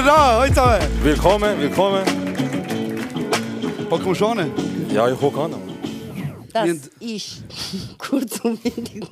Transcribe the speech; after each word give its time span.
du. 0.00 0.06
Ihr 0.06 0.06
da, 0.06 0.38
heute 0.40 0.54
zusammen. 0.54 1.04
Willkommen, 1.04 1.60
willkommen. 1.60 2.04
Hocken 3.90 4.06
wir 4.06 4.14
schon 4.14 4.38
an. 4.38 4.52
Ja, 4.90 5.08
ich 5.08 5.18
gucke 5.18 5.40
an. 5.40 5.54
Das 6.52 6.90
ist 7.00 7.44
kurz 7.98 8.40
und 8.40 8.64
windig 8.64 9.04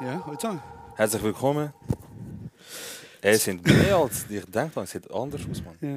Ja, 0.00 0.22
heute 0.26 0.38
zusammen. 0.38 0.62
Herzlich 0.96 1.22
willkommen. 1.22 1.72
Es 3.20 3.44
sind 3.44 3.64
mehr 3.66 3.96
als 3.96 4.26
ich 4.30 4.44
denke, 4.46 4.80
es 4.80 4.90
sieht 4.90 5.10
anders 5.10 5.42
aus, 5.48 5.62
Mann. 5.62 5.76
Ja. 5.80 5.96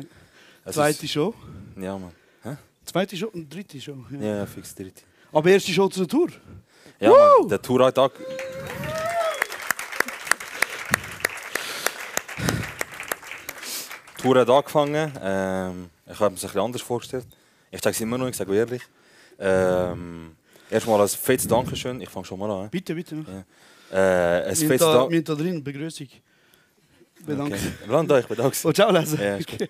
Es 0.65 0.75
Zweite 0.75 1.07
Show. 1.07 1.33
Ist, 1.75 1.83
ja, 1.83 1.97
Mann. 1.97 2.11
Hä? 2.43 2.55
Zweite 2.85 3.17
Show 3.17 3.27
und 3.33 3.53
dritte 3.53 3.81
Show. 3.81 3.97
Ja. 4.11 4.39
Ja, 4.39 4.45
fix 4.45 4.75
dritte. 4.75 5.01
Aber 5.31 5.49
erste 5.49 5.71
Show 5.71 5.87
zur 5.87 6.07
Tour. 6.07 6.29
Ja, 6.99 7.09
Mann, 7.09 7.49
der 7.49 7.61
Tour 7.61 7.85
hat 7.85 7.97
auch... 7.97 8.11
Die 14.14 14.14
Tour 14.25 14.39
hat 14.39 14.49
angefangen. 14.49 15.11
Ähm, 15.21 15.89
ich 16.11 16.19
habe 16.19 16.33
es 16.33 16.43
ein 16.43 16.47
bisschen 16.47 16.61
anders 16.61 16.81
vorgestellt. 16.81 17.27
Ich 17.69 17.79
sage 17.81 17.93
es 17.93 18.01
immer 18.01 18.17
noch, 18.17 18.27
ich 18.27 18.35
sage 18.35 18.55
ehrlich. 18.55 18.81
Ähm, 19.37 20.35
erstmal 20.69 20.99
ein 21.01 21.07
fettes 21.07 21.47
Dankeschön. 21.47 22.01
Ich 22.01 22.09
fange 22.09 22.25
schon 22.25 22.39
mal 22.39 22.49
an. 22.49 22.69
Bitte, 22.69 22.95
bitte. 22.95 23.23
Ja. 23.91 23.95
Äh, 23.95 24.49
ein 24.49 24.55
fettes 24.55 24.79
da, 24.79 25.35
drin, 25.35 25.63
Begrüßung. 25.63 26.07
Bedanke. 27.23 27.53
Okay. 27.53 27.91
Land 27.91 28.11
euch, 28.11 28.25
bedanke. 28.25 28.57
Oh, 28.63 28.71
ciao 28.71 28.91
lesen. 28.91 29.19
Ja, 29.21 29.37
ist 29.37 29.47
gut. 29.47 29.69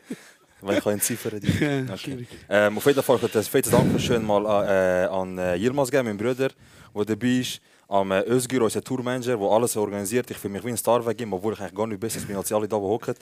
Weil 0.61 0.78
ich 0.78 0.83
kann 0.83 0.94
entziffern. 0.94 1.42
Ja, 1.42 1.94
Okay. 1.94 2.28
Ähm, 2.48 2.78
auf 2.78 2.86
jeden 2.86 3.03
Fall 3.03 3.20
ein 3.22 3.44
fettes 3.44 3.72
Dankeschön 3.72 4.26
mal 4.26 4.45
an, 4.45 4.67
äh, 4.67 5.06
an 5.11 5.38
äh, 5.38 5.56
Yilmaz 5.58 5.92
geben, 5.92 6.08
mein 6.08 6.17
Bruder, 6.17 6.36
der 6.36 7.06
dabei 7.06 7.28
ist. 7.28 7.59
An 7.88 8.09
äh, 8.11 8.23
Özgür, 8.28 8.64
unser 8.64 8.83
Tourmanager, 8.83 9.38
der 9.38 9.47
alles 9.47 9.78
organisiert. 9.78 10.30
Ich 10.31 10.38
fühle 10.38 10.53
mich 10.53 10.64
wie 10.66 10.69
ein 10.69 10.78
Star 10.78 11.05
wegen 11.05 11.23
ihm, 11.23 11.33
obwohl 11.33 11.53
ich 11.53 11.59
eigentlich 11.59 11.75
gar 11.75 11.86
nicht 11.88 12.00
besser 12.00 12.19
bin 12.22 12.36
als 12.36 12.52
alle 12.52 12.67
da, 12.67 12.77
die 12.77 12.81
hocken. 12.83 13.14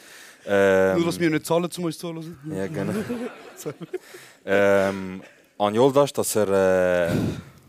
Ähm, 0.46 0.98
Nur, 0.98 1.06
dass 1.08 1.20
wir 1.20 1.30
nicht 1.30 1.46
zahlen, 1.46 1.70
um 1.78 1.84
uns 1.84 1.98
zuhören. 1.98 2.38
Ja, 2.50 2.68
genau. 2.68 2.94
ähm, 4.46 5.22
an 5.58 5.76
Yoldaş, 5.76 6.14
dass 6.14 6.36
er 6.36 7.10
äh, 7.10 7.16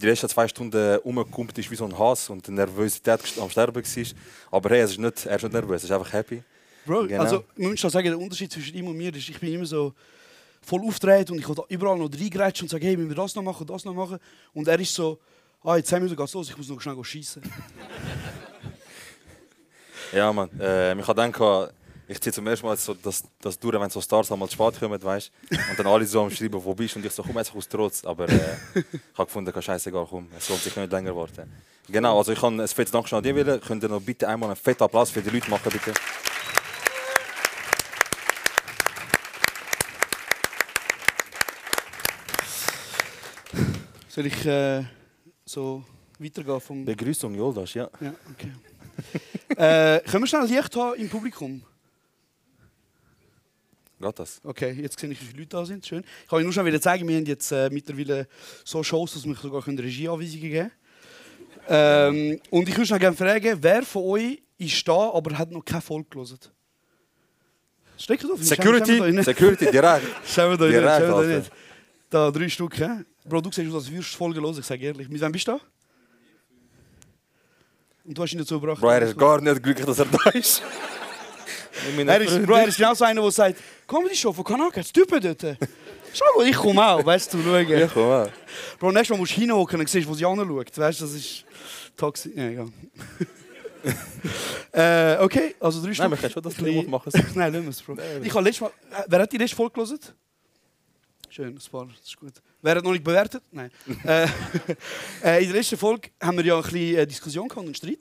die 0.01 0.07
letzten 0.07 0.29
zwei 0.29 0.47
Stunden 0.49 0.99
umgekommen 0.99 1.51
ist 1.57 1.71
wie 1.71 1.77
so 1.77 1.85
ein 1.85 1.99
Hass 1.99 2.31
und 2.31 2.49
Nervosität 2.49 3.21
am 3.41 3.51
Sterben 3.51 3.75
war. 3.75 4.05
Aber 4.51 4.71
hey, 4.71 4.79
er 4.81 4.85
ist 4.85 4.99
nicht, 4.99 5.27
er 5.27 5.37
ist 5.37 5.43
nicht 5.43 5.53
nervös, 5.53 5.83
er 5.83 5.85
ist 5.85 5.93
einfach 5.93 6.13
happy. 6.13 6.43
Bro, 6.87 7.07
Genau. 7.07 7.23
also, 7.23 7.45
man 7.57 7.71
muss 7.71 7.81
schon 7.81 7.91
sagen, 7.91 8.07
der 8.07 8.19
Unterschied 8.19 8.53
zwischen 8.53 8.77
ihm 8.77 8.87
und 8.89 8.97
mir 8.97 9.15
ist, 9.15 9.29
ich 9.29 9.41
bin 9.41 9.55
immer 9.55 9.67
so 9.67 9.93
voll 10.61 10.83
aufgedreht 10.87 11.31
und 11.31 11.39
ich 11.39 11.49
will 11.49 11.57
überall 11.69 11.99
noch 11.99 12.11
reingrätschen 12.13 12.67
und 12.67 12.71
sage, 12.71 12.87
hey, 12.87 12.97
müssen 12.97 13.09
wir 13.09 13.17
das 13.17 13.35
noch 13.35 13.43
machen, 13.43 13.67
das 13.67 13.85
noch 13.85 13.95
machen. 13.95 14.19
Und 14.53 14.69
er 14.69 14.79
ist 14.79 14.95
so, 14.95 15.19
ah, 15.65 15.77
jetzt 15.77 15.89
10 15.89 16.03
Minuten 16.03 16.17
geht's 16.17 16.35
los, 16.35 16.49
ich 16.49 16.57
muss 16.57 16.69
noch 16.69 16.81
schnell 16.81 17.03
schießen. 17.03 17.43
Ja, 20.13 20.33
man. 20.33 20.49
Äh, 20.61 20.95
ich 20.97 21.09
habe 21.09 21.33
gedacht, 21.33 21.75
ich 22.07 22.21
ziehe 22.21 22.33
zum 22.33 22.47
ersten 22.47 22.67
Mal 22.67 22.77
so 22.77 22.95
das, 22.95 23.25
das 23.41 23.59
durch, 23.59 23.81
wenn 23.81 23.91
so 23.91 24.01
Stars 24.01 24.31
einmal 24.31 24.49
zu 24.49 24.55
spät 24.55 24.79
kommen, 24.79 25.03
weißt 25.03 25.33
Und 25.51 25.79
dann 25.79 25.87
alle 25.87 26.07
so 26.07 26.23
am 26.23 26.31
Schreiben, 26.31 26.63
wo 26.63 26.73
bist 26.73 26.95
du? 26.95 27.01
Und 27.01 27.07
ich 27.07 27.13
so, 27.13 27.23
komm 27.23 27.37
jetzt 27.37 27.53
aus 27.55 27.69
Trotz. 27.69 28.05
Aber 28.05 28.29
äh, 28.29 28.57
ich 28.75 28.85
habe 29.19 29.27
gefunden, 29.27 29.53
kein 29.53 29.63
scheißegal, 29.63 30.07
komm, 30.09 30.29
es 30.39 30.49
lohnt 30.49 30.63
sich 30.63 30.77
nicht 30.77 30.93
länger 30.93 31.17
warten. 31.17 31.51
Genau, 31.89 32.19
also 32.19 32.31
ich 32.31 32.41
kann 32.41 32.61
ein 32.61 32.69
fettes 32.69 32.93
Dankeschön 32.93 33.19
an 33.19 33.25
dich 33.25 33.35
wollen. 33.35 33.61
Könnt 33.61 33.83
ihr 33.83 33.89
noch 33.89 34.01
bitte 34.01 34.29
einmal 34.29 34.51
einen 34.51 34.57
fetten 34.57 34.85
Applaus 34.85 35.11
für 35.11 35.21
die 35.21 35.31
Leute 35.31 35.51
machen, 35.51 35.73
bitte? 35.73 35.95
Soll 44.09 44.27
ich 44.27 44.47
äh, 44.47 44.85
so 45.55 45.85
weitergehen 46.19 46.61
vom... 46.61 46.85
Begrüßung, 46.85 47.35
Joldas, 47.35 47.75
ja. 47.75 47.89
Ja, 48.01 48.15
okay. 48.33 48.53
äh, 49.57 50.01
können 50.01 50.25
wir 50.25 50.27
schnell 50.27 50.47
Licht 50.47 50.77
haben 50.77 50.95
im 50.95 51.09
Publikum? 51.09 51.63
Geht 54.01 54.19
das? 54.19 54.41
Okay, 54.45 54.73
jetzt 54.73 54.99
sehe 54.99 55.11
ich, 55.11 55.21
wie 55.21 55.25
viele 55.27 55.39
Leute 55.39 55.57
da 55.57 55.65
sind. 55.65 55.87
Schön. 55.87 56.05
Ich 56.23 56.29
kann 56.29 56.39
euch 56.39 56.45
nur 56.45 56.53
schon 56.53 56.67
wieder 56.67 56.81
zeigen, 56.81 57.09
wir 57.09 57.17
haben 57.17 57.25
jetzt 57.25 57.51
äh, 57.53 57.71
mittlerweile 57.71 58.29
so 58.65 58.83
Shows, 58.83 59.15
dass 59.15 59.25
wir 59.25 59.35
sogar 59.35 59.67
Regieanweisungen 59.67 60.41
geben 60.41 60.53
können. 60.53 60.71
Ähm, 61.67 62.41
und 62.51 62.69
ich 62.69 62.77
würde 62.77 62.93
noch 62.93 63.01
gerne 63.01 63.17
fragen, 63.17 63.59
wer 63.61 63.83
von 63.83 64.03
euch 64.03 64.43
ist 64.59 64.87
da, 64.87 65.11
aber 65.11 65.39
hat 65.39 65.51
noch 65.51 65.65
keine 65.65 65.81
Folge 65.81 66.09
gelesen? 66.11 66.39
Steckt 67.97 68.25
auf. 68.31 68.43
Security, 68.43 69.23
Security, 69.23 69.71
direkt. 69.71 70.07
Schauen 70.27 70.51
wir 70.51 70.59
da 70.59 70.65
nicht. 70.67 70.77
Direkt, 70.77 71.07
Schauen 71.07 71.29
wir 71.29 71.29
da 71.29 71.39
nicht. 71.39 71.51
Da 72.15 72.31
drei 72.31 72.49
Stück. 72.49 72.79
Hä? 72.79 73.03
Bro, 73.25 73.41
du 73.41 73.51
siehst 73.51 73.69
aus, 73.71 73.75
als 73.75 73.91
würdest 73.91 74.15
du 74.15 74.19
Folge 74.19 74.41
hören, 74.41 74.57
ich 74.57 74.65
sage 74.65 74.85
ehrlich. 74.87 75.09
Mit 75.09 75.21
wem 75.21 75.33
bist 75.33 75.49
du 75.49 75.51
da? 75.51 75.61
Und 78.05 78.17
du 78.17 78.23
hast 78.23 78.33
ihn 78.33 78.39
dazu 78.39 78.61
gebracht. 78.61 78.81
Bro, 78.81 78.89
er 78.89 79.03
ist 79.03 79.19
gar 79.19 79.41
nicht 79.41 79.61
glücklich, 79.61 79.85
dass 79.85 79.99
er 79.99 80.07
da 80.07 80.31
ist. 80.31 80.63
Ich 81.87 82.07
Er 82.07 82.21
ist, 82.21 82.47
Bro, 82.47 82.55
er 82.55 82.69
ist 82.69 82.77
genau 82.77 82.95
so 82.95 83.05
einer, 83.05 83.21
der 83.21 83.31
sagt, 83.33 83.57
komm 83.89 84.07
die 84.09 84.17
Show 84.17 84.33
von 84.33 84.45
Kanaka, 84.45 84.81
das 84.81 84.93
Typen 84.93 85.21
dort. 85.21 85.59
Schau 86.15 86.25
mal, 86.39 86.47
ich 86.47 86.57
komme 86.57 86.87
auch, 86.87 87.05
weißt 87.05 87.35
du, 87.35 87.43
schauen. 87.43 87.69
Ja, 87.69 87.89
komm 87.89 88.09
mal. 88.09 88.33
Bro, 88.79 88.93
nächstes 88.93 89.11
Mal 89.11 89.19
musst 89.19 89.37
du 89.37 89.41
hinhocken 89.41 89.81
und 89.81 89.89
siehst, 89.89 90.09
wo 90.09 90.15
sie 90.15 90.25
anschaut. 90.25 90.79
Weißt 90.79 91.01
du, 91.01 91.05
das 91.05 91.15
ist 91.15 91.45
toxisch. 91.97 92.33
Ja, 92.37 92.49
egal. 92.49 92.69
äh, 95.19 95.23
okay, 95.23 95.57
also 95.59 95.81
drei 95.81 95.89
Nein, 95.89 95.95
Stück. 95.97 96.11
wir 96.13 96.17
können 96.17 96.33
schon 96.33 96.43
das 96.45 96.59
Lied 96.59 96.89
machen. 96.89 97.13
Nein, 97.35 97.53
lassen 97.53 97.65
wir 97.65 97.71
es, 97.71 97.83
Bro. 97.83 97.97
Ich 98.23 98.33
habe 98.33 98.45
letztes 98.45 98.61
Mal... 98.61 98.69
äh, 98.69 99.05
Wer 99.09 99.19
hat 99.19 99.33
die 99.33 99.39
letzte 99.39 99.57
Folge 99.57 99.75
gelesen? 99.75 99.99
Schön, 101.35 101.49
ein 101.49 101.59
paar, 101.69 101.87
das 101.87 102.07
ist 102.07 102.17
gut. 102.17 102.33
Wer 102.63 102.77
hat 102.77 102.85
noch 102.85 102.93
nicht 102.93 103.03
bewertet? 103.03 103.43
Nein. 103.51 103.69
äh, 104.05 104.23
äh, 105.25 105.43
in 105.43 105.49
der 105.49 105.57
letzten 105.57 105.77
Folge 105.77 106.11
haben 106.23 106.37
wir 106.37 106.45
ja 106.45 106.55
ein 106.55 106.63
bisschen 106.63 106.97
äh, 106.97 107.05
Diskussion 107.09 107.49
gehabt 107.49 107.59
und 107.59 107.67
einen 107.67 107.75
Streit. 107.75 107.99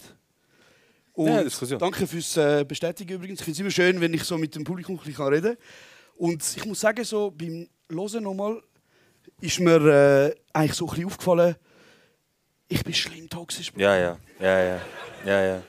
Und 1.13 1.29
Ja, 1.29 1.43
Diskussion. 1.43 1.79
Danke 1.79 2.05
fürs 2.05 2.37
äh, 2.37 2.63
Bestätigen 2.63 3.15
übrigens. 3.15 3.39
Ich 3.39 3.45
finde 3.45 3.55
es 3.55 3.59
immer 3.61 3.71
schön, 3.71 3.99
wenn 3.99 4.13
ich 4.13 4.23
so 4.23 4.37
mit 4.37 4.53
dem 4.53 4.63
Publikum 4.63 4.99
ein 4.99 5.03
bisschen 5.03 5.27
reden 5.27 5.55
kann. 5.55 5.65
Und 6.15 6.43
ich 6.55 6.63
muss 6.63 6.79
sagen, 6.79 7.03
so 7.03 7.31
beim 7.31 7.67
Hören 7.89 8.21
nochmal 8.23 8.61
ist 9.41 9.59
mir 9.59 9.81
äh, 9.83 10.35
eigentlich 10.53 10.75
so 10.75 10.85
ein 10.85 10.89
bisschen 10.91 11.05
aufgefallen, 11.07 11.55
ich 12.67 12.83
bin 12.83 12.93
schlimm 12.93 13.27
toxisch. 13.27 13.71
Ja, 13.75 13.97
ja, 13.97 14.19
ja, 14.39 14.63
ja, 14.63 14.81
ja, 15.25 15.43
ja. 15.43 15.63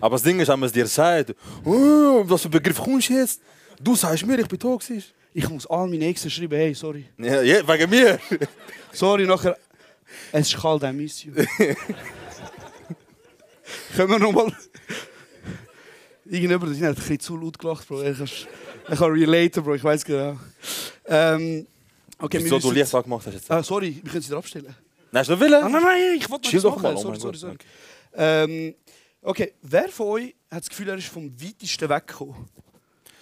Aber 0.00 0.14
das 0.14 0.22
Ding 0.22 0.38
ist, 0.38 0.46
wenn 0.46 0.60
man 0.60 0.68
es 0.68 0.72
dir 0.72 0.86
sagt, 0.86 1.34
oh, 1.64 2.22
was 2.22 2.42
für 2.42 2.48
Begriff 2.48 2.78
kommst 2.78 3.08
du 3.08 3.14
jetzt? 3.14 3.42
Du 3.80 3.96
sagst 3.96 4.24
mir, 4.24 4.38
ich 4.38 4.46
bin 4.46 4.60
toxisch. 4.60 5.12
Ich 5.32 5.48
muss 5.48 5.66
all 5.68 5.86
meine 5.88 6.06
Exen 6.06 6.30
schreiben, 6.30 6.56
hey, 6.56 6.74
sorry. 6.74 7.04
Ja, 7.18 7.40
ja, 7.42 7.66
wegen 7.66 7.88
mir. 7.90 8.18
Sorry, 8.92 9.26
nachher. 9.26 9.56
Es 10.32 10.48
ist 10.52 10.60
kalt, 10.60 10.82
I 10.82 10.92
miss 10.92 11.22
you. 11.24 11.32
Können 13.96 14.10
wir 14.10 14.18
nochmal. 14.18 14.52
Irgendjemand 16.24 16.76
hat 16.76 16.82
ein 16.82 16.94
bisschen 16.96 17.20
zu 17.20 17.36
laut 17.36 17.58
gelacht, 17.58 17.86
Bro. 17.86 18.02
Ich 18.02 18.18
kann, 18.18 18.28
ich 18.90 18.98
kann 18.98 19.12
relaten, 19.12 19.62
Bro. 19.62 19.74
Ich 19.74 19.84
weiß 19.84 20.04
genau. 20.04 20.36
Ähm, 21.06 21.66
okay, 22.18 22.38
Wieso 22.42 22.58
du 22.58 22.68
müssen- 22.72 22.78
Licht 22.78 22.90
gemacht 23.04 23.26
hast 23.26 23.34
jetzt? 23.34 23.50
Ah, 23.50 23.62
sorry, 23.62 24.00
wir 24.02 24.10
können 24.10 24.22
sie 24.22 24.30
drauf 24.30 24.46
stellen. 24.46 24.74
Nein, 25.12 25.20
hast 25.20 25.30
du 25.30 25.38
willen? 25.38 25.54
Ah, 25.62 25.68
nein, 25.68 25.82
nein, 25.82 26.14
ich 26.16 26.28
wollte 26.30 26.48
nichts 26.48 26.64
machen. 26.64 26.82
mal, 26.82 26.94
oh 26.94 27.00
sorry, 27.00 27.18
sorry, 27.18 27.36
sorry. 27.36 27.54
Okay. 27.54 27.66
Ähm, 28.14 28.74
okay, 29.22 29.54
wer 29.62 29.88
von 29.88 30.06
euch 30.08 30.34
hat 30.50 30.62
das 30.62 30.68
Gefühl, 30.68 30.88
er 30.88 30.96
ist 30.96 31.06
vom 31.08 31.32
weitesten 31.40 31.88
weggekommen? 31.88 32.48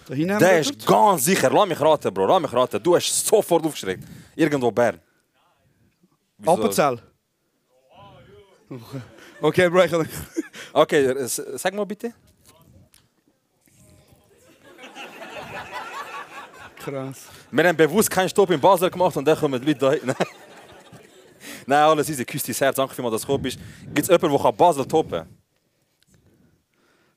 Der 0.09 0.59
ist 0.59 0.85
ganz 0.85 1.25
sicher. 1.25 1.51
Lass 1.51 1.67
mich 1.67 1.79
raten, 1.79 2.11
Bro. 2.11 2.25
Lass 2.25 2.41
mich 2.41 2.53
raten. 2.53 2.81
Du 2.81 2.95
hast 2.95 3.27
sofort 3.27 3.63
aufgeschreckt. 3.63 4.03
Irgendwo 4.35 4.71
Bern. 4.71 4.99
Appenzell. 6.45 6.99
Okay, 9.41 9.69
Bro, 9.69 9.83
ich 9.83 9.91
kann... 9.91 10.09
Okay, 10.73 11.13
sag 11.25 11.73
mal 11.73 11.85
bitte. 11.85 12.13
Krass. 16.77 17.25
Wir 17.51 17.67
haben 17.67 17.77
bewusst 17.77 18.09
keinen 18.09 18.29
Stopp 18.29 18.49
in 18.51 18.59
Basel 18.59 18.89
gemacht 18.89 19.15
und 19.17 19.25
dann 19.25 19.37
kommen 19.37 19.61
die 19.61 19.67
Leute 19.67 19.79
da 19.79 19.91
hin. 19.91 20.01
Nein. 21.65 21.83
Alles 21.83 22.09
easy. 22.09 22.25
Küss 22.25 22.43
dein 22.43 22.55
Herz. 22.55 22.75
Danke 22.75 22.95
vielmals, 22.95 23.13
dass 23.13 23.21
du 23.21 23.27
gekommen 23.27 23.43
bist. 23.43 23.59
Gibt 23.85 23.99
es 23.99 24.07
jemanden, 24.07 24.31
der 24.31 24.39
kann 24.39 24.55
Basel 24.55 24.85
toppen 24.85 25.25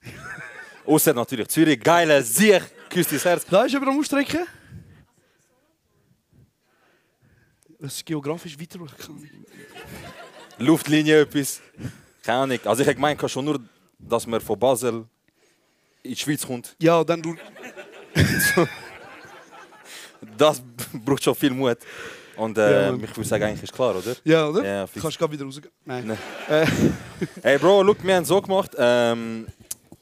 Außer 0.87 1.14
natürlich 1.14 1.49
Zürich. 1.49 1.81
Geile 1.81 2.22
Sieg. 2.22 2.62
Küss 2.92 3.08
dein 3.08 3.18
Herz. 3.20 3.46
Da 3.46 3.64
ist 3.64 3.72
jemand 3.72 3.90
am 3.90 3.98
Ausstrecken. 3.98 4.46
Was 7.78 7.94
ist 7.96 8.06
geografisch 8.06 8.58
weiter? 8.60 8.78
Luftlinie 10.58 11.22
etwas. 11.22 11.62
Keine 12.22 12.38
Ahnung. 12.38 12.58
Also 12.64 12.82
ich 12.82 12.88
habe 12.88 12.94
gemeint, 12.94 13.30
schon 13.30 13.44
nur, 13.46 13.60
dass 13.98 14.26
man 14.26 14.40
von 14.42 14.58
Basel 14.58 15.06
in 16.02 16.10
die 16.10 16.16
Schweiz 16.16 16.46
kommt. 16.46 16.76
Ja, 16.80 17.02
dann 17.02 17.22
du. 17.22 17.34
Das 20.38 20.62
braucht 20.92 21.24
schon 21.24 21.34
viel 21.34 21.50
Mut. 21.50 21.78
Und 22.36 22.56
äh, 22.56 22.90
Ja, 22.90 22.94
ich 22.94 23.16
würde 23.16 23.24
sagen, 23.24 23.44
eigentlich 23.44 23.64
ist 23.64 23.72
klar, 23.72 23.96
oder? 23.96 24.14
Ja, 24.24 24.46
oder? 24.48 24.64
Ja. 24.64 24.86
Kannst 25.00 25.16
du 25.16 25.18
gerade 25.18 25.32
wieder 25.32 25.44
rausgehen? 25.44 25.72
Nein. 25.84 26.16
Äh, 26.48 26.66
Hey 27.42 27.58
Bro, 27.58 27.82
look, 27.82 28.04
wir 28.04 28.14
haben 28.14 28.22
es 28.22 28.28
so 28.28 28.40
gemacht. 28.40 28.70
Ähm, 28.78 29.48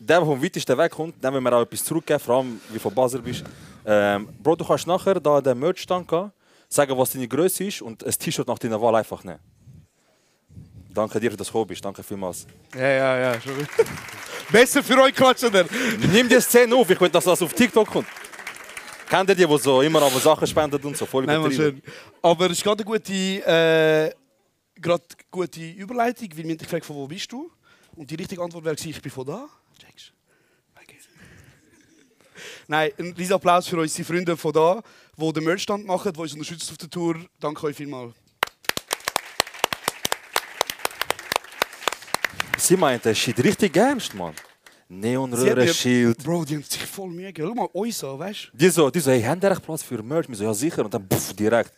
der, 0.00 0.19
der 0.19 0.26
vom 0.26 0.43
weitesten 0.43 0.79
Weg 0.79 0.93
kommt, 0.93 1.23
dem 1.23 1.35
wollen 1.35 1.44
wir 1.44 1.52
auch 1.52 1.62
etwas 1.62 1.85
zurückgeben, 1.85 2.19
vor 2.20 2.37
allem, 2.37 2.61
wie 2.69 2.75
du 2.75 2.81
von 2.81 2.94
Basel 2.94 3.20
bist. 3.20 3.44
Ähm, 3.85 4.29
Bro, 4.43 4.56
du 4.56 4.64
kannst 4.64 4.87
nachher 4.87 5.20
da 5.20 5.41
den 5.41 5.58
Merch-Stand 5.58 6.08
gehen, 6.08 6.32
sagen, 6.69 6.97
was 6.97 7.12
deine 7.12 7.29
Größe 7.29 7.64
ist 7.64 7.82
und 7.82 8.05
ein 8.05 8.12
T-Shirt 8.12 8.49
nach 8.49 8.58
deiner 8.58 8.81
Wahl 8.81 8.97
einfach 8.97 9.23
nehmen. 9.23 9.41
Danke 10.93 11.20
dir, 11.20 11.31
dass 11.31 11.47
du 11.47 11.52
gekommen 11.52 11.67
bist. 11.67 11.85
Danke 11.85 12.02
vielmals. 12.02 12.47
Ja, 12.75 12.81
ja, 12.81 13.19
ja, 13.19 13.41
schon 13.41 13.56
gut. 13.56 13.69
Besser 14.50 14.82
für 14.82 15.00
euch 15.00 15.14
klatschen 15.14 15.52
dann. 15.52 15.69
Nimm 16.12 16.29
die 16.29 16.41
Szene 16.41 16.75
auf, 16.75 16.88
ich 16.91 17.00
will, 17.00 17.11
dass 17.11 17.25
das 17.25 17.41
auf 17.43 17.52
TikTok 17.52 17.88
kommt. 17.88 18.08
Kennt 19.08 19.29
ihr 19.29 19.35
die, 19.35 19.47
die 19.47 19.58
so 19.58 19.82
immer 19.82 20.02
aber 20.02 20.19
Sachen 20.19 20.47
spenden 20.47 20.82
und 20.82 20.97
so? 20.97 21.05
Voll 21.05 21.26
Nein, 21.26 21.52
schön. 21.52 21.82
Aber 22.23 22.47
es 22.47 22.52
ist 22.52 22.64
gerade 22.64 22.82
eine 22.82 22.91
gute, 22.91 23.12
äh, 23.12 24.12
gerade 24.81 25.05
gute 25.31 25.61
Überleitung, 25.61 26.29
weil 26.37 26.44
dich 26.44 26.58
gefragt, 26.58 26.87
von 26.87 26.97
wo 26.97 27.06
bist 27.06 27.31
du? 27.31 27.50
Und 27.94 28.11
die 28.11 28.14
richtige 28.14 28.43
Antwort 28.43 28.64
wäre 28.64 28.76
ich 28.76 29.02
bin 29.02 29.12
von 29.12 29.26
da. 29.26 29.49
Checkst 29.81 30.12
okay. 30.82 30.99
Nein, 32.69 32.91
ein 32.99 33.12
riesen 33.12 33.35
Applaus 33.35 33.67
für 33.67 33.79
unsere 33.79 34.05
Freunde 34.05 34.37
von 34.37 34.53
da, 34.53 34.82
die 35.17 35.32
den 35.32 35.44
Merchstand 35.44 35.87
machen, 35.87 36.12
die 36.12 36.21
uns 36.21 36.32
unterstützen 36.35 36.71
auf 36.73 36.79
der 36.79 36.91
Tour. 36.91 37.17
Danke 37.38 37.67
euch 37.67 37.77
vielmals. 37.77 38.15
Sie 42.59 42.77
meint, 42.77 43.05
das 43.06 43.19
shit 43.19 43.43
richtig 43.43 43.77
ernst, 43.77 44.15
Mann. 44.15 44.35
Sie 44.35 44.94
hat 44.97 45.00
Neonröhre, 45.03 45.65
mir- 45.65 45.75
Schild. 45.75 46.23
Bro, 46.23 46.44
die 46.44 46.56
haben 46.56 46.62
sich 46.65 46.83
voll 46.85 47.09
Mühe 47.11 47.26
gegeben. 47.33 47.49
Schau 47.49 47.55
mal 47.55 47.69
uns 47.73 48.05
an, 48.05 48.19
weißt 48.19 48.50
du? 48.53 48.56
Die 48.56 48.69
so, 48.69 48.91
die 48.91 49.00
so, 49.00 49.11
hey, 49.11 49.23
haben 49.23 49.41
die 49.41 49.47
echt 49.47 49.62
Platz 49.62 49.83
für 49.83 50.03
Merch? 50.03 50.29
Wir 50.29 50.37
so, 50.37 50.44
ja 50.44 50.53
sicher. 50.55 50.85
Und 50.85 50.93
dann 50.93 51.06
pff, 51.09 51.33
direkt. 51.35 51.73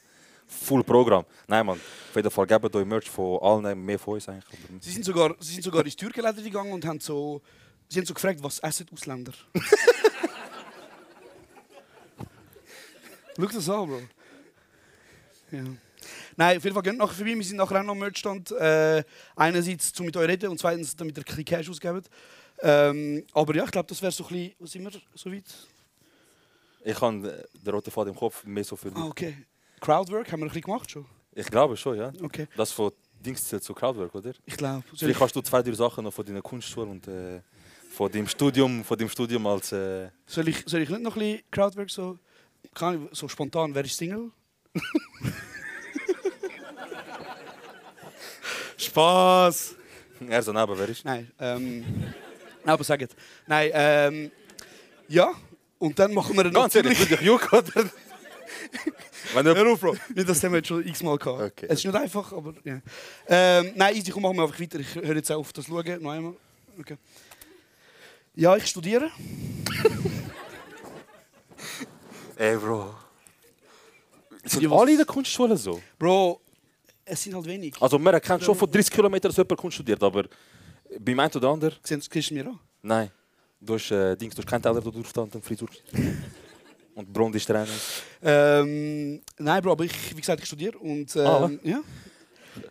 Full 0.46 0.82
Programm. 0.84 1.24
Nein, 1.46 1.64
Mann. 1.64 1.78
Auf 1.78 2.16
jeden 2.16 2.30
Fall 2.30 2.46
geben 2.46 2.74
euch 2.74 2.84
Merch 2.86 3.08
von 3.08 3.38
allen, 3.40 3.84
mehr 3.84 3.98
von 3.98 4.14
uns 4.14 4.28
eigentlich. 4.28 4.58
Sie 4.80 4.90
sind 4.90 5.04
sogar, 5.04 5.34
sie 5.40 5.54
sind 5.54 5.62
sogar 5.62 5.84
ins 5.84 5.96
Türkenläden 5.96 6.42
gegangen 6.44 6.72
und 6.72 6.84
haben 6.84 7.00
so, 7.00 7.40
sie 7.92 7.98
haben 8.00 8.06
so 8.06 8.14
gefragt, 8.14 8.42
was 8.42 8.58
essen 8.60 8.86
Ausländer? 8.92 9.32
Schau 13.36 13.46
das 13.46 13.68
an, 13.68 13.86
Bro. 13.88 14.02
Ja. 15.50 15.64
Nein, 16.36 16.56
auf 16.56 16.64
jeden 16.64 16.74
Fall 16.74 16.82
geht 16.82 16.96
nachher 16.96 17.14
vorbei. 17.14 17.34
Wir 17.34 17.44
sind 17.44 17.56
nachher 17.56 17.80
auch 17.80 17.84
noch 17.84 17.92
am 17.92 17.98
Merchstand. 17.98 18.50
Äh, 18.52 19.04
einerseits 19.36 19.92
zum 19.92 20.06
mit 20.06 20.16
euch 20.16 20.28
reden 20.28 20.50
und 20.50 20.58
zweitens 20.58 20.96
damit 20.96 21.18
ihr 21.18 21.24
ein 21.26 21.44
Cash 21.44 21.68
ausgeben. 21.68 22.02
Ähm, 22.60 23.24
aber 23.32 23.54
ja, 23.54 23.64
ich 23.64 23.70
glaube, 23.70 23.88
das 23.88 24.00
wäre 24.00 24.12
so 24.12 24.24
ein 24.24 24.28
bisschen, 24.28 24.54
was 24.58 24.72
sind 24.72 24.84
wir 24.84 25.00
so 25.14 25.32
weit? 25.32 25.44
Ich 26.84 27.00
habe 27.00 27.44
den 27.54 27.74
roten 27.74 27.90
Faden 27.90 28.12
im 28.12 28.18
Kopf, 28.18 28.44
mehr 28.44 28.64
so 28.64 28.76
für 28.76 28.90
dich. 28.90 28.98
Ah, 28.98 29.06
okay. 29.08 29.36
Crowdwork 29.80 30.30
haben 30.32 30.40
wir 30.40 30.46
ein 30.46 30.48
bisschen 30.48 30.62
gemacht 30.62 30.90
schon. 30.90 31.06
Ich 31.34 31.46
glaube 31.46 31.76
schon, 31.76 31.96
ja. 31.96 32.12
Okay, 32.22 32.46
Das 32.56 32.72
von 32.72 32.92
Dings 33.20 33.44
zählt 33.44 33.62
zu 33.64 33.72
Crowdwork, 33.74 34.14
oder? 34.14 34.32
ich 34.44 34.56
glaube. 34.56 34.84
Vielleicht 34.94 35.20
hast 35.20 35.34
du 35.34 35.40
zwei, 35.42 35.62
drei 35.62 35.72
Sachen 35.72 36.04
noch 36.04 36.12
von 36.12 36.24
deiner 36.24 36.42
Kunstschule 36.42 36.90
und 36.90 37.06
äh, 37.08 37.40
von 37.92 38.10
deinem 38.10 38.26
Studium, 38.26 38.82
von 38.84 38.98
deinem 38.98 39.10
Studium 39.10 39.46
als... 39.46 39.70
Äh, 39.72 40.08
Soll 40.26 40.48
ich, 40.48 40.64
soll 40.66 40.80
ich 40.80 40.88
nicht 40.88 41.02
noch 41.02 41.14
ein 41.16 41.20
bisschen 41.20 41.42
Crowdwork 41.50 41.90
so, 41.90 42.18
kann 42.74 43.06
ich, 43.10 43.18
so 43.18 43.28
spontan, 43.28 43.74
wer 43.74 43.84
ist 43.84 43.96
Single? 43.96 44.30
Spaß! 48.78 49.76
er 50.28 50.42
so 50.42 50.52
neben, 50.52 50.78
wer 50.78 50.88
ist? 50.88 51.04
Nein, 51.04 51.30
ähm. 51.38 51.84
Aber 52.64 52.84
sagt. 52.84 53.14
Nein, 53.46 53.70
ähm. 53.74 54.30
Ja, 55.08 55.32
und 55.78 55.98
dann 55.98 56.14
machen 56.14 56.34
wir 56.36 56.50
Ganz 56.50 56.74
ehrlich, 56.74 56.98
du 56.98 57.04
dich 57.06 57.20
juck, 57.20 57.52
oder? 57.52 57.64
Wenn 59.34 59.44
du... 59.44 59.54
Hör 59.54 59.72
auf, 59.72 59.80
Bro. 59.80 59.96
Das 60.14 60.42
haben 60.42 60.52
wir 60.52 60.58
jetzt 60.58 60.68
schon 60.68 60.86
x-mal 60.86 61.18
gehabt. 61.18 61.42
Okay. 61.42 61.66
Es 61.68 61.80
ist 61.80 61.84
nicht 61.84 61.94
einfach, 61.94 62.32
aber. 62.32 62.54
Ja. 62.64 62.80
Ähm, 63.26 63.72
nein, 63.74 63.96
easy, 63.96 64.10
komm, 64.10 64.22
machen 64.22 64.36
wir 64.36 64.44
einfach 64.44 64.58
weiter. 64.60 64.78
Ich 64.80 64.94
höre 64.94 65.16
jetzt 65.16 65.30
auf 65.30 65.52
das 65.52 65.66
Schauen. 65.66 66.02
Noch 66.02 66.12
einmal. 66.12 66.34
Okay. 66.78 66.96
Ja, 68.34 68.56
ich 68.56 68.66
studiere. 68.66 69.06
Ey, 72.36 72.56
Bro. 72.56 72.94
Sind 74.44 74.72
alle 74.72 74.90
in 74.90 74.96
der 74.96 75.06
Kunstschule 75.06 75.56
so? 75.56 75.80
Bro, 75.98 76.40
es 77.04 77.22
sind 77.22 77.34
halt 77.34 77.44
wenig. 77.44 77.74
Also 77.80 77.98
man 77.98 78.14
erkennt 78.14 78.42
schon 78.42 78.54
von 78.54 78.70
30 78.70 78.92
Kilometern, 78.92 79.30
dass 79.30 79.36
jemand 79.36 79.60
Kunst 79.60 79.74
studiert, 79.74 80.02
aber 80.02 80.24
beim 80.98 81.20
einen 81.20 81.32
oder 81.34 81.50
anderen... 81.50 81.74
Siehst 81.82 82.30
du 82.30 82.34
mir 82.34 82.46
an? 82.46 82.58
Nein. 82.80 83.10
Du 83.60 83.74
hast, 83.74 83.90
äh, 83.90 84.16
Dings, 84.16 84.34
du 84.34 84.42
hast 84.42 84.48
keinen 84.48 84.62
Teller 84.62 84.80
da 84.80 84.90
durchstand 84.90 85.34
und 85.34 85.44
Frisur. 85.44 85.68
und 86.94 87.12
Blond 87.12 87.34
ist 87.36 87.46
Trainer. 87.46 87.66
Ähm, 88.22 89.20
nein, 89.38 89.62
Bro, 89.62 89.72
aber 89.72 89.84
ich, 89.84 90.16
wie 90.16 90.20
gesagt, 90.20 90.40
ich 90.40 90.46
studiere 90.46 90.78
und 90.78 91.14
ähm, 91.16 91.26
Ah, 91.26 91.50
ja. 91.62 91.80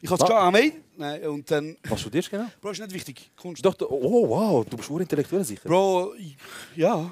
Ich 0.02 0.10
habe 0.10 0.24
es 0.24 0.30
am 0.30 0.56
Nein, 1.02 1.24
und 1.28 1.50
dann, 1.50 1.76
Was 1.90 2.00
studierst 2.02 2.32
du 2.32 2.38
genau? 2.38 2.50
Bro, 2.62 2.72
ist 2.72 2.80
nicht 2.80 2.94
wichtig. 2.94 3.32
Ich 3.36 3.42
Kunst. 3.42 3.66
dachte, 3.66 3.92
oh 3.92 4.30
wow, 4.30 4.64
du 4.70 4.78
bist 4.78 4.88
urintellektuell 4.90 5.44
sicher. 5.44 5.68
Bro, 5.68 6.14
ja. 6.76 7.12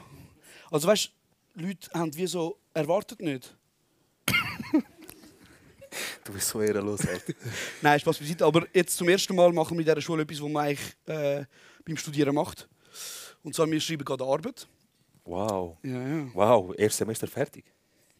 Also 0.69 0.87
weißt 0.87 1.09
du, 1.55 1.65
Leute 1.65 1.89
haben 1.93 2.15
wie 2.15 2.27
so 2.27 2.57
erwartet 2.73 3.19
nicht. 3.21 3.55
Du 6.23 6.33
bist 6.33 6.47
so 6.49 6.61
ehrenlos, 6.61 6.99
Alter. 7.07 7.33
Nein, 7.81 7.99
Spaß 7.99 8.19
beiseite. 8.19 8.45
Aber 8.45 8.67
jetzt 8.73 8.95
zum 8.95 9.09
ersten 9.09 9.35
Mal 9.35 9.51
machen 9.51 9.75
wir 9.75 9.79
in 9.81 9.85
dieser 9.85 9.99
Schule 10.01 10.21
etwas, 10.21 10.39
was 10.39 10.49
man 10.49 10.65
eigentlich 10.67 10.95
äh, 11.07 11.45
beim 11.83 11.97
Studieren 11.97 12.35
macht. 12.35 12.69
Und 13.41 13.55
zwar, 13.55 13.69
wir 13.71 13.81
schreiben 13.81 14.05
gerade 14.05 14.23
Arbeit. 14.23 14.67
wow. 15.25 15.77
Ja, 15.81 16.07
ja. 16.07 16.27
Wow, 16.35 16.75
erstes 16.77 16.97
Semester 16.97 17.25
fertig. 17.27 17.65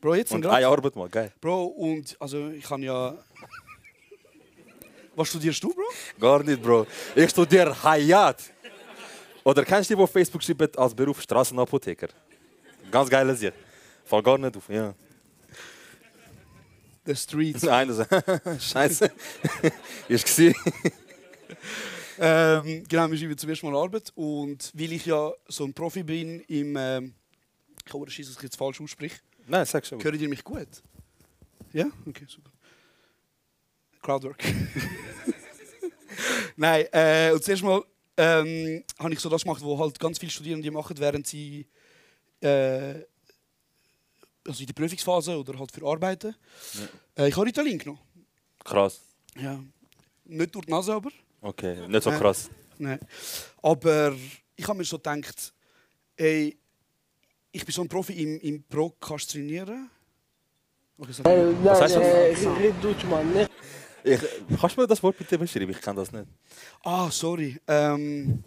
Bro, 0.02 0.16
jetzt 0.16 0.32
Und 0.32 0.42
gerade. 0.42 0.56
eine 0.56 0.68
Arbeit 0.68 0.96
mal, 0.96 1.10
geil. 1.10 1.32
Bro, 1.40 1.66
und 1.66 2.18
also 2.20 2.50
ich 2.50 2.64
kann 2.64 2.82
ja. 2.82 3.16
Was 5.20 5.28
studierst 5.28 5.62
du, 5.62 5.74
Bro? 5.74 5.84
Gar 6.18 6.44
nicht, 6.44 6.62
Bro. 6.62 6.88
Ich 7.14 7.30
studiere 7.30 7.76
Hayat. 7.84 8.42
Oder 9.44 9.66
kennst 9.66 9.90
du 9.90 9.94
die, 9.94 9.98
die 9.98 10.04
auf 10.04 10.10
Facebook 10.10 10.42
schreiben 10.42 10.70
als 10.78 10.96
Beruf 10.96 11.22
Straßenapotheker? 11.22 12.08
Ganz 12.90 13.10
geile 13.10 13.36
Sache. 13.36 13.52
Fall 14.06 14.24
gar 14.24 14.38
nicht 14.38 14.56
auf, 14.56 14.70
ja. 14.70 14.96
The 17.06 17.14
Streets. 17.18 17.68
Einer 17.68 17.94
so, 17.94 18.06
Scheiße. 18.60 19.12
Ist 20.08 20.26
gesehen. 20.26 20.56
Ähm, 22.18 22.86
genau, 22.88 23.12
wir 23.12 23.18
schreiben 23.18 23.38
zum 23.38 23.50
ersten 23.50 23.70
Mal 23.70 23.78
Arbeit. 23.78 24.14
Und 24.16 24.72
weil 24.74 24.94
ich 24.94 25.06
ja 25.06 25.34
so 25.50 25.66
ein 25.66 25.74
Profi 25.74 26.04
bin 26.04 26.40
im. 26.48 26.78
Ähm, 26.78 27.14
ich 27.78 27.92
kann 27.92 28.10
schießen, 28.10 28.34
dass 28.34 28.42
ich 28.42 28.44
jetzt 28.44 28.56
falsch 28.56 28.80
ausspreche. 28.80 29.20
Nein, 29.48 29.66
sag 29.66 29.86
schon. 29.86 30.02
Hören 30.02 30.18
ihr 30.18 30.30
mich 30.30 30.46
gut? 30.46 30.82
Ja? 31.74 31.88
Okay, 32.08 32.24
super. 32.26 32.52
Crowdwork. 34.02 34.44
Nein, 36.56 36.86
äh, 36.92 37.32
und 37.32 37.44
zuerst 37.44 37.64
mal 37.64 37.84
ähm, 38.18 38.84
habe 39.00 39.14
ich 39.14 39.20
so 39.20 39.30
das 39.30 39.44
gemacht, 39.44 39.62
was 39.64 39.80
halt 39.80 40.00
ganz 40.00 40.20
viele 40.20 40.32
Studierende 40.32 40.70
machen, 40.72 40.98
während 41.00 41.26
sie 41.28 41.66
äh, 42.42 42.96
also 44.46 44.62
in 44.62 44.66
der 44.66 44.74
Prüfungsphase 44.74 45.38
oder 45.38 45.58
halt 45.58 45.72
für 45.72 45.86
Arbeiten. 45.86 46.36
Äh, 47.18 47.30
ich 47.30 47.36
habe 47.36 47.46
Ritalin 47.46 47.78
genommen. 47.78 48.00
Krass. 48.64 49.00
Ja. 49.36 49.60
Nicht 50.26 50.54
durch 50.54 50.66
die 50.66 50.72
Nase, 50.72 50.94
aber. 50.94 51.12
Okay, 51.42 51.88
nicht 51.88 52.04
so 52.04 52.10
Ja. 52.10 52.18
krass. 52.18 52.50
Nein. 52.78 53.00
Aber 53.62 54.16
ich 54.56 54.68
habe 54.68 54.78
mir 54.78 54.86
so 54.86 54.98
gedacht, 54.98 55.54
ey, 56.18 56.58
ich 57.52 57.66
bin 57.66 57.74
so 57.74 57.82
ein 57.82 57.90
Profi 57.90 58.14
im, 58.14 58.40
im 58.42 58.64
Prokrastinieren. 58.64 59.90
Okay, 60.98 61.12
sorry. 61.14 61.30
Äh, 61.30 61.54
Was 61.64 61.82
heißt 61.82 61.96
das? 61.96 62.40
Ich, 64.04 64.20
kannst 64.60 64.76
du 64.78 64.82
mir 64.82 64.88
das 64.88 65.02
Wort 65.04 65.18
bitte 65.18 65.38
beschreiben? 65.38 65.70
Ich 65.72 65.82
kann 65.82 65.96
das 65.96 66.12
nicht. 66.12 66.26
Ah, 66.84 67.10
sorry. 67.12 67.60
Ähm. 67.68 68.44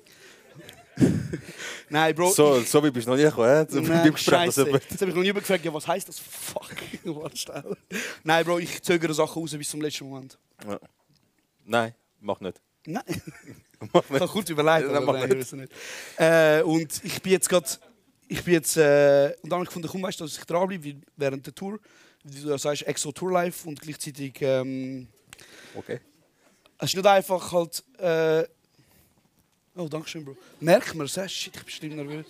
Nein, 1.88 2.14
Bro. 2.14 2.30
So, 2.32 2.60
so 2.60 2.84
wie 2.84 2.90
bist 2.90 3.06
du 3.06 3.10
noch 3.10 3.16
nie 3.16 3.24
gekommen? 3.24 3.68
Zum 3.68 3.84
Nein, 3.84 4.12
Gespräch, 4.12 4.54
jemand- 4.56 4.84
Jetzt 4.90 5.00
habe 5.00 5.10
ich 5.10 5.16
noch 5.16 5.22
nie 5.22 5.32
gefragt, 5.32 5.64
ja, 5.64 5.72
was 5.72 5.86
heisst 5.86 6.08
das? 6.08 6.18
Fuck. 6.18 6.70
Warte 7.04 7.36
schnell. 7.36 7.76
Nein, 8.24 8.44
Bro, 8.44 8.58
ich 8.58 8.82
zögere 8.82 9.14
Sachen 9.14 9.40
raus 9.42 9.50
bis 9.56 9.70
zum 9.70 9.80
letzten 9.80 10.08
Moment. 10.08 10.38
Ja. 10.66 10.78
Nein, 11.64 11.94
mach 12.20 12.40
nicht. 12.40 12.60
Nein. 12.86 13.02
Mach 13.92 14.02
Ich 14.04 14.10
nicht. 14.10 14.20
habe 14.20 14.32
kurz 14.32 14.48
überlegt, 14.50 14.86
Nein, 14.92 14.96
aber 15.02 15.12
nein, 15.14 15.30
ich 15.32 15.38
weiß 15.38 15.52
nicht. 15.52 15.72
Äh, 16.16 16.62
und 16.62 17.04
ich 17.04 17.20
bin 17.20 17.32
jetzt 17.32 17.48
gerade. 17.48 17.66
Ich 18.28 18.42
bin 18.44 18.54
jetzt. 18.54 18.76
Äh, 18.76 19.34
und 19.42 19.50
dann 19.50 19.54
habe 19.58 19.64
ich 19.64 19.68
gefunden, 19.70 19.88
komm, 19.90 20.02
weißt 20.02 20.20
du, 20.20 20.24
dass 20.24 20.38
ich 20.38 20.44
dranbleibe 20.44 21.00
während 21.16 21.44
der 21.46 21.54
Tour. 21.54 21.78
Wie 22.22 22.40
du 22.40 22.56
sagst, 22.58 22.82
Exo 22.86 23.10
Tour 23.10 23.32
Life 23.32 23.68
und 23.68 23.80
gleichzeitig. 23.80 24.36
Ähm, 24.40 25.08
Okay. 25.74 26.00
es 26.78 26.90
ist 26.90 26.96
nicht 26.96 27.06
einfach 27.06 27.52
halt. 27.52 27.82
Äh, 27.98 28.44
oh, 29.76 29.88
danke 29.88 30.08
schön, 30.08 30.24
Bro. 30.24 30.36
Merkt 30.60 30.94
man 30.94 31.06
es? 31.06 31.16
äh, 31.16 31.28
Shit, 31.28 31.56
ich 31.56 31.62
bin 31.64 31.70
schlimm 31.72 31.96
nervös. 31.96 32.26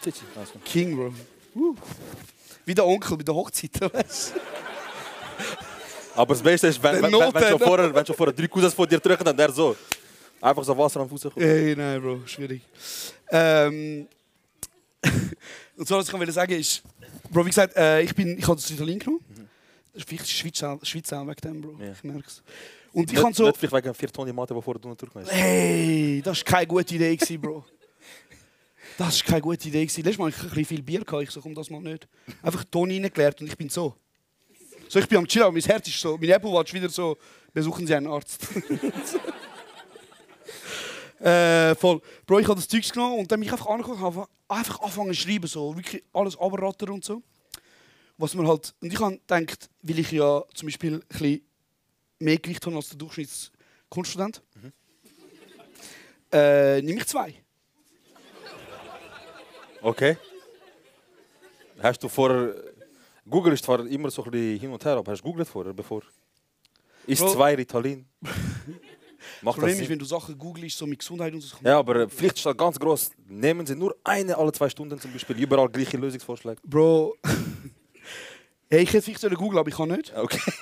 King, 0.64 0.96
Bro. 0.96 1.14
Uh. 1.54 1.76
Wie 2.64 2.74
der 2.74 2.86
Onkel 2.86 3.16
bei 3.16 3.24
der 3.24 3.34
Hochzeit, 3.34 3.80
weißt 3.80 4.34
du? 4.34 4.40
Aber 6.14 6.34
das 6.34 6.42
Beste 6.42 6.68
ist, 6.68 6.82
wenn, 6.82 7.02
wenn, 7.02 7.12
wenn, 7.12 7.34
wenn, 7.34 7.48
schon 7.48 7.58
vorher, 7.58 7.94
wenn 7.94 8.06
schon 8.06 8.14
vorher 8.16 8.34
drei 8.34 8.46
Cousins 8.46 8.74
von 8.74 8.88
dir 8.88 8.98
drücken, 9.00 9.24
dann 9.24 9.36
der 9.36 9.50
so. 9.50 9.76
Einfach 10.40 10.64
so 10.64 10.76
Wasser 10.76 11.00
am 11.00 11.08
Fuß 11.08 11.22
kommt. 11.22 11.38
Ey, 11.38 11.74
nein, 11.76 12.00
Bro, 12.00 12.26
schwierig. 12.26 12.62
Ähm, 13.30 14.06
und 15.76 15.88
so, 15.88 15.96
was 15.96 16.08
ich 16.08 16.12
will 16.18 16.32
sagen 16.32 16.52
ist, 16.52 16.82
Bro, 17.30 17.44
wie 17.46 17.50
gesagt, 17.50 17.76
äh, 17.76 18.02
ich, 18.02 18.14
bin, 18.14 18.36
ich 18.38 18.46
habe 18.46 18.56
das 18.56 18.70
Ritalin 18.70 18.98
genommen. 18.98 19.24
Das 19.92 20.02
ist 20.02 20.08
vielleicht 20.08 20.28
Schweiz, 20.28 20.62
auch- 20.62 20.84
Schweiz 20.84 21.12
auch 21.12 21.26
wegen 21.26 21.40
dem, 21.40 21.60
Bro. 21.60 21.76
Ja. 21.82 21.92
Ich 21.92 22.04
merke 22.04 22.24
es. 22.26 22.42
Und 22.92 23.12
ich 23.12 23.18
kann 23.18 23.32
so, 23.32 23.46
nicht 23.46 23.56
vielleicht 23.56 23.84
wegen 23.84 23.94
vier 23.94 24.08
Tonnen 24.10 24.34
Mate, 24.34 24.54
die 24.54 24.62
vorher 24.62 24.80
durchgekommen 24.80 25.26
ist. 25.26 25.32
hey, 25.32 26.20
das 26.22 26.38
war 26.38 26.44
keine 26.44 26.66
gute 26.66 26.94
Idee, 26.94 27.16
gewesen, 27.16 27.40
Bro. 27.40 27.64
Das 28.98 29.20
war 29.20 29.30
keine 29.30 29.40
gute 29.40 29.68
Idee. 29.68 29.86
gewesen. 29.86 30.02
Letztes 30.02 30.18
Mal 30.18 30.26
hatte 30.26 30.36
ich 30.36 30.42
ein 30.42 30.48
bisschen 30.50 30.64
viel 30.66 30.82
Bier. 30.82 31.04
Gehabt. 31.04 31.22
Ich 31.22 31.30
so, 31.30 31.40
komm, 31.40 31.54
das 31.54 31.70
mal 31.70 31.80
nicht. 31.80 32.06
Einfach 32.42 32.64
Ton 32.64 32.90
reingeleert 32.90 33.40
und 33.40 33.46
ich 33.46 33.56
bin 33.56 33.68
so. 33.68 33.94
So, 34.88 34.98
ich 34.98 35.08
bin 35.08 35.18
am 35.18 35.26
Chillen, 35.26 35.46
aber 35.46 35.52
mein 35.52 35.62
Herz 35.62 35.88
ist 35.88 35.98
so, 35.98 36.18
mein 36.18 36.28
Apple 36.28 36.52
Watch 36.52 36.74
wieder 36.74 36.90
so, 36.90 37.16
besuchen 37.54 37.86
Sie 37.86 37.94
einen 37.94 38.06
Arzt. 38.08 38.46
Äh, 41.22 41.76
voll. 41.76 42.00
Bro, 42.26 42.40
ich 42.40 42.48
habe 42.48 42.56
das 42.56 42.66
Zeugs 42.66 42.90
genommen 42.90 43.20
und 43.20 43.30
dann 43.30 43.38
mich 43.38 43.52
einfach 43.52 43.66
habe 43.68 44.26
einfach 44.48 44.80
angefangen 44.80 45.14
zu 45.14 45.20
schreiben, 45.20 45.46
so 45.46 45.76
wirklich 45.76 46.02
alles 46.12 46.36
abrattern 46.36 46.90
und 46.90 47.04
so. 47.04 47.22
Was 48.18 48.34
man 48.34 48.48
halt, 48.48 48.74
und 48.80 48.92
ich 48.92 48.98
habe 48.98 49.18
gedacht, 49.18 49.70
weil 49.82 49.98
ich 50.00 50.10
ja 50.10 50.42
zum 50.52 50.66
Beispiel 50.66 50.94
ein 50.94 51.02
bisschen 51.08 51.40
mehr 52.22 52.38
Gewicht 52.38 52.64
habe 52.64 52.76
als 52.76 52.88
der 52.88 52.98
Durchschnittskunststudent, 52.98 54.42
äh, 56.32 56.80
nehme 56.80 56.98
ich 57.00 57.06
zwei. 57.06 57.34
Okay. 59.82 60.16
Hast 61.80 62.02
du 62.02 62.08
vorher. 62.08 62.54
Google 63.28 63.52
ist 63.52 63.64
zwar 63.64 63.84
immer 63.86 64.10
so 64.10 64.24
ein 64.24 64.30
bisschen 64.30 64.60
hin 64.60 64.72
und 64.72 64.84
her, 64.84 64.96
aber 64.96 65.12
hast 65.12 65.20
du 65.20 65.24
googelt 65.24 65.48
vorher, 65.48 65.72
bevor. 65.72 66.02
Ist 67.06 67.20
Bro. 67.20 67.32
zwei 67.32 67.54
Ritalin? 67.54 68.06
Macht 69.40 69.58
Problem 69.58 69.80
ist, 69.80 69.88
wenn 69.88 69.98
du 69.98 70.04
Sachen 70.04 70.36
googelst, 70.38 70.78
so 70.78 70.86
mit 70.86 70.98
Gesundheit 70.98 71.32
und 71.32 71.40
so. 71.40 71.56
Ja, 71.62 71.78
aber 71.78 72.08
vielleicht 72.08 72.38
steht 72.38 72.58
ganz 72.58 72.78
groß. 72.78 73.10
Nehmen 73.26 73.66
Sie 73.66 73.74
nur 73.74 73.96
eine 74.04 74.36
alle 74.36 74.52
zwei 74.52 74.68
Stunden 74.68 74.98
zum 75.00 75.12
Beispiel. 75.12 75.38
Überall 75.38 75.68
gleiche 75.68 75.96
Lösungsvorschläge. 75.96 76.60
Bro, 76.64 77.16
hey, 78.70 78.82
ich 78.82 78.92
hätte 78.92 79.02
vielleicht 79.02 79.36
googeln, 79.36 79.58
aber 79.58 79.68
ich 79.68 79.76
kann 79.76 79.88
nicht. 79.88 80.12
Okay. 80.16 80.52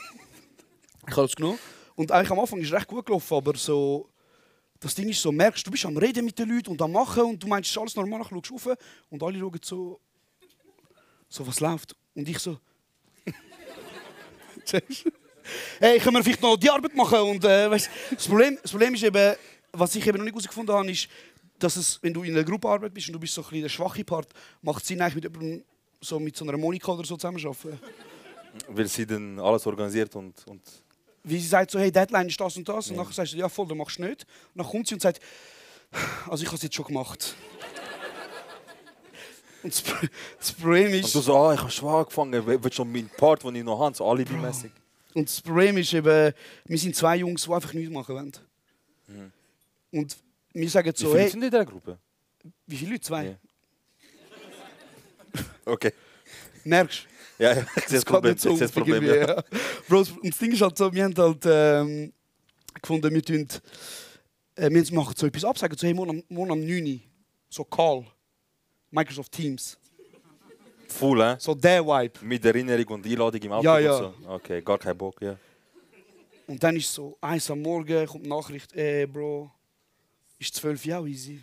Ich 1.11 1.17
habe 1.17 1.27
es 1.27 1.35
genommen. 1.35 1.59
Und 1.97 2.13
eigentlich 2.13 2.31
am 2.31 2.39
Anfang 2.39 2.61
ist 2.61 2.69
es 2.69 2.73
recht 2.73 2.87
gut 2.87 3.05
gelaufen, 3.05 3.35
aber 3.35 3.57
so. 3.57 4.09
Das 4.79 4.95
Ding 4.95 5.09
ist 5.09 5.21
so, 5.21 5.31
merkst 5.31 5.67
du, 5.67 5.71
bist 5.71 5.85
am 5.85 5.97
Reden 5.97 6.25
mit 6.25 6.39
den 6.39 6.49
Leuten 6.49 6.71
und 6.71 6.81
am 6.81 6.93
Machen 6.93 7.25
und 7.25 7.43
du 7.43 7.47
meinst, 7.47 7.69
es 7.69 7.77
ist 7.77 7.79
alles 7.79 7.97
normal, 7.97 8.21
dann 8.21 8.43
schaust 8.43 8.67
du 8.67 8.71
rauf 8.71 8.79
und 9.11 9.23
alle 9.23 9.39
schauen 9.39 9.61
so, 9.63 10.01
so, 11.29 11.47
was 11.47 11.61
läuft. 11.61 11.95
Und 12.15 12.29
ich 12.29 12.39
so. 12.39 12.59
Hey, 15.81 15.99
können 15.99 16.15
wir 16.15 16.23
vielleicht 16.23 16.43
noch 16.43 16.57
die 16.57 16.71
Arbeit 16.71 16.95
machen? 16.95 17.19
Und, 17.19 17.45
äh, 17.45 17.69
weißt, 17.69 17.91
das, 18.13 18.29
Problem, 18.29 18.57
das 18.63 18.71
Problem 18.71 18.95
ist 18.95 19.03
eben, 19.03 19.35
was 19.73 19.97
ich 19.97 20.07
eben 20.07 20.19
noch 20.19 20.25
nicht 20.25 20.33
herausgefunden 20.33 20.75
habe, 20.75 20.91
ist, 20.91 21.09
dass 21.59 21.75
es, 21.77 22.01
wenn 22.03 22.15
du 22.15 22.23
in 22.23 22.35
einer 22.35 22.45
Gruppenarbeit 22.45 22.95
bist 22.95 23.09
und 23.09 23.15
du 23.15 23.19
bist 23.19 23.35
so 23.35 23.41
ein 23.41 23.49
bisschen 23.49 23.63
der 23.63 23.69
schwache 23.69 24.05
Part, 24.05 24.29
macht 24.63 24.83
es 24.83 24.89
Sinn, 24.89 25.01
eigentlich 25.01 25.17
mit, 25.17 25.25
jemandem, 25.25 25.65
so, 26.01 26.21
mit 26.21 26.37
so 26.37 26.45
einer 26.45 26.57
Monika 26.57 26.93
oder 26.93 27.05
so 27.05 27.17
zusammenzuarbeiten. 27.17 27.81
Weil 28.69 28.87
sie 28.87 29.07
dann 29.07 29.41
alles 29.41 29.67
organisiert 29.67 30.15
und. 30.15 30.47
und 30.47 30.63
wie 31.23 31.39
sie 31.39 31.49
sagt 31.49 31.71
so, 31.71 31.79
hey, 31.79 31.91
Deadline 31.93 32.29
ist 32.29 32.41
das 32.41 32.57
und 32.57 32.69
das. 32.69 32.91
Und 32.91 32.97
dann 32.97 33.11
sagst 33.13 33.33
du, 33.33 33.37
ja 33.37 33.49
voll, 33.49 33.67
dann 33.67 33.79
machst 33.79 33.99
du 33.99 34.03
nicht. 34.03 34.27
Und 34.55 34.63
dann 34.63 34.67
kommt 34.67 34.87
sie 34.87 34.95
und 34.95 35.01
sagt, 35.01 35.21
also 36.29 36.43
ich 36.43 36.49
habe 36.49 36.57
es 36.57 36.63
jetzt 36.63 36.75
schon 36.75 36.87
gemacht. 36.87 37.35
und 39.63 39.73
das, 39.73 39.83
das 40.39 40.53
Problem 40.53 40.87
und 40.87 40.95
ist, 40.95 41.15
du 41.15 41.21
so, 41.21 41.37
ah, 41.37 41.55
ich 41.55 41.61
habe 41.61 41.71
schwach 41.71 41.99
angefangen. 42.01 42.47
Wird 42.47 42.75
schon 42.75 42.91
mein 42.91 43.09
Part, 43.17 43.45
den 43.45 43.55
ich 43.57 43.65
noch 43.65 43.79
habe, 43.81 43.95
so 43.97 44.07
alibi-mäßig. 44.07 44.71
und 45.15 45.29
das 45.29 45.41
Problem 45.41 45.77
ist 45.79 45.93
eben, 45.93 46.33
wir 46.65 46.79
sind 46.79 46.97
zwei 46.97 47.17
Jungs, 47.17 47.45
die 47.45 47.53
einfach 47.53 47.73
nichts 47.73 47.93
machen 47.93 48.15
wollen. 48.15 48.33
Und 49.93 50.17
wir 50.53 50.71
sagen 50.71 50.89
Mhm. 50.89 50.93
Wie 50.95 51.03
so, 51.03 51.11
viele 51.11 51.21
hey, 51.23 51.31
sind 51.31 51.43
in 51.43 51.51
dieser 51.51 51.65
Gruppe? 51.65 51.99
wie 52.67 52.77
viele 52.77 52.93
Leute? 52.93 53.03
Zwei? 53.03 53.25
Ja. 53.27 53.35
Okay. 55.65 55.93
Merkst 56.65 57.05
du? 57.05 57.10
Ja, 57.41 57.55
ja, 57.55 57.67
ich 57.75 57.85
sehe 57.89 57.99
das 57.99 58.05
geht 58.05 58.05
Problem. 58.05 58.33
nicht 58.35 58.43
so 58.43 58.57
das 58.59 58.71
Problem 58.71 59.03
ja. 59.07 59.15
ja. 59.17 59.45
Bro, 59.89 60.05
das 60.23 60.39
Ding 60.39 60.53
ist 60.53 60.61
halt 60.61 60.77
so, 60.77 60.93
wir 60.93 61.05
haben 61.05 61.15
halt 61.17 61.43
ähm, 61.47 62.13
gefunden, 62.83 63.15
wir 63.15 63.23
tun, 63.23 63.49
äh, 64.57 64.69
wir 64.71 64.85
machen 64.93 65.15
so 65.17 65.27
etwas 65.27 65.45
ab, 65.47 65.57
sagen 65.57 65.75
so, 65.75 65.87
hey, 65.87 65.95
morgen 65.95 66.23
morgen 66.29 66.51
am 66.51 66.61
9 66.61 66.85
Uhr, 66.85 67.01
so 67.49 67.65
Call, 67.65 68.05
Microsoft 68.91 69.33
Teams, 69.33 69.79
Full, 70.89 71.21
eh? 71.23 71.37
so 71.39 71.55
der 71.55 71.87
Vibe. 71.87 72.13
Mit 72.23 72.45
Erinnerung 72.45 72.87
und 72.89 73.07
Einladung 73.07 73.41
im 73.41 73.53
Auto 73.53 73.65
Ja, 73.65 73.79
ja. 73.79 73.97
so. 73.97 74.15
Okay, 74.27 74.61
gar 74.61 74.77
kein 74.77 74.99
Bock, 74.99 75.23
ja. 75.23 75.37
Und 76.47 76.63
dann 76.63 76.77
ist 76.77 76.93
so, 76.93 77.17
eins 77.23 77.51
am 77.51 77.63
Morgen, 77.63 78.07
kommt 78.07 78.27
Nachricht, 78.27 78.75
ey 78.75 79.07
Bro, 79.07 79.51
ist 80.39 80.55
12 80.57 80.85
Jahre 80.85 81.09
easy. 81.09 81.41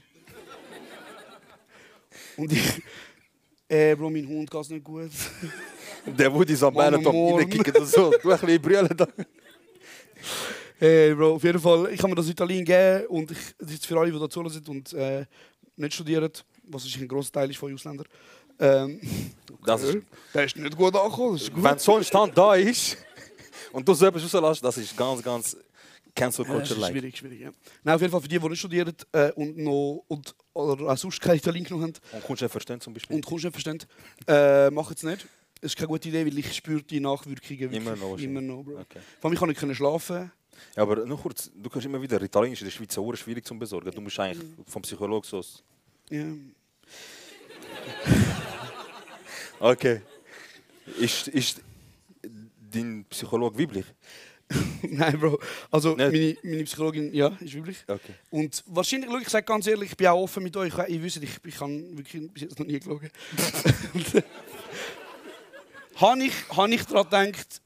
Und 2.36 2.51
ich, 2.51 2.84
ey 3.68 3.96
Bro, 3.96 4.12
mein 4.12 4.27
Hund 4.27 4.51
geht 4.51 4.70
nicht 4.70 4.84
gut. 4.84 5.12
Der 6.08 6.34
Woody 6.34 6.54
ist 6.54 6.64
am 6.64 6.74
Marathon 6.74 7.36
reinkicken 7.40 7.76
und 7.76 7.88
so. 7.88 8.12
Du 8.22 8.32
ein 8.32 8.40
bisschen 8.40 8.62
brüllen 8.62 8.90
da. 8.96 9.08
Hey 10.80 11.14
Bro, 11.16 11.36
auf 11.36 11.44
jeden 11.44 11.60
Fall, 11.60 11.92
ich 11.92 12.00
kann 12.00 12.10
mir 12.10 12.16
das 12.16 12.30
Italien 12.30 12.64
geben 12.64 13.08
und 13.08 13.32
ich, 13.32 13.38
das 13.58 13.72
ist 13.72 13.86
für 13.86 14.00
alle, 14.00 14.12
die 14.12 14.20
da 14.20 14.30
zuhören 14.30 14.52
sind 14.52 14.70
und 14.70 14.94
äh, 14.94 15.26
nicht 15.76 15.94
studieren, 15.94 16.30
was 16.64 16.84
wahrscheinlich 16.84 17.02
ein 17.02 17.08
grosser 17.08 17.32
Teil 17.32 17.50
ist 17.50 17.58
von 17.58 17.74
Ausländern. 17.74 18.06
Ähm, 18.60 19.00
Das 19.66 19.84
ist, 19.84 19.98
der 20.34 20.44
ist 20.46 20.56
nicht 20.56 20.78
gut 20.78 20.96
angekommen, 20.96 21.40
wenn 21.56 21.80
so 21.80 21.96
ein 21.96 22.04
Stand 22.04 22.38
da 22.38 22.54
ist 22.56 22.98
und 23.72 23.88
du 23.88 23.94
so 23.94 24.06
etwas 24.06 24.32
rauslässt, 24.34 24.64
das 24.64 24.78
ist 24.78 24.96
ganz, 24.96 25.22
ganz 25.24 25.58
Cancel 26.16 26.46
Ja, 26.46 26.54
das 26.54 26.62
ist 26.64 26.68
Culture-like. 26.70 26.92
schwierig, 26.92 27.18
schwierig, 27.18 27.40
ja. 27.42 27.50
Nein, 27.84 27.96
auf 27.96 28.02
jeden 28.02 28.12
Fall 28.12 28.22
für 28.22 28.28
die, 28.28 28.40
die 28.40 28.50
nicht 28.50 28.60
studieren 28.60 28.94
äh, 29.12 29.32
und 29.34 29.58
noch 29.58 30.04
und, 30.08 30.36
oder 30.54 30.90
auch 30.92 30.98
sonst 30.98 31.22
kein 31.22 31.38
Italien 31.38 31.64
genommen 31.64 31.94
haben 32.12 32.24
Und 32.28 32.42
du 32.42 32.50
verstehen 32.50 32.82
zum 32.82 32.94
Beispiel? 32.94 33.16
und 33.16 33.26
Kunst 33.26 33.46
nicht 33.46 33.54
verstehen, 33.54 33.80
äh, 34.28 34.70
machen 34.72 34.94
es 34.96 35.04
nicht. 35.04 35.28
Das 35.62 35.72
ist 35.72 35.76
keine 35.76 35.88
gute 35.88 36.10
Idee, 36.10 36.26
weil 36.26 36.38
ich 36.38 36.54
spüre 36.54 36.84
die 36.84 37.00
Nachwirkungen 37.00 37.72
Immer 37.74 37.96
noch 37.96 38.18
Immer 38.18 38.42
noch, 38.42 38.64
Bro. 38.64 38.80
Okay. 38.80 39.00
Vor 39.20 39.30
allem, 39.30 39.52
ich 39.52 39.58
kann 39.58 39.70
nicht 39.70 39.78
schlafen. 39.78 40.32
Ja, 40.76 40.84
aber 40.84 41.06
nur 41.06 41.20
kurz, 41.20 41.52
du 41.54 41.70
kannst 41.70 41.86
immer 41.86 42.02
wieder, 42.02 42.20
Ritalin 42.20 42.54
ist 42.54 42.62
in 42.62 42.66
der 42.66 42.72
Schweiz 42.72 42.94
so 42.94 43.16
schwierig 43.16 43.46
zu 43.46 43.58
besorgen. 43.58 43.92
Du 43.92 44.02
musst 44.02 44.20
eigentlich 44.20 44.44
vom 44.68 44.82
Psychologen 44.82 45.28
so... 45.28 45.44
Ja. 46.10 46.26
Okay. 49.60 50.02
Ist, 51.00 51.30
ist 51.30 51.62
dein 52.72 53.06
Psychologe 53.10 53.58
weiblich? 53.60 53.86
Nein, 54.82 55.20
Bro. 55.20 55.40
Also, 55.72 55.96
meine, 55.96 56.38
meine 56.44 56.64
Psychologin, 56.64 57.14
ja, 57.14 57.36
ist 57.40 57.54
wirklich. 57.54 57.84
Okay. 57.88 58.14
Und 58.30 58.64
wahrscheinlich, 58.68 59.10
ich 59.22 59.30
sage 59.30 59.46
ganz 59.46 59.68
ehrlich, 59.68 59.92
ich 59.92 59.98
bin 59.98 60.08
auch 60.08 60.22
offen 60.22 60.44
mit 60.44 60.56
euch. 60.56 60.74
Ihr 60.88 61.04
wisst, 61.04 61.18
ich, 61.18 61.38
ich 61.44 61.60
habe 61.60 61.98
wirklich 61.98 62.32
bis 62.32 62.44
jetzt 62.44 62.60
noch 62.60 62.66
nie 62.66 62.80
gelogen. 62.80 63.10
habe 66.01 66.24
ich, 66.24 66.34
hab 66.50 66.70
ich 66.70 66.84
daran 66.86 67.32
gedacht, 67.32 67.62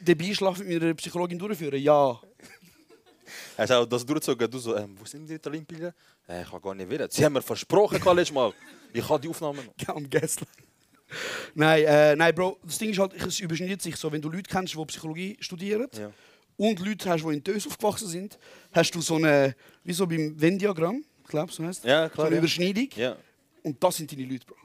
den 0.00 0.18
Beischlaf 0.18 0.58
mit 0.58 0.68
meiner 0.68 0.94
Psychologin 0.94 1.38
durchführen? 1.38 1.80
Ja. 1.80 2.20
Hast 3.58 3.70
du 3.70 3.74
auch 3.74 3.86
das 3.86 4.04
durchgezogen? 4.04 4.50
Du 4.50 4.58
so, 4.58 4.76
ähm, 4.76 4.96
wo 4.98 5.04
sind 5.04 5.26
die 5.26 5.34
Ritalin-Pillen? 5.34 5.92
Äh, 6.28 6.42
ich 6.42 6.50
kann 6.50 6.60
gar 6.60 6.74
nicht 6.74 6.90
wieder. 6.90 7.08
Sie 7.10 7.24
haben 7.24 7.32
mir 7.34 7.42
versprochen, 7.42 7.98
letztes 8.16 8.32
Mal. 8.34 8.52
Ich 8.92 9.08
habe 9.08 9.20
die 9.20 9.28
Aufnahmen 9.28 9.64
noch. 9.66 9.74
Ja, 9.86 9.94
am 9.94 10.08
Gässlein. 10.08 10.48
Nein, 11.54 11.84
äh, 11.84 12.16
nein, 12.16 12.34
Bro, 12.34 12.58
das 12.62 12.78
Ding 12.78 12.90
ist 12.90 12.98
halt, 12.98 13.12
es 13.14 13.40
überschneidet 13.40 13.82
sich 13.82 13.96
so. 13.96 14.10
Wenn 14.12 14.22
du 14.22 14.30
Leute 14.30 14.48
kennst, 14.48 14.74
die 14.74 14.84
Psychologie 14.84 15.36
studieren 15.40 15.88
Ja. 15.98 16.10
und 16.56 16.78
Leute 16.78 17.08
hast, 17.10 17.24
die 17.24 17.32
in 17.34 17.42
Tös 17.42 17.66
aufgewachsen 17.66 18.06
sind, 18.08 18.38
hast 18.72 18.92
du 18.94 19.00
so 19.00 19.16
eine, 19.16 19.56
wie 19.82 19.92
so 19.92 20.06
beim 20.06 20.40
Venn-Diagramm, 20.40 21.04
glaube, 21.26 21.52
so 21.52 21.64
heißt 21.64 21.84
Ja, 21.84 22.04
so 22.08 22.14
klar. 22.14 22.26
eine 22.28 22.36
Ja. 22.36 22.40
Überschneidung. 22.40 22.88
ja. 22.96 23.16
Und 23.64 23.82
das 23.82 23.96
sind 23.96 24.10
deine 24.12 24.24
Leute, 24.24 24.46
Bro. 24.46 24.56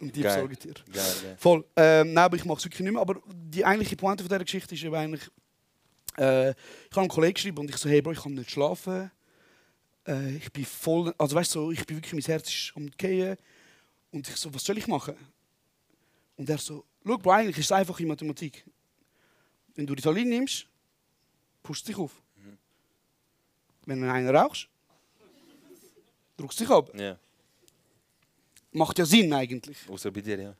Und 0.00 0.14
die 0.14 0.20
Geil. 0.22 0.34
besorgen 0.34 0.58
dir. 0.62 0.74
Geil, 0.92 1.14
geil. 1.22 1.36
Voll. 1.38 1.64
Ähm, 1.76 2.12
nein, 2.12 2.24
aber 2.24 2.36
ich 2.36 2.44
mache 2.44 2.58
es 2.58 2.64
wirklich 2.64 2.80
nicht 2.80 2.92
mehr. 2.92 3.00
Aber 3.00 3.20
die 3.34 3.64
eigentliche 3.64 3.96
Pointe 3.96 4.22
von 4.22 4.28
dieser 4.28 4.44
Geschichte 4.44 4.74
ist 4.74 4.84
eben 4.84 4.94
eigentlich, 4.94 5.22
äh, 6.16 6.50
ich 6.50 6.56
habe 6.92 7.00
einem 7.00 7.08
Kollegen 7.08 7.34
geschrieben 7.34 7.58
und 7.58 7.70
ich 7.70 7.76
so, 7.76 7.88
hey 7.88 8.00
Bro, 8.00 8.12
ich 8.12 8.22
kann 8.22 8.34
nicht 8.34 8.50
schlafen. 8.50 9.10
Äh, 10.06 10.36
ich 10.36 10.52
bin 10.52 10.64
voll, 10.64 11.12
also 11.18 11.34
weißt 11.34 11.54
du, 11.54 11.60
so, 11.60 11.70
ich 11.72 11.84
bin 11.84 11.96
wirklich, 11.96 12.12
mein 12.12 12.22
Herz 12.22 12.48
ist 12.48 12.72
am 12.76 12.88
Gehen. 12.92 13.36
Und 14.12 14.28
ich 14.28 14.36
so, 14.36 14.52
was 14.54 14.64
soll 14.64 14.78
ich 14.78 14.86
machen? 14.86 15.14
Und 16.36 16.48
er 16.48 16.58
so, 16.58 16.84
schau 17.04 17.18
Bro, 17.18 17.30
eigentlich 17.32 17.58
ist 17.58 17.66
es 17.66 17.72
einfach 17.72 17.98
in 17.98 18.08
Mathematik. 18.08 18.64
Wenn 19.74 19.86
du 19.86 19.94
Ritalin 19.94 20.28
nimmst, 20.28 20.66
pusht 21.62 21.86
dich 21.88 21.96
auf. 21.96 22.12
Wenn 23.84 24.02
du 24.02 24.12
einen 24.12 24.28
rauchst, 24.34 24.68
drückst 26.36 26.60
du 26.60 26.64
dich 26.64 26.72
ab. 26.72 26.90
Ja. 26.94 27.18
Macht 28.72 28.98
ja 28.98 29.06
Sinn 29.06 29.32
eigentlich. 29.32 29.78
Außer 29.88 30.10
bei 30.10 30.20
dir, 30.20 30.40
ja. 30.40 30.56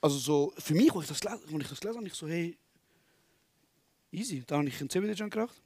Also 0.00 0.18
so, 0.18 0.52
für 0.58 0.74
mich, 0.74 0.92
als 0.94 1.04
ich 1.04 1.08
das 1.08 1.20
gelesen, 1.20 1.42
als 1.54 1.62
ich 1.62 1.68
das 1.68 1.80
gelesen 1.80 1.96
habe, 1.98 2.06
ich 2.06 2.14
so, 2.14 2.28
hey, 2.28 2.56
easy. 4.10 4.42
Da 4.46 4.56
habe 4.56 4.68
ich 4.68 4.80
einen 4.80 4.90
CBD 4.90 5.16
schon 5.16 5.30
geraucht. 5.30 5.60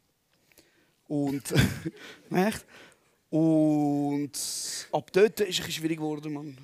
Und, 1.09 1.43
echt. 2.31 2.65
Und 3.31 4.33
ab 4.93 5.13
dort 5.13 5.41
ist 5.41 5.61
es 5.61 5.75
schwierig 5.75 5.99
geworden, 5.99 6.33
Mann. 6.33 6.57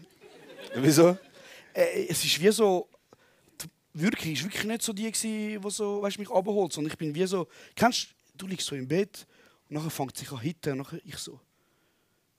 Wieso? 0.74 1.16
Äh, 1.74 2.06
es 2.08 2.24
ist 2.24 2.40
wie 2.40 2.50
so, 2.50 2.88
Wirkung 3.94 4.32
ist 4.32 4.42
wirklich 4.42 4.64
nicht 4.64 4.82
so 4.82 4.92
die 4.92 5.10
die 5.10 5.58
so, 5.68 6.00
weißt, 6.02 6.18
mich 6.18 6.30
abholt, 6.30 6.72
sondern 6.72 6.92
ich 6.92 6.98
bin 6.98 7.14
wie 7.14 7.26
so, 7.26 7.46
kennst 7.74 8.08
du, 8.34 8.38
du 8.38 8.46
liegst 8.46 8.66
so 8.66 8.74
im 8.74 8.88
Bett 8.88 9.26
und 9.68 9.76
nachher 9.76 9.90
fängt 9.90 10.14
es 10.14 10.20
sich 10.20 10.32
an 10.32 10.38
zu 10.38 10.42
hitten 10.42 10.72
und 10.72 10.78
nachher 10.78 11.00
ich 11.04 11.16
so, 11.18 11.38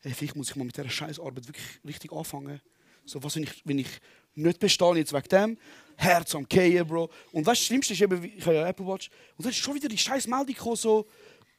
hey, 0.01 0.13
vielleicht 0.13 0.35
muss 0.35 0.49
ich 0.49 0.55
mal 0.55 0.65
mit 0.65 0.75
dieser 0.75 0.89
Scheißarbeit 0.89 1.47
wirklich 1.47 1.79
richtig 1.85 2.11
anfangen. 2.11 2.59
So, 3.05 3.21
was, 3.23 3.35
wenn 3.35 3.43
ich, 3.43 3.61
wenn 3.65 3.79
ich 3.79 3.87
nicht 4.35 4.59
bestehe 4.59 4.95
jetzt 4.95 5.13
wegen 5.13 5.27
dem, 5.29 5.57
Herz 5.95 6.33
am 6.35 6.47
Gehen, 6.47 6.87
Bro. 6.87 7.09
Und 7.31 7.45
das 7.45 7.59
Schlimmste 7.59 7.93
ist 7.93 8.01
eben, 8.01 8.23
ich 8.23 8.45
habe 8.45 8.55
ja 8.55 8.67
Apple 8.67 8.85
Watch, 8.85 9.09
und 9.37 9.45
dann 9.45 9.51
ist 9.51 9.59
schon 9.59 9.75
wieder 9.75 9.87
die 9.87 9.97
scheiß 9.97 10.27
Meldung 10.27 10.47
gekommen, 10.47 10.75
so, 10.75 11.05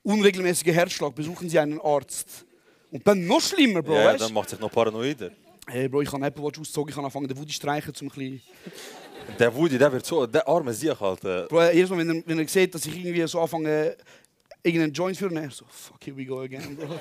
unregelmäßiger 0.02 0.72
Herzschlag, 0.72 1.14
besuchen 1.14 1.48
Sie 1.48 1.58
einen 1.58 1.80
Arzt. 1.80 2.44
Und 2.90 3.06
dann 3.06 3.26
noch 3.26 3.40
schlimmer, 3.40 3.82
Bro, 3.82 3.94
ja, 3.94 4.04
weißt 4.06 4.24
dann 4.24 4.32
macht 4.32 4.50
sich 4.50 4.58
noch 4.58 4.70
paranoider. 4.70 5.30
Hey 5.66 5.88
Bro, 5.88 6.02
ich 6.02 6.12
habe 6.12 6.26
Apple 6.26 6.44
Watch 6.44 6.58
ausgezogen, 6.58 6.90
ich 6.90 6.96
habe 6.96 7.06
angefangen, 7.06 7.28
den 7.28 7.36
Woody 7.36 7.52
zu 7.52 7.54
streichen, 7.54 7.92
um 8.00 8.06
ein 8.06 8.10
bisschen... 8.10 8.42
Der 9.38 9.54
Woody, 9.54 9.78
der 9.78 9.90
wird 9.90 10.04
so, 10.04 10.26
der 10.26 10.46
arme 10.46 10.72
Sieg 10.74 10.98
halt. 11.00 11.24
Äh, 11.24 11.46
Bro, 11.48 11.70
jedes 11.70 11.90
Mal, 11.90 11.98
wenn 11.98 12.16
er, 12.16 12.22
wenn 12.26 12.38
er 12.38 12.48
sieht, 12.48 12.74
dass 12.74 12.84
ich 12.86 12.96
irgendwie 12.96 13.26
so 13.26 13.40
anfange... 13.40 13.96
irgendeinen 14.64 14.92
Joint 14.92 15.16
führen. 15.16 15.37
Und 15.37 15.44
er 15.44 15.50
so, 15.50 15.64
fuck, 15.68 16.04
here 16.04 16.16
we 16.16 16.25
go 16.25 16.40
again, 16.40 16.76
Bro. 16.76 16.99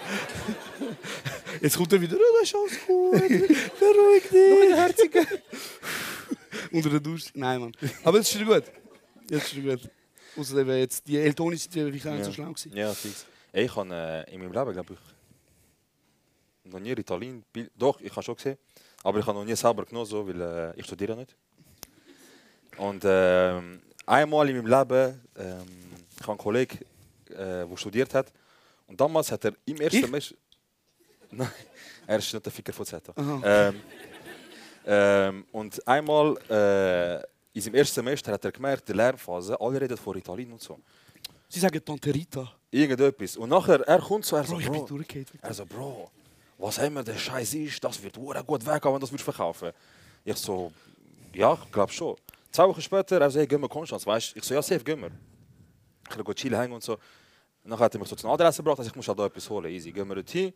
Jetzt 1.62 1.78
kommt 1.78 1.94
er 1.94 2.02
wieder, 2.02 2.18
oh, 2.18 2.40
das 2.40 2.50
ist 2.50 2.56
alles 2.56 2.86
gut, 2.86 3.12
beruhig 3.80 4.24
dich. 4.30 4.70
Noch 4.70 4.78
Herzige. 4.78 5.28
Unter 6.72 6.90
der 6.90 7.00
Dusche. 7.00 7.30
Nein, 7.34 7.62
Mann. 7.62 7.72
Aber 8.04 8.18
jetzt 8.18 8.34
ist 8.34 8.40
wieder 8.40 8.56
gut. 8.60 8.72
Jetzt 9.30 9.46
ist 9.46 9.56
wieder 9.56 9.78
gut. 9.78 9.90
Außerdem 10.36 10.70
jetzt, 10.70 11.08
die 11.08 11.18
Eltoni 11.18 11.56
sind 11.56 11.76
ja 11.76 11.86
wirklich 11.86 12.04
nicht 12.04 12.26
so 12.26 12.32
schlau 12.32 12.52
gewesen. 12.52 12.76
Ja, 12.76 12.92
fix. 12.94 13.26
Ey, 13.52 13.66
ich 13.66 13.76
habe 13.76 13.94
äh, 13.94 14.34
in 14.34 14.42
meinem 14.42 14.52
Leben, 14.52 14.74
glaube 14.74 14.94
ich, 14.94 16.72
noch 16.72 16.80
nie 16.80 16.92
Ritalin. 16.94 17.44
Doch, 17.78 18.02
ich 18.02 18.12
habe 18.12 18.24
schon 18.24 18.36
gesehen. 18.36 18.58
Aber 19.04 19.20
ich 19.20 19.26
habe 19.26 19.38
noch 19.38 19.46
nie 19.46 19.56
selber 19.56 19.86
genommen, 19.86 20.08
so, 20.08 20.28
weil 20.28 20.42
äh, 20.42 20.80
ich 20.80 20.86
studiere 20.86 21.16
nicht. 21.16 21.36
Und 22.78 23.04
ähm, 23.06 23.82
einmal 24.06 24.50
in 24.50 24.58
meinem 24.58 24.80
Leben, 24.80 25.22
ähm, 25.38 25.66
ich 26.16 26.22
habe 26.22 26.32
einen 26.32 26.38
Kollegen, 26.40 26.80
äh, 27.34 27.68
der 27.68 27.78
studiert 27.78 28.14
hat. 28.14 28.32
Und 28.88 29.00
damals 29.00 29.32
hat 29.32 29.46
er 29.46 29.54
im 29.66 29.80
ersten? 29.80 30.02
Semester. 30.02 30.36
Nein, 31.32 31.50
er 32.06 32.18
ist 32.18 32.34
nicht 32.34 32.46
der 32.46 32.52
Ficker 32.52 32.74
von 32.74 32.86
Z. 32.86 33.04
Ähm, 33.18 33.82
ähm, 34.86 35.46
und 35.52 35.88
einmal 35.88 36.38
äh, 36.50 37.24
in 37.54 37.62
seinem 37.62 37.76
ersten 37.76 37.96
Semester 37.96 38.32
hat 38.32 38.44
er 38.46 38.52
gemerkt, 38.52 38.88
die 38.88 38.94
Lernphase, 38.94 39.60
alle 39.60 39.82
reden 39.82 39.98
von 39.98 40.14
Ritalin 40.14 40.52
und 40.52 40.62
so. 40.62 40.80
Sie 41.48 41.60
sagen 41.60 41.84
Tante 41.86 42.14
Rita. 42.14 42.52
Irgendetwas. 42.72 43.38
Und 43.38 43.50
nachher, 43.50 43.80
er 43.82 44.00
kommt 44.00 44.26
so, 44.26 44.36
er 44.36 44.44
so, 44.44 44.56
Bro, 44.56 44.60
ich 44.60 44.70
bin 44.72 44.86
durchgehend. 44.86 45.30
er 45.42 45.54
so, 45.54 45.66
Bro, 45.66 46.10
was 46.58 46.78
immer 46.80 47.04
der 47.04 47.16
Scheiß 47.16 47.54
ist, 47.54 47.84
das 47.84 48.02
wird 48.02 48.16
gut 48.16 48.66
weggehen, 48.66 48.94
wenn 48.94 49.00
das 49.00 49.12
würdest 49.12 49.24
verkaufen. 49.24 49.72
Ich 50.26 50.38
so, 50.38 50.72
ja, 51.34 51.54
ich 51.54 51.72
glaube 51.72 51.92
schon. 51.92 52.16
Zwei 52.52 52.68
Wochen 52.68 52.82
später, 52.82 53.22
er 53.22 53.30
so, 53.30 53.40
hey, 53.40 53.48
gehen 53.48 53.62
wir 53.62 53.70
Konstanz, 53.70 54.06
weißt 54.06 54.34
du? 54.36 54.40
Ich 54.40 54.46
so, 54.46 54.54
ja, 54.54 54.62
safe, 54.62 54.84
gehen 54.84 55.02
wir. 55.02 55.12
Ich 56.10 56.28
will 56.28 56.36
chillen 56.36 56.60
hängen 56.60 56.74
und 56.74 56.84
so. 56.84 56.98
Und 57.64 57.72
dann 57.72 57.80
hat 57.80 57.94
er 57.94 58.00
mich 58.00 58.10
so 58.10 58.16
zu 58.16 58.28
einer 58.28 58.34
Adresse 58.34 58.58
gebracht, 58.62 58.80
also 58.80 58.90
ich 58.90 58.96
muss 58.96 59.08
halt 59.08 59.18
da 59.20 59.26
etwas 59.26 59.50
holen, 59.50 59.72
easy. 59.72 59.92
Gehen 59.92 60.08
wir 60.08 60.16
dorthin, 60.16 60.54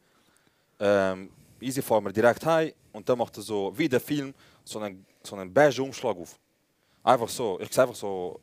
ähm, 0.80 1.30
easy 1.62 1.82
fahren 1.82 2.04
wir 2.04 2.12
direkt 2.12 2.46
heim 2.46 2.74
und 2.92 3.08
dann 3.08 3.18
macht 3.18 3.38
er 3.38 3.44
so, 3.44 3.74
wie 3.78 3.88
der 3.88 4.00
Film, 4.00 4.34
so 4.64 4.80
einen, 4.80 5.06
so 5.24 5.36
einen 5.36 5.54
beige 5.54 5.82
Umschlag 5.82 6.18
auf. 6.18 6.38
Einfach 7.04 7.30
so, 7.30 7.60
ich 7.62 7.72
sehe 7.72 7.84
einfach 7.84 7.96
so, 7.96 8.40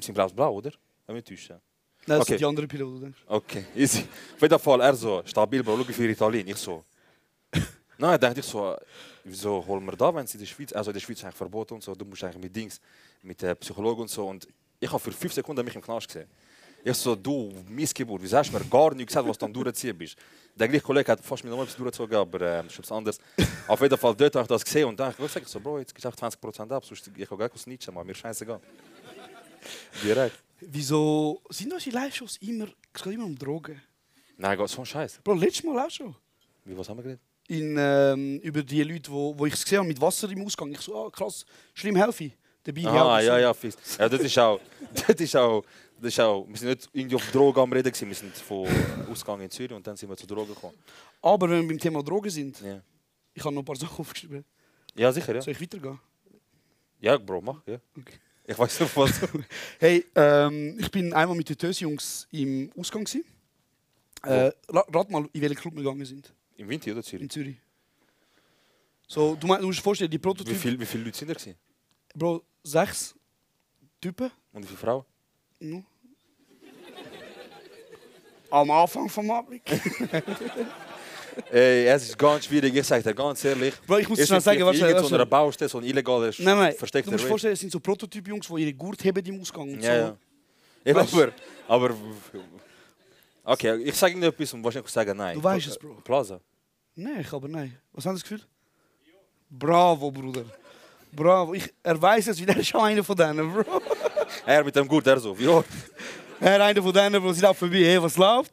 sind 0.00 0.14
blau-blau, 0.14 0.54
oder? 0.54 0.72
Wenn 1.06 1.16
wir 1.16 1.24
täuschen. 1.24 1.60
Nein, 2.06 2.18
das 2.18 2.28
Okay. 2.28 2.36
die 2.36 2.44
anderen 2.44 2.68
Piloten, 2.68 3.00
denkst 3.00 3.18
Okay, 3.26 3.64
easy. 3.74 4.06
Auf 4.34 4.42
jeden 4.42 4.58
Fall, 4.58 4.80
er 4.82 4.94
so, 4.94 5.22
stabil, 5.24 5.62
Bro, 5.62 5.78
schau 5.78 5.84
viel 5.84 6.06
Ritalin. 6.06 6.46
Ich 6.46 6.56
so. 6.56 6.84
Nein, 7.98 8.20
dachte 8.20 8.40
ich 8.40 8.46
so, 8.46 8.76
wieso 9.24 9.64
holen 9.66 9.84
wir 9.86 9.96
da, 9.96 10.14
wenn 10.14 10.24
es 10.24 10.34
in 10.34 10.40
der 10.40 10.46
Schweiz, 10.46 10.72
also 10.74 10.90
in 10.90 10.94
der 10.94 11.00
Schweiz 11.00 11.24
eigentlich 11.24 11.36
verboten 11.36 11.74
und 11.74 11.82
so, 11.82 11.94
du 11.94 12.04
musst 12.04 12.22
eigentlich 12.24 12.42
mit 12.42 12.54
Dings, 12.54 12.78
mit 13.22 13.42
äh, 13.42 13.54
Psychologen 13.54 14.02
und 14.02 14.10
so. 14.10 14.26
Und 14.26 14.46
ich 14.78 14.90
habe 14.90 14.98
für 15.00 15.12
fünf 15.12 15.32
Sekunden 15.32 15.64
mich 15.64 15.74
im 15.74 15.80
Knast 15.80 16.08
gesehen. 16.08 16.28
Ich 16.86 16.96
so, 16.98 17.16
du, 17.16 17.50
Missgeburt, 17.66 18.20
wieso 18.22 18.36
hast 18.36 18.52
du 18.52 18.58
mir 18.58 18.64
gar 18.66 18.94
nicht 18.94 19.06
gesagt, 19.06 19.26
was 19.26 19.38
du 19.38 19.46
am 19.46 19.52
durchziehen 19.54 19.96
bist? 19.96 20.16
Der 20.54 20.68
gleiche 20.68 20.84
Kollege 20.84 21.12
hat 21.12 21.20
fast 21.24 21.42
mir 21.42 21.48
noch 21.48 21.62
etwas 21.62 21.76
durchgezogen, 21.76 22.14
aber 22.14 22.60
ist 22.66 22.78
etwas 22.78 22.92
anderes. 22.92 23.18
Auf 23.66 23.80
jeden 23.80 23.96
Fall, 23.96 24.14
dort 24.14 24.34
habe 24.34 24.42
ich 24.42 24.48
das 24.48 24.62
gesehen 24.62 24.88
und 24.88 25.00
dachte, 25.00 25.24
ich 25.24 25.48
so, 25.48 25.60
Bro, 25.60 25.78
jetzt 25.78 25.94
du 25.94 26.08
20% 26.08 26.70
ab, 26.70 26.84
sonst 26.84 27.10
ich 27.16 27.26
kann 27.26 27.38
gar 27.38 27.46
nicht 27.46 27.58
snitchen, 27.58 27.94
man, 27.94 28.06
mir 28.06 28.14
scheißegal. 28.14 28.60
Direkt. 30.02 30.36
Wieso 30.60 31.40
sind 31.48 31.72
unsere 31.72 31.96
Live-Shows 31.96 32.36
immer, 32.42 32.66
immer 33.06 33.24
um 33.24 33.38
Drogen? 33.38 33.80
Nein, 34.36 34.58
Gott, 34.58 34.68
so 34.68 34.82
ein 34.82 34.86
Scheiß. 34.86 35.20
Bro, 35.24 35.34
letztes 35.34 35.64
Mal 35.64 35.86
auch 35.86 35.90
schon. 35.90 36.14
Wie, 36.66 36.76
was 36.76 36.86
haben 36.86 36.98
wir 36.98 37.02
geredet? 37.02 37.22
In, 37.48 37.76
ähm, 37.78 38.40
über 38.40 38.62
die 38.62 38.82
Leute, 38.82 39.10
wo, 39.10 39.38
wo 39.38 39.46
ich 39.46 39.54
es 39.54 39.64
gesehen 39.64 39.78
habe 39.78 39.88
mit 39.88 39.98
Wasser 39.98 40.30
im 40.30 40.44
Ausgang. 40.44 40.70
Ich 40.70 40.80
so, 40.80 41.06
ah, 41.06 41.10
krass, 41.10 41.46
schlimm 41.72 41.96
helfe 41.96 42.24
ich. 42.24 42.32
Dabei 42.64 42.86
Ah, 42.86 43.20
ich 43.20 43.26
ja, 43.26 43.38
ja, 43.38 43.52
fix. 43.54 43.76
Ja, 43.98 44.08
das 44.08 44.20
ist 44.20 44.38
auch, 44.38 44.58
das 45.06 45.16
ist 45.20 45.36
auch, 45.36 45.62
das 46.00 46.12
ist 46.12 46.20
auch, 46.20 46.46
wir 46.48 46.56
sind 46.56 46.68
nicht 46.68 46.88
irgendwie 46.92 47.16
auf 47.16 47.30
Drogen 47.30 47.60
am 47.60 47.72
Reden 47.72 47.90
gewesen, 47.92 48.08
wir 48.08 48.14
sind 48.14 48.36
von 48.36 48.66
Ausgang 49.10 49.40
in 49.40 49.50
Zürich 49.50 49.72
und 49.72 49.86
dann 49.86 49.96
sind 49.96 50.08
wir 50.08 50.16
zu 50.16 50.26
Drogen 50.26 50.54
gekommen. 50.54 50.74
Aber 51.22 51.48
wenn 51.48 51.62
wir 51.62 51.68
beim 51.68 51.78
Thema 51.78 52.02
Drogen 52.02 52.30
sind, 52.30 52.60
Ja, 52.60 52.80
ich 53.32 53.44
habe 53.44 53.54
noch 53.54 53.62
ein 53.62 53.64
paar 53.64 53.76
Sachen 53.76 53.98
aufgeschrieben. 54.00 54.44
ja 54.94 55.10
sicher, 55.12 55.34
ja. 55.34 55.40
Soll 55.42 55.52
ich 55.52 55.60
weitergehen? 55.60 55.98
Ja, 57.00 57.16
Bro, 57.18 57.40
mach, 57.42 57.60
ja. 57.66 57.78
Okay. 57.98 58.18
Ich 58.46 58.58
weiß 58.58 58.80
nicht, 58.80 58.96
was. 58.96 59.20
Hey, 59.78 60.04
ähm, 60.14 60.76
ich 60.78 60.90
bin 60.90 61.12
einmal 61.14 61.36
mit 61.36 61.48
den 61.48 61.56
Tös-Jungs 61.56 62.28
im 62.30 62.70
Ausgang. 62.76 63.04
Gewesen. 63.04 63.24
Äh, 64.22 64.52
ra- 64.68 64.86
rat 64.92 65.10
mal, 65.10 65.26
in 65.32 65.40
welchen 65.40 65.56
Club 65.56 65.74
wir 65.74 65.82
gegangen 65.82 66.04
sind. 66.04 66.32
Im 66.56 66.68
Winter 66.68 66.90
oder 66.90 66.98
In 66.98 67.02
Zürich? 67.04 67.30
Zürich. 67.30 67.56
So, 69.06 69.34
du, 69.34 69.46
mein, 69.46 69.60
du 69.60 69.66
musst 69.66 69.78
dir 69.78 69.82
vorstellen, 69.82 70.10
die 70.10 70.16
Wie, 70.16 70.22
Prototypen. 70.22 70.80
wie 70.80 70.86
viele 70.86 71.04
Leute 71.04 71.16
sind 71.18 71.28
da 71.28 71.34
gewesen? 71.34 71.54
Bro, 72.14 72.42
sechs 72.62 73.14
Typen. 74.00 74.30
Und 74.52 74.62
wie 74.62 74.66
viele 74.66 74.78
Frauen? 74.78 75.04
No. 75.60 75.82
Am 78.50 78.70
Anfang 78.70 79.08
vom 79.08 79.30
Abend. 79.30 79.62
Ey, 81.50 81.86
es 81.88 82.04
ist 82.10 82.16
ganz 82.18 82.44
schwierig, 82.44 82.74
ich 82.76 82.86
sage 82.86 83.02
dir 83.02 83.12
ganz 83.14 83.44
ehrlich. 83.44 83.74
Bro, 83.86 83.98
ich 83.98 84.08
muss 84.08 84.20
Es 84.20 84.28
schnell 84.28 84.38
ist 84.38 84.44
sagen, 84.44 84.64
was 84.64 84.76
irgend 84.76 85.04
so 85.04 85.14
einer 85.16 85.26
Baustelle, 85.26 85.68
so 85.68 85.78
ein 85.78 85.84
illegaler, 85.84 86.30
Nein, 86.38 86.58
nein, 86.58 86.72
du 86.72 86.78
versteckter 86.78 87.10
musst 87.10 87.24
dir 87.24 87.28
vorstellen, 87.28 87.54
es 87.54 87.60
sind 87.60 87.72
so 87.72 87.80
Prototyp-Jungs, 87.80 88.46
die 88.46 88.62
ihre 88.62 88.72
Gurt 88.74 89.04
haben 89.04 89.24
im 89.26 89.40
Ausgang. 89.40 89.68
Und 89.72 89.80
Ja, 89.82 90.08
so. 90.08 90.16
ja. 90.84 90.94
Weißt 90.94 91.12
du? 91.12 91.22
aber, 91.22 91.32
aber... 91.90 91.94
Okay, 93.42 93.76
ich 93.82 93.94
sage 93.96 94.14
Ihnen 94.14 94.22
etwas 94.22 94.52
und 94.54 94.62
wahrscheinlich 94.62 94.90
sagen 94.92 95.16
nein. 95.16 95.34
Du 95.36 95.42
weißt 95.42 95.66
es, 95.66 95.76
Bro. 95.78 95.96
Plaza. 96.04 96.40
Nein, 96.94 97.20
ich 97.20 97.32
aber 97.32 97.48
nein. 97.48 97.76
Was 97.92 98.06
haben 98.06 98.16
Sie 98.16 98.22
das 98.22 98.28
Gefühl? 98.30 98.46
Bravo, 99.50 100.10
Bruder. 100.10 100.44
Bravo. 101.14 101.54
Ich, 101.54 101.72
er 101.82 102.00
weiß 102.00 102.28
es, 102.28 102.40
wie 102.40 102.46
der 102.46 102.56
ist 102.60 102.68
schon 102.68 102.80
einer 102.80 103.04
von 103.04 103.16
denen, 103.16 103.52
Bro. 103.52 103.80
Er 104.46 104.64
mit 104.64 104.74
dem 104.74 104.88
Gurt, 104.88 105.06
er 105.06 105.20
so. 105.20 105.34
Ja. 105.38 105.62
Er 106.40 106.64
einer 106.64 106.82
von 106.82 106.92
denen, 106.92 107.22
wo 107.22 107.32
sie 107.32 107.40
laufen 107.40 107.58
vorbei, 107.58 107.84
hey, 107.84 108.02
was 108.02 108.16
läuft? 108.16 108.52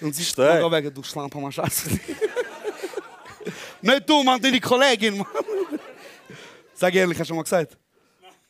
Und 0.00 0.14
sie 0.14 0.24
steht 0.24 0.70
weg, 0.70 0.94
du 0.94 1.02
Schlampe, 1.02 1.38
Mann, 1.38 1.52
Scheiße. 1.52 1.90
Nicht 3.82 4.08
du, 4.08 4.22
Mann, 4.22 4.40
deine 4.40 4.60
Kollegin, 4.60 5.18
Mann. 5.18 5.26
Sag 6.74 6.94
ehrlich, 6.94 7.18
hast 7.18 7.26
du 7.26 7.28
schon 7.28 7.36
mal 7.36 7.42
gesagt? 7.42 7.76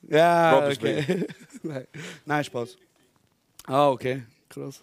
Ja, 0.03 0.59
Bro, 0.59 0.69
okay. 0.73 1.27
Nein. 1.63 1.87
Nein, 2.25 2.45
Spaß. 2.45 2.77
Ah, 3.67 3.91
okay. 3.91 4.23
Krass. 4.49 4.83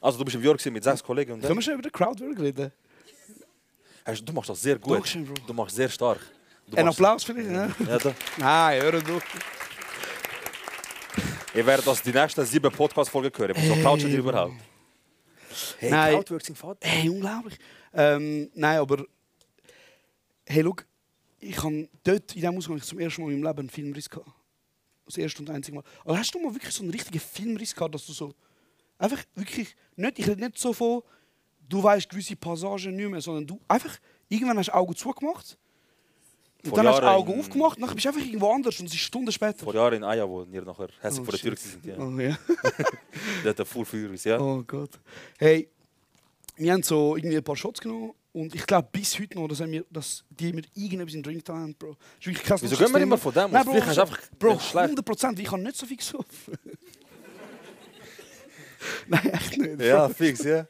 Also 0.00 0.18
du 0.18 0.24
bist 0.24 0.36
im 0.36 0.42
York 0.42 0.64
mit 0.66 0.82
sechs 0.82 1.02
Kollegen 1.02 1.32
und 1.32 1.42
Können 1.42 1.56
wir 1.56 1.62
schon 1.62 1.74
über 1.74 1.82
den 1.82 1.92
Crowdwork 1.92 2.38
reden? 2.38 2.72
Hast- 4.04 4.24
Du 4.26 4.32
machst 4.32 4.50
das 4.50 4.60
sehr 4.62 4.78
gut. 4.78 4.94
Dankeschön, 4.96 5.24
Bro. 5.24 5.34
Du 5.46 5.52
machst 5.52 5.76
sehr 5.76 5.88
stark. 5.88 6.20
Du 6.66 6.76
Ein 6.76 6.88
Applaus 6.88 7.24
für 7.24 7.34
dich, 7.34 7.46
ne? 7.46 7.74
Ja, 7.86 7.98
da. 7.98 8.14
Nein, 8.38 8.82
hör 8.82 8.92
du. 8.92 9.20
Ihr 11.54 11.66
werdet 11.66 11.86
das 11.86 12.02
die 12.02 12.12
nächsten 12.12 12.44
sieben 12.46 12.70
Podcast-Folgen 12.70 13.32
hören. 13.36 13.54
So 13.66 13.74
couchen 13.82 14.08
die 14.08 14.16
überhaupt. 14.16 14.54
Hey, 15.78 15.90
Nein. 15.90 16.14
Crowdwork 16.14 16.42
sind 16.44 16.56
Vater. 16.56 16.86
Hey, 16.88 17.08
unglaublich. 17.08 17.56
Ähm, 17.92 18.50
nein, 18.54 18.78
aber. 18.78 19.04
Hey, 20.46 20.62
schau, 20.64 20.76
ich 21.40 21.60
habe 21.62 21.88
dort 22.04 22.34
in 22.34 22.40
diesem 22.40 22.56
Ausgang 22.56 22.80
zum 22.80 23.00
ersten 23.00 23.22
Mal 23.22 23.32
in 23.32 23.40
meinem 23.40 23.48
Leben 23.48 23.58
einen 23.60 23.70
Filmriss 23.70 24.08
gehabt. 24.08 24.30
Das 25.06 25.16
erste 25.18 25.42
und 25.42 25.50
einzige 25.50 25.76
Mal. 25.76 25.84
Aber 26.04 26.18
hast 26.18 26.32
du 26.32 26.38
mal 26.38 26.54
wirklich 26.54 26.72
so 26.72 26.82
einen 26.84 26.92
richtigen 26.92 27.18
Filmriss 27.18 27.74
gehabt, 27.74 27.94
dass 27.96 28.06
du 28.06 28.12
so. 28.12 28.32
Einfach 28.98 29.24
wirklich. 29.34 29.74
Nicht, 29.96 30.18
ich 30.20 30.28
rede 30.28 30.40
nicht 30.40 30.56
so 30.56 30.72
von, 30.72 31.02
du 31.70 31.82
weißt 31.82 32.08
gewisse 32.08 32.36
Passagen 32.36 32.94
nicht 32.94 33.08
mehr, 33.10 33.20
sondern 33.20 33.46
du 33.46 33.58
einfach. 33.68 33.96
Irgendwann 34.28 34.58
hast 34.58 34.66
du 34.68 34.74
Augen 34.74 34.94
zugemacht. 34.94 35.56
Und 36.62 36.68
Vor 36.68 36.76
dann 36.76 36.88
hast 36.88 36.98
du 36.98 37.02
Jahren 37.04 37.14
Augen 37.16 37.32
in- 37.32 37.40
aufgemacht, 37.40 37.78
und 37.78 37.86
dann 37.86 37.94
bist 37.94 38.04
du 38.04 38.08
einfach 38.10 38.20
irgendwo 38.24 38.52
anders 38.52 38.78
und 38.80 38.86
es 38.86 38.92
ist 38.92 39.00
Stunden 39.00 39.32
später. 39.32 39.64
Vor 39.64 39.74
Jahren 39.74 39.94
in 39.94 40.04
Aya, 40.04 40.28
wo 40.28 40.42
ihr 40.44 40.62
nachher 40.62 40.88
hässlich 41.00 41.20
Oh, 41.22 41.24
vor 41.24 41.32
der 41.32 41.40
Tür 41.40 41.56
sind. 41.56 41.86
Ja. 41.86 41.96
Oh, 41.98 42.20
ja. 42.20 42.38
Der 43.44 43.54
hat 43.56 43.66
full 43.66 43.86
Feuer, 43.86 44.10
ja. 44.24 44.38
Oh 44.38 44.62
Gott. 44.66 44.90
Hey, 45.38 45.68
wir 46.56 46.72
haben 46.74 46.82
so 46.82 47.16
irgendwie 47.16 47.38
ein 47.38 47.42
paar 47.42 47.56
Shots 47.56 47.80
genommen 47.80 48.12
und 48.32 48.54
ich 48.54 48.66
glaube 48.66 48.88
bis 48.92 49.18
heute 49.18 49.38
noch, 49.38 49.48
dass, 49.48 49.60
wir, 49.60 49.84
dass 49.90 50.22
die 50.28 50.52
mir 50.52 50.62
irgendetwas 50.74 51.14
in 51.14 51.22
den 51.22 51.32
Drink 51.32 51.48
haben, 51.48 51.74
Bro. 51.74 51.92
Das 51.92 51.98
ist 52.20 52.26
wirklich 52.26 52.44
krass. 52.46 52.62
Wieso 52.62 52.76
gehen 52.76 52.92
wir 52.92 53.00
immer 53.00 53.16
von 53.16 53.32
dem 53.32 53.50
Nein? 53.50 53.64
Bro, 53.64 53.74
hast 53.80 53.98
einfach 53.98 54.18
Bro, 54.38 54.52
nicht 54.52 54.62
schlecht. 54.68 54.84
100 54.84 55.04
Prozent. 55.04 55.38
Ich 55.40 55.50
habe 55.50 55.62
nicht 55.62 55.76
so 55.76 55.86
viel 55.86 55.96
gesoffen. 55.96 56.26
Nein, 59.08 59.30
echt 59.30 59.56
nicht. 59.58 59.80
Ja, 59.80 60.08
fix, 60.10 60.44
ja. 60.44 60.66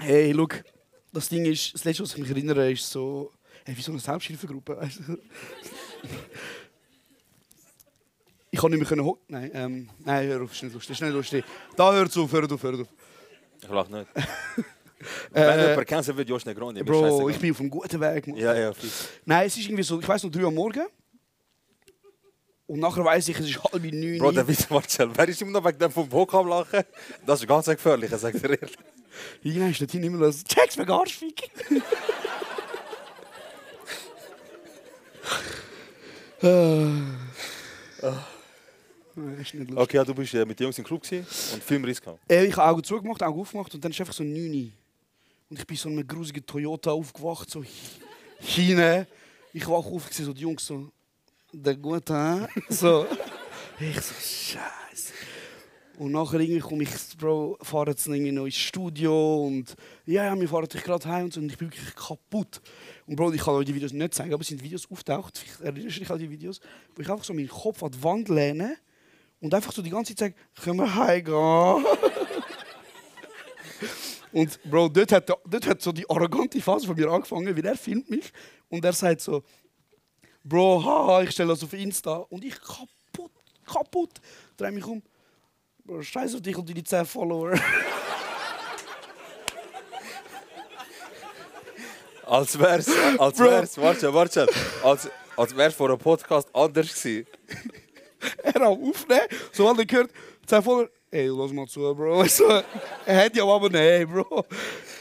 Hey, 0.00 0.32
look, 0.32 0.62
das 1.12 1.28
Ding 1.28 1.44
ist, 1.44 1.74
das 1.74 1.84
letzte, 1.84 2.02
was 2.02 2.12
ich 2.14 2.18
mich 2.18 2.30
erinnere, 2.30 2.70
ist 2.72 2.88
so, 2.90 3.32
hey, 3.64 3.76
wie 3.76 3.82
so 3.82 3.92
eine 3.92 4.00
Selbsthilfegruppe. 4.00 4.76
weißt 4.76 5.00
du? 5.06 5.16
ich 8.50 8.58
kann 8.60 8.70
nicht 8.70 8.80
mehr 8.80 8.88
können. 8.88 9.04
ho- 9.04 9.18
Nein, 9.28 9.50
ähm, 9.54 9.88
nein, 10.04 10.26
hör 10.28 10.42
auf, 10.42 10.52
ist 10.52 10.62
nicht 10.62 10.72
lustig, 10.74 10.92
ist 10.96 11.02
nicht 11.02 11.12
lustig. 11.12 11.44
Da 11.76 11.92
hört 11.92 12.16
auf, 12.16 12.32
hört 12.32 12.50
auf, 12.52 12.62
hört 12.62 12.80
auf. 12.80 12.86
Ich 13.62 13.68
lach 13.68 13.88
nicht. 13.88 14.06
Wenn 15.30 15.42
Äh, 15.42 15.70
jemand 15.70 15.86
kennt, 15.86 16.16
wird 16.16 16.28
Josh 16.28 16.44
Negroni. 16.44 16.82
Bro, 16.82 17.28
ich 17.30 17.38
bin 17.38 17.52
auf 17.52 17.60
einem 17.60 17.70
guten 17.70 18.00
Weg. 18.00 18.26
Mann. 18.26 18.36
Ja, 18.36 18.54
ja, 18.54 18.72
fix. 18.72 19.08
Nein, 19.24 19.46
es 19.46 19.56
ist 19.56 19.64
irgendwie 19.64 19.82
so, 19.82 19.98
ich 20.00 20.06
weiß 20.08 20.22
noch, 20.24 20.30
3 20.30 20.42
Uhr 20.42 20.48
am 20.48 20.54
Morgen. 20.54 20.86
Und 22.66 22.80
nachher 22.80 23.04
weiß 23.04 23.28
ich, 23.28 23.38
es 23.38 23.46
ist 23.48 23.62
halb 23.64 23.82
neun. 23.82 24.18
Bro, 24.18 24.32
der 24.32 24.46
Witz, 24.46 24.68
Marcel, 24.70 25.10
wer 25.14 25.28
ist 25.28 25.40
immer 25.42 25.52
noch 25.52 25.64
wegen 25.64 25.78
dem 25.78 25.90
vom 25.90 26.08
Bock 26.08 26.32
am 26.34 26.46
Lachen? 26.48 26.84
Das 27.26 27.40
ist 27.40 27.46
ganz 27.48 27.66
gefährlich, 27.66 28.12
ich 28.12 28.18
sag 28.18 28.32
dir 28.34 28.50
ehrlich. 28.50 28.76
Immer 29.42 30.18
los. 30.18 30.44
Checks 30.44 30.76
mir 30.76 30.88
Arschfick. 30.88 31.50
ist 39.40 39.54
nicht 39.54 39.70
lustig. 39.70 39.76
Okay, 39.76 39.96
ja, 39.96 40.04
du 40.04 40.14
bist 40.14 40.34
äh, 40.34 40.44
mit 40.44 40.58
den 40.58 40.64
Jungs 40.64 40.78
im 40.78 40.84
Club 40.84 41.02
und 41.10 41.62
Filmriss 41.62 42.00
gehabt. 42.00 42.20
Äh, 42.30 42.46
ich 42.46 42.56
habe 42.56 42.70
Augen 42.70 42.84
zugemacht, 42.84 43.22
Augen 43.22 43.40
aufgemacht 43.40 43.74
und 43.74 43.84
dann 43.84 43.90
ist 43.90 44.00
einfach 44.00 44.14
so 44.14 44.22
9 44.22 44.72
Und 45.50 45.58
ich 45.58 45.66
bin 45.66 45.76
so 45.76 45.88
in 45.88 45.98
einem 45.98 46.06
grusigen 46.06 46.44
Toyota 46.44 46.90
aufgewacht, 46.90 47.50
so 47.50 47.64
hinein. 48.38 49.06
Ich 49.52 49.66
wach 49.66 49.84
auf, 49.84 50.12
so 50.12 50.32
die 50.32 50.42
Jungs 50.42 50.64
so, 50.64 50.90
der 51.52 51.76
gute, 51.76 52.14
hä? 52.14 52.60
So. 52.68 53.06
Ich 53.78 54.00
so, 54.00 54.14
Scheiße. 54.14 54.79
Und 56.00 56.12
nachher 56.12 56.40
irgendwie 56.40 56.60
komme 56.60 56.84
ich, 56.84 56.90
Bro, 57.18 57.58
fahren 57.60 57.88
jetzt 57.88 58.06
irgendwie 58.06 58.32
noch 58.32 58.46
ins 58.46 58.56
Studio 58.56 59.44
und 59.44 59.76
ja, 60.06 60.24
ja, 60.24 60.40
wir 60.40 60.48
fahren 60.48 60.66
dich 60.66 60.82
gerade 60.82 61.06
heim 61.06 61.24
und 61.24 61.34
so 61.34 61.40
und 61.40 61.52
ich 61.52 61.58
bin 61.58 61.70
wirklich 61.70 61.94
kaputt. 61.94 62.62
Und 63.06 63.16
Bro, 63.16 63.34
ich 63.34 63.42
kann 63.42 63.52
euch 63.52 63.66
die 63.66 63.74
Videos 63.74 63.92
nicht 63.92 64.14
zeigen, 64.14 64.32
aber 64.32 64.40
es 64.40 64.48
sind 64.48 64.64
Videos 64.64 64.90
auftaucht, 64.90 65.36
vielleicht 65.36 65.60
erinnerst 65.60 65.96
du 65.96 66.00
dich 66.00 66.10
an 66.10 66.18
die 66.18 66.30
Videos, 66.30 66.58
wo 66.94 67.02
ich 67.02 67.10
einfach 67.10 67.22
so 67.22 67.34
meinen 67.34 67.48
Kopf 67.48 67.82
an 67.82 67.90
die 67.90 68.02
Wand 68.02 68.30
lehne 68.30 68.78
und 69.40 69.52
einfach 69.52 69.72
so 69.72 69.82
die 69.82 69.90
ganze 69.90 70.14
Zeit 70.14 70.32
sage, 70.32 70.64
können 70.64 70.78
wir 70.78 70.94
heimgehen? 70.94 71.84
Und 74.32 74.58
Bro, 74.62 74.88
dort 74.88 75.12
hat, 75.12 75.28
dort 75.28 75.66
hat 75.66 75.82
so 75.82 75.92
die 75.92 76.08
arrogante 76.08 76.62
Phase 76.62 76.86
von 76.86 76.96
mir 76.96 77.10
angefangen, 77.10 77.54
weil 77.54 77.66
er 77.66 77.76
filmt 77.76 78.08
mich 78.08 78.32
und 78.68 78.82
er 78.84 78.92
sagt 78.92 79.20
so, 79.20 79.42
Bro, 80.44 80.82
haha, 80.82 81.22
ich 81.24 81.32
stelle 81.32 81.48
das 81.48 81.64
auf 81.64 81.72
Insta 81.72 82.18
und 82.30 82.44
ich 82.44 82.54
kaputt, 82.58 83.32
kaputt, 83.66 84.20
drehe 84.56 84.70
mich 84.70 84.86
um. 84.86 85.02
Scheiß 86.00 86.34
auf 86.34 86.42
dich 86.42 86.56
und 86.56 86.68
deine 86.68 86.84
10 86.84 87.04
Follower. 87.04 87.58
Als 92.26 92.56
wär's, 92.58 92.88
als 93.18 93.38
Bro. 93.38 93.46
wär's, 93.46 93.76
warte 93.78 94.14
warte. 94.14 94.46
Als, 94.84 95.10
als 95.36 95.56
wär's 95.56 95.74
vor 95.74 95.88
einem 95.88 95.98
Podcast 95.98 96.48
anders 96.54 96.94
gewesen. 96.94 97.26
er 98.42 98.62
am 98.62 98.82
Aufnehmen, 98.82 99.26
so 99.52 99.68
hat 99.68 99.78
er 99.78 99.86
gehört, 99.86 100.10
10 100.46 100.62
Follower. 100.62 100.90
Ey, 101.10 101.26
lass 101.26 101.52
mal 101.52 101.66
zu, 101.66 101.80
Bro. 101.94 102.24
So, 102.26 102.48
er 103.04 103.24
hat 103.24 103.34
ja 103.34 103.44
aber 103.44 103.68
nein, 103.68 104.06
Bro. 104.06 104.44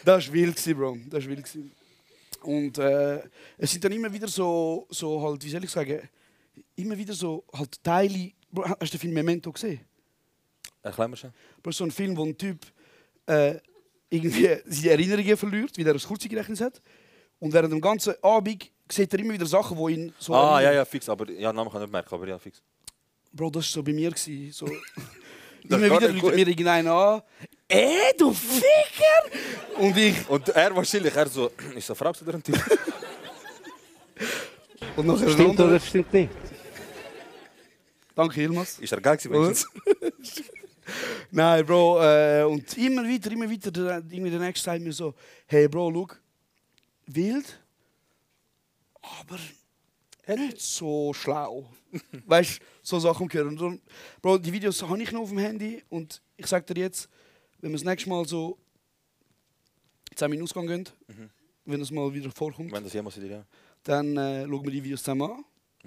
Das 0.03 0.27
war 0.27 0.33
wild, 0.33 0.77
Bro. 0.77 0.97
Das 1.07 1.23
war 1.23 1.29
wild. 1.29 1.57
Und 2.41 2.77
äh, 2.77 3.21
es 3.57 3.71
sind 3.71 3.83
dann 3.83 3.91
immer 3.91 4.11
wieder 4.11 4.27
so, 4.27 4.87
so 4.89 5.21
halt, 5.21 5.43
wie 5.43 5.49
soll 5.49 5.63
ich 5.63 5.69
sagen, 5.69 6.09
immer 6.75 6.97
wieder 6.97 7.13
so 7.13 7.43
halt 7.53 7.83
Teile. 7.83 8.31
Bro, 8.51 8.69
hast 8.69 8.93
du 8.93 8.97
den 8.97 8.99
Film 8.99 9.13
Memento 9.13 9.51
gesehen? 9.51 9.81
Erklär 10.81 11.07
mir 11.07 11.17
schon. 11.17 11.33
Bro, 11.61 11.71
so 11.71 11.83
ein 11.83 11.91
Film, 11.91 12.15
wo 12.15 12.25
ein 12.25 12.37
Typ 12.37 12.59
äh, 13.25 13.55
irgendwie 14.09 14.57
seine 14.65 14.91
Erinnerungen 14.91 15.37
verliert, 15.37 15.77
wie 15.77 15.83
er 15.83 15.93
das 15.93 16.07
Kurzzeitgedächtnis 16.07 16.61
hat. 16.61 16.81
Und 17.39 17.53
während 17.53 17.71
dem 17.71 17.81
ganzen 17.81 18.15
Abend 18.21 18.71
sieht 18.89 19.13
er 19.13 19.19
immer 19.19 19.33
wieder 19.33 19.45
Sachen, 19.45 19.77
die 19.77 19.93
ihn 19.93 20.13
so. 20.17 20.33
Ah, 20.33 20.59
ja, 20.61 20.67
erinnern. 20.67 20.75
ja, 20.75 20.85
fix. 20.85 21.09
Aber 21.09 21.29
ja, 21.29 21.53
Namen 21.53 21.69
kann 21.69 21.81
ich 21.81 21.87
nicht 21.87 21.91
merken, 21.91 22.13
aber 22.13 22.27
ja, 22.27 22.37
fix. 22.37 22.61
Bro, 23.31 23.49
das 23.51 23.65
war 23.65 23.69
so 23.69 23.83
bei 23.83 23.93
mir. 23.93 24.09
Gewesen, 24.11 24.51
so. 24.53 24.65
Das 25.63 25.81
immer 25.81 26.01
wieder 26.01 26.11
ruft 26.13 26.35
mir 26.35 26.47
irgendeiner 26.47 26.93
an. 26.93 27.21
Ey, 27.67 28.13
du 28.17 28.33
Ficker! 28.33 29.77
Und 29.77 29.95
ich. 29.97 30.27
Und 30.29 30.49
er 30.49 30.75
wahrscheinlich, 30.75 31.13
er 31.13 31.27
so, 31.27 31.47
ist 31.75 31.89
das 31.89 32.01
eine 32.01 32.13
Frau 32.13 32.25
oder 32.25 32.33
ein 32.35 32.43
Typ? 32.43 32.59
Und 34.95 35.05
nachher 35.05 35.27
ein 35.27 35.33
Stimmt 35.33 35.59
oder 35.59 35.79
stimmt 35.79 36.13
nicht? 36.13 36.31
Danke, 38.15 38.41
Ilmas. 38.41 38.79
Ist 38.79 38.91
er 38.91 39.01
geil 39.01 39.17
gewesen? 39.17 39.67
Nein, 41.39 41.65
Bro. 41.65 42.03
Äh, 42.03 42.43
und 42.43 42.77
immer 42.77 43.07
wieder, 43.07 43.31
immer 43.31 43.49
wieder, 43.49 43.71
der, 43.71 44.03
irgendwie 44.09 44.29
der 44.29 44.41
Nächste 44.41 44.65
sagt 44.65 44.83
mir 44.83 44.91
so: 44.91 45.15
Hey, 45.47 45.69
Bro, 45.69 45.93
schau, 45.93 46.07
wild, 47.05 47.61
aber 49.01 49.39
nicht 50.35 50.59
so 50.59 51.13
schlau. 51.13 51.71
weißt 52.25 52.59
du, 52.59 52.63
so 52.81 52.99
Sachen 52.99 53.29
gehören. 53.29 53.57
Und 53.57 53.61
dann, 53.61 53.81
Bro, 54.21 54.39
die 54.39 54.51
Videos 54.51 54.83
habe 54.83 55.01
ich 55.01 55.13
noch 55.13 55.21
auf 55.21 55.29
dem 55.29 55.37
Handy 55.37 55.81
und 55.87 56.21
ich 56.35 56.45
sag 56.45 56.67
dir 56.67 56.75
jetzt, 56.75 57.07
wenn 57.61 57.71
wir 57.71 57.77
das 57.77 57.85
nächste 57.85 58.09
Mal 58.09 58.25
so 58.25 58.57
10 60.15 60.29
Minuten 60.29 60.43
ausgehen 60.43 60.67
gehen, 60.67 61.29
wenn 61.63 61.79
es 61.79 61.89
mal 61.89 62.13
wieder 62.13 62.31
vorkommt, 62.31 62.73
Wenn 62.73 62.83
das 62.83 62.91
jemals 62.91 63.15
wieder, 63.15 63.29
ja. 63.29 63.45
dann 63.83 64.17
äh, 64.17 64.45
schauen 64.45 64.65
wir 64.65 64.71
die 64.71 64.83
Videos 64.83 65.01
zusammen 65.01 65.31
an. 65.31 65.45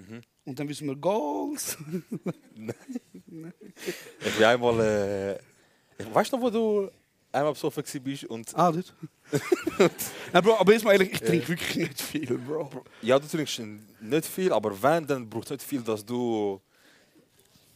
Mhm. 0.09 0.21
Und 0.45 0.59
dann 0.59 0.67
wissen 0.69 0.87
wir 0.87 0.95
Goals. 0.95 1.77
Ich 4.19 4.35
bin 4.35 4.45
einmal, 4.45 4.79
äh, 5.97 6.13
weißt 6.13 6.31
du 6.33 6.37
noch, 6.37 6.43
wo 6.43 6.49
du 6.49 6.89
einmal 7.31 7.53
besoffen 7.53 7.83
gewesen 7.83 8.03
bist 8.03 8.25
und 8.25 8.55
ah. 8.55 8.71
Nein, 8.71 8.83
Bro, 10.43 10.57
aber 10.59 10.73
jetzt 10.73 10.83
mal 10.83 10.91
ehrlich, 10.93 11.13
ich 11.13 11.19
trinke 11.19 11.47
wirklich 11.49 11.75
nicht 11.77 12.01
viel, 12.01 12.37
Bro. 12.37 12.69
ja, 13.01 13.17
du 13.17 13.27
trinkst 13.27 13.61
nicht 14.01 14.25
viel, 14.25 14.51
aber 14.53 14.81
wenn, 14.81 15.07
dann 15.07 15.29
braucht 15.29 15.49
nicht 15.49 15.63
viel, 15.63 15.81
dass 15.81 16.05
du 16.05 16.61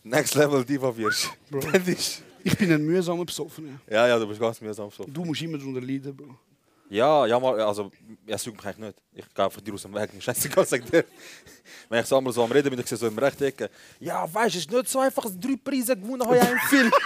next 0.03 0.35
level 0.35 0.63
Diva 0.63 0.95
wirst. 0.95 1.29
Bro. 1.49 1.59
Das 1.71 1.87
ist, 1.87 2.23
Ich 2.43 2.57
bin 2.57 2.71
ein 2.71 2.85
mühsamer 2.85 3.25
Besoffener. 3.25 3.79
ja, 3.89 4.07
ja, 4.07 4.19
du 4.19 4.27
bist 4.27 4.39
ganz 4.39 4.61
mühsam 4.61 4.89
besoffen. 4.89 5.11
Du 5.13 5.25
musst 5.25 5.41
immer 5.41 5.57
darunter 5.57 5.81
leiden, 5.81 6.15
Bro. 6.15 6.35
Ja, 6.89 7.25
ja, 7.25 7.37
mal, 7.39 7.59
also, 7.61 7.91
es 8.25 8.45
juckt 8.45 8.57
mich 8.57 8.65
eigentlich 8.65 8.87
nicht. 8.87 9.01
Ich 9.27 9.33
gehe 9.33 9.43
einfach 9.45 9.59
dir 9.61 9.73
aus 9.73 9.81
dem 9.81 9.93
Weg. 9.93 10.13
Mir 10.13 10.21
Scheißegal, 10.21 10.65
sagt 10.65 10.91
der. 10.93 11.03
Wenn 11.89 11.99
ich 12.01 12.05
so 12.05 12.17
einmal 12.17 12.31
so 12.31 12.43
am 12.43 12.51
Reden 12.51 12.69
bin, 12.69 12.79
ich 12.79 12.87
sehe 12.87 12.97
so 12.97 13.07
im 13.07 13.17
rechten 13.17 13.43
Ecke, 13.43 13.69
ja, 13.99 14.23
weißt 14.33 14.55
du, 14.55 14.57
es 14.59 14.65
ist 14.65 14.71
nicht 14.71 14.87
so 14.89 14.99
einfach, 14.99 15.23
dass 15.23 15.37
drei 15.37 15.55
Preise 15.61 15.97
gewonnen 15.97 16.23
habe 16.23 16.37
ich 16.37 16.43
einen 16.43 16.59
Film. 16.59 16.91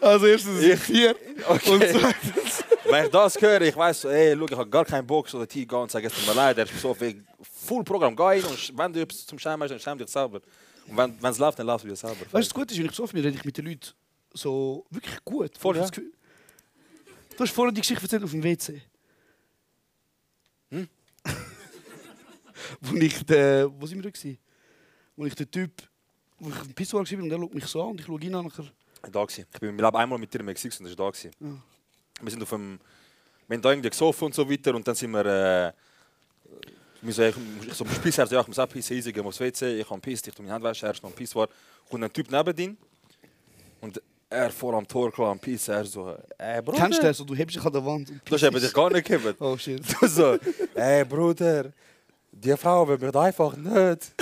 Also 0.00 0.26
erstens 0.26 0.62
Ich- 0.62 0.80
vier. 0.80 1.14
Okay. 1.46 1.70
Und 1.70 1.82
zweitens... 1.82 2.64
Wenn 2.90 3.04
ich 3.04 3.10
das 3.12 3.40
höre, 3.40 3.60
ich 3.60 3.76
weiß 3.76 4.00
so, 4.00 4.08
ey, 4.08 4.34
schau, 4.36 4.46
ich 4.46 4.56
habe 4.56 4.68
gar 4.68 4.84
keinen 4.84 5.06
Bock, 5.06 5.28
so 5.28 5.44
Tee 5.46 5.64
gehen 5.64 5.78
und 5.78 5.90
sagen, 5.90 6.06
es 6.06 6.12
tut 6.14 6.26
mir 6.26 6.32
leid, 6.34 6.56
der 6.56 6.64
ist 6.64 6.80
so 6.80 6.92
viel 6.94 7.22
Full 7.66 7.84
Programm, 7.84 8.16
geh 8.16 8.22
rein 8.22 8.44
und 8.44 8.76
wenn 8.76 8.92
du 8.92 9.00
etwas 9.00 9.26
zum 9.26 9.38
Schämen 9.38 9.62
hast, 9.62 9.70
dann 9.70 9.78
schäm 9.78 9.96
dich 9.98 10.08
selber. 10.08 10.40
Und 10.88 10.96
wenn 10.96 11.30
es 11.30 11.38
läuft, 11.38 11.58
dann 11.60 11.66
lass 11.66 11.82
du 11.82 11.88
dir 11.88 11.94
selber. 11.94 12.16
Weißt 12.22 12.32
du, 12.32 12.38
was 12.38 12.54
gut 12.54 12.70
ist, 12.72 12.78
wenn 12.78 12.86
ich 12.86 12.90
besoffen 12.90 13.14
bin, 13.14 13.24
rede 13.24 13.36
ich 13.36 13.44
mit 13.44 13.56
den 13.58 13.66
Leuten 13.66 13.90
so 14.34 14.84
wirklich 14.90 15.24
gut. 15.24 15.56
Voll, 15.56 15.74
das 15.74 15.92
Gefühl- 15.92 16.10
Du 17.40 17.44
hast 17.44 17.54
vorhin 17.54 17.74
die 17.74 17.80
Geschichte 17.80 18.02
erzählt 18.02 18.22
auf 18.22 18.32
dem 18.32 18.42
WC. 18.42 18.82
Hm? 20.68 20.86
wo 22.82 22.96
ich 22.96 23.24
den... 23.24 23.80
Wo 23.80 23.86
sind 23.86 23.96
wir 23.96 24.02
da? 24.02 24.10
gewesen? 24.10 24.38
Wo 25.16 25.24
ich 25.24 25.34
den 25.34 25.50
Typ... 25.50 25.70
Wo 26.38 26.50
ich 26.50 26.54
dem 26.56 26.74
Pissoir 26.74 27.10
war 27.10 27.18
und 27.18 27.30
der 27.30 27.38
schaut 27.38 27.54
mich 27.54 27.64
so 27.64 27.82
an 27.82 27.88
und 27.92 28.00
ich 28.00 28.04
schaue 28.04 28.20
ihn 28.20 28.34
an 28.34 28.44
nachher... 28.44 28.66
da 29.10 29.24
gewesen. 29.24 29.46
Ich 29.54 29.58
bin 29.58 29.74
Leben 29.74 29.96
einmal 29.96 30.18
mit 30.18 30.34
dir 30.34 30.40
im 30.40 30.44
Mexiko 30.44 30.76
und 30.80 30.90
das 30.90 30.98
war 30.98 31.06
da. 31.06 31.10
Gewesen. 31.16 31.34
Ja. 31.40 31.62
Wir 32.20 32.30
sind 32.30 32.42
auf 32.42 32.50
dem... 32.50 32.78
Wir 33.48 33.56
haben 33.56 33.62
da 33.62 33.70
irgendwie 33.70 33.88
gesoffen 33.88 34.26
und 34.26 34.34
so 34.34 34.50
weiter 34.50 34.74
und 34.74 34.86
dann 34.86 34.94
sind 34.94 35.10
wir... 35.10 35.24
Äh, 35.24 35.72
wir 37.00 37.14
so, 37.14 37.22
ich, 37.22 37.34
ich 37.68 37.72
so 37.72 37.86
so, 37.86 38.34
ja, 38.34 38.40
ich 38.42 38.48
muss 38.48 38.58
auch 38.58 38.68
pissen, 38.68 38.96
gehen 39.02 39.14
wir 39.14 39.24
aufs 39.24 39.40
WC, 39.40 39.80
ich 39.80 39.88
habe 39.88 40.00
Piss, 40.02 40.26
ich 40.26 40.34
tue 40.34 40.44
meine 40.44 40.56
Hände 40.56 40.68
waschen, 40.68 40.84
er 40.84 40.92
ist 40.92 41.02
noch 41.02 41.08
ein 41.08 41.16
Piss 41.16 41.34
war. 41.34 41.48
Kommt 41.88 42.04
ein 42.04 42.12
Typ 42.12 42.30
neben 42.30 42.58
ihn 42.58 42.76
und 43.80 44.02
er 44.30 44.50
vor 44.50 44.74
am 44.74 44.86
Tor 44.86 45.10
klar 45.10 45.32
am 45.32 45.38
Piss, 45.38 45.68
er 45.68 45.84
so, 45.84 46.16
ey 46.38 46.62
Bruder, 46.62 46.78
Kennst 46.78 46.98
du 46.98 47.02
das? 47.02 47.16
So, 47.16 47.24
du 47.24 47.34
hebst 47.34 47.56
dich 47.56 47.64
an 47.64 47.72
der 47.72 47.84
Wand 47.84 48.08
du 48.24 48.34
hast 48.34 48.42
eben 48.44 48.60
dich 48.60 48.72
gar 48.72 48.88
nicht 48.90 49.04
gegeben. 49.06 49.34
Oh 49.40 49.56
shit. 49.58 49.82
Du 50.00 50.06
so, 50.06 50.38
ey 50.74 51.04
Bruder, 51.04 51.72
die 52.30 52.56
Frau 52.56 52.86
will 52.86 52.98
mich 52.98 53.14
einfach 53.14 53.56
nicht. 53.56 54.12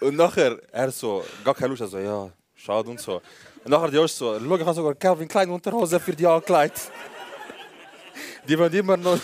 Und 0.00 0.16
nachher, 0.16 0.56
er 0.72 0.90
so, 0.92 1.24
gar 1.44 1.54
keine 1.54 1.68
Lust, 1.70 1.82
er 1.82 1.88
so, 1.88 1.98
ja, 1.98 2.30
schade 2.54 2.88
und 2.88 3.00
so. 3.00 3.20
Und 3.64 3.70
nachher 3.70 3.88
die 3.90 3.96
Josh 3.96 4.12
so, 4.12 4.38
schau, 4.38 4.54
ich 4.56 4.60
habe 4.64 4.74
sogar 4.74 4.94
Calvin 4.94 5.26
Klein 5.28 5.50
Unterhose 5.50 5.98
für 5.98 6.14
die 6.14 6.26
angekleidet. 6.26 6.80
Die 8.48 8.58
werden 8.58 8.78
immer 8.78 8.96
noch... 8.96 9.18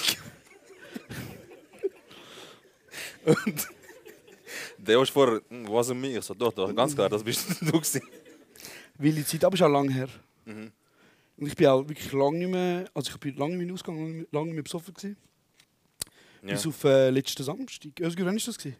Und 3.24 3.68
der 4.76 4.94
Josh 4.94 5.10
vor, 5.10 5.40
"Hm, 5.48 5.66
was 5.68 5.88
ist 5.88 5.94
mir? 5.94 6.18
Ich 6.18 6.24
so, 6.24 6.34
doch, 6.34 6.52
doch, 6.52 6.72
ganz 6.74 6.94
klar, 6.94 7.08
das 7.08 7.24
bist 7.24 7.46
du 7.62 7.80
gewesen. 8.96 9.16
Wilde 9.16 9.26
Zeit, 9.26 9.44
aber 9.44 9.56
schon 9.56 9.72
lange 9.72 9.92
her. 9.92 10.08
Mhm. 10.44 10.72
Und 11.38 11.46
ich 11.46 11.56
bin 11.56 11.66
auch 11.66 11.86
wirklich 11.86 12.12
lange 12.12 12.38
nicht 12.38 12.50
mehr, 12.50 12.88
also 12.94 13.10
ich 13.10 13.18
bin 13.18 13.36
lange 13.36 13.56
nicht 13.56 13.66
mehr 13.66 13.74
ausgegangen, 13.74 14.26
lange 14.30 14.46
nicht 14.46 14.54
mehr 14.54 14.62
besoffen 14.62 14.94
gewesen. 14.94 15.16
Ja. 16.42 16.52
Bis 16.52 16.66
auf 16.66 16.84
äh, 16.84 17.10
letzten 17.10 17.42
Samstag. 17.42 18.00
Özgür, 18.00 18.26
wann 18.26 18.36
war 18.36 18.42
das? 18.44 18.56
Gewesen? 18.56 18.76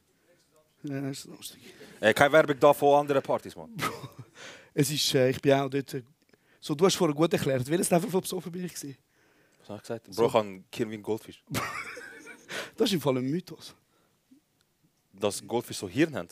Letzten 0.82 1.32
Samstag. 1.32 1.58
Äh, 2.00 2.14
keine 2.14 2.32
Werbung 2.32 2.58
da 2.58 2.72
von 2.72 3.00
anderen 3.00 3.22
Partys, 3.22 3.54
Mann. 3.56 3.70
Es 4.78 4.90
ist, 4.90 5.14
äh, 5.14 5.30
ich 5.30 5.40
bin 5.40 5.54
auch 5.54 5.70
dort, 5.70 5.94
äh, 5.94 6.02
so, 6.60 6.74
du 6.74 6.84
hast 6.84 6.96
vorher 6.96 7.14
gut 7.14 7.32
erklärt, 7.32 7.66
welches 7.70 7.88
Level 7.88 8.10
von 8.10 8.20
besoffen 8.20 8.52
bin 8.52 8.66
ich 8.66 8.74
gewesen? 8.74 8.94
Was 9.60 9.68
habe 9.70 9.78
ich 9.78 9.82
gesagt? 9.82 10.10
Bro, 10.14 10.26
ich 10.26 10.32
habe 10.34 10.64
Kirwin 10.70 11.02
Goldfisch. 11.02 11.42
Das 12.76 12.88
ist 12.88 12.94
im 12.94 13.00
Fall 13.00 13.16
ein 13.16 13.24
Mythos. 13.24 13.74
Dass 15.12 15.44
Goldfisch 15.44 15.78
so 15.78 15.88
Hirn 15.88 16.14
haben. 16.14 16.28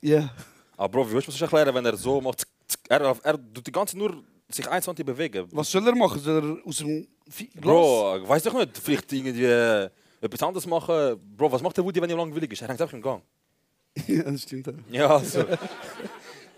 Ja. 0.00 0.34
Aber 0.76 0.88
Bro, 0.88 1.08
wie 1.08 1.12
willst 1.12 1.28
du 1.28 1.32
das 1.32 1.40
erklären, 1.40 1.74
wenn 1.74 1.84
er 1.84 1.96
so 1.96 2.20
macht? 2.20 2.46
Er, 2.88 3.16
er 3.22 3.54
tut 3.54 3.66
die 3.66 3.72
ganze 3.72 3.96
nur 3.98 4.22
sich 4.48 4.68
eins 4.68 4.84
Zentimeter 4.84 5.14
bewegen. 5.14 5.48
Was 5.52 5.70
soll 5.70 5.86
er 5.86 5.94
machen? 5.94 6.20
Soll 6.20 6.58
er 6.60 6.66
aus 6.66 6.78
dem 6.78 7.06
Glas? 7.26 7.60
Bro, 7.60 8.28
weiß 8.28 8.42
doch 8.44 8.54
nicht. 8.54 8.78
Vielleicht 8.78 9.12
irgendwie 9.12 9.44
äh, 9.44 9.88
etwas 10.20 10.42
anderes 10.42 10.66
machen. 10.66 11.18
Bro, 11.36 11.52
was 11.52 11.62
macht 11.62 11.76
der 11.76 11.84
Woody, 11.84 12.00
wenn 12.00 12.10
er 12.10 12.16
langweilig 12.16 12.52
ist? 12.52 12.62
Er 12.62 12.68
hängt 12.68 12.80
einfach 12.80 12.94
im 12.94 13.02
Gang. 13.02 13.22
ja, 14.06 14.22
das 14.22 14.42
stimmt. 14.42 14.68
auch. 14.68 14.72
Ja, 14.90 15.16
also. 15.16 15.44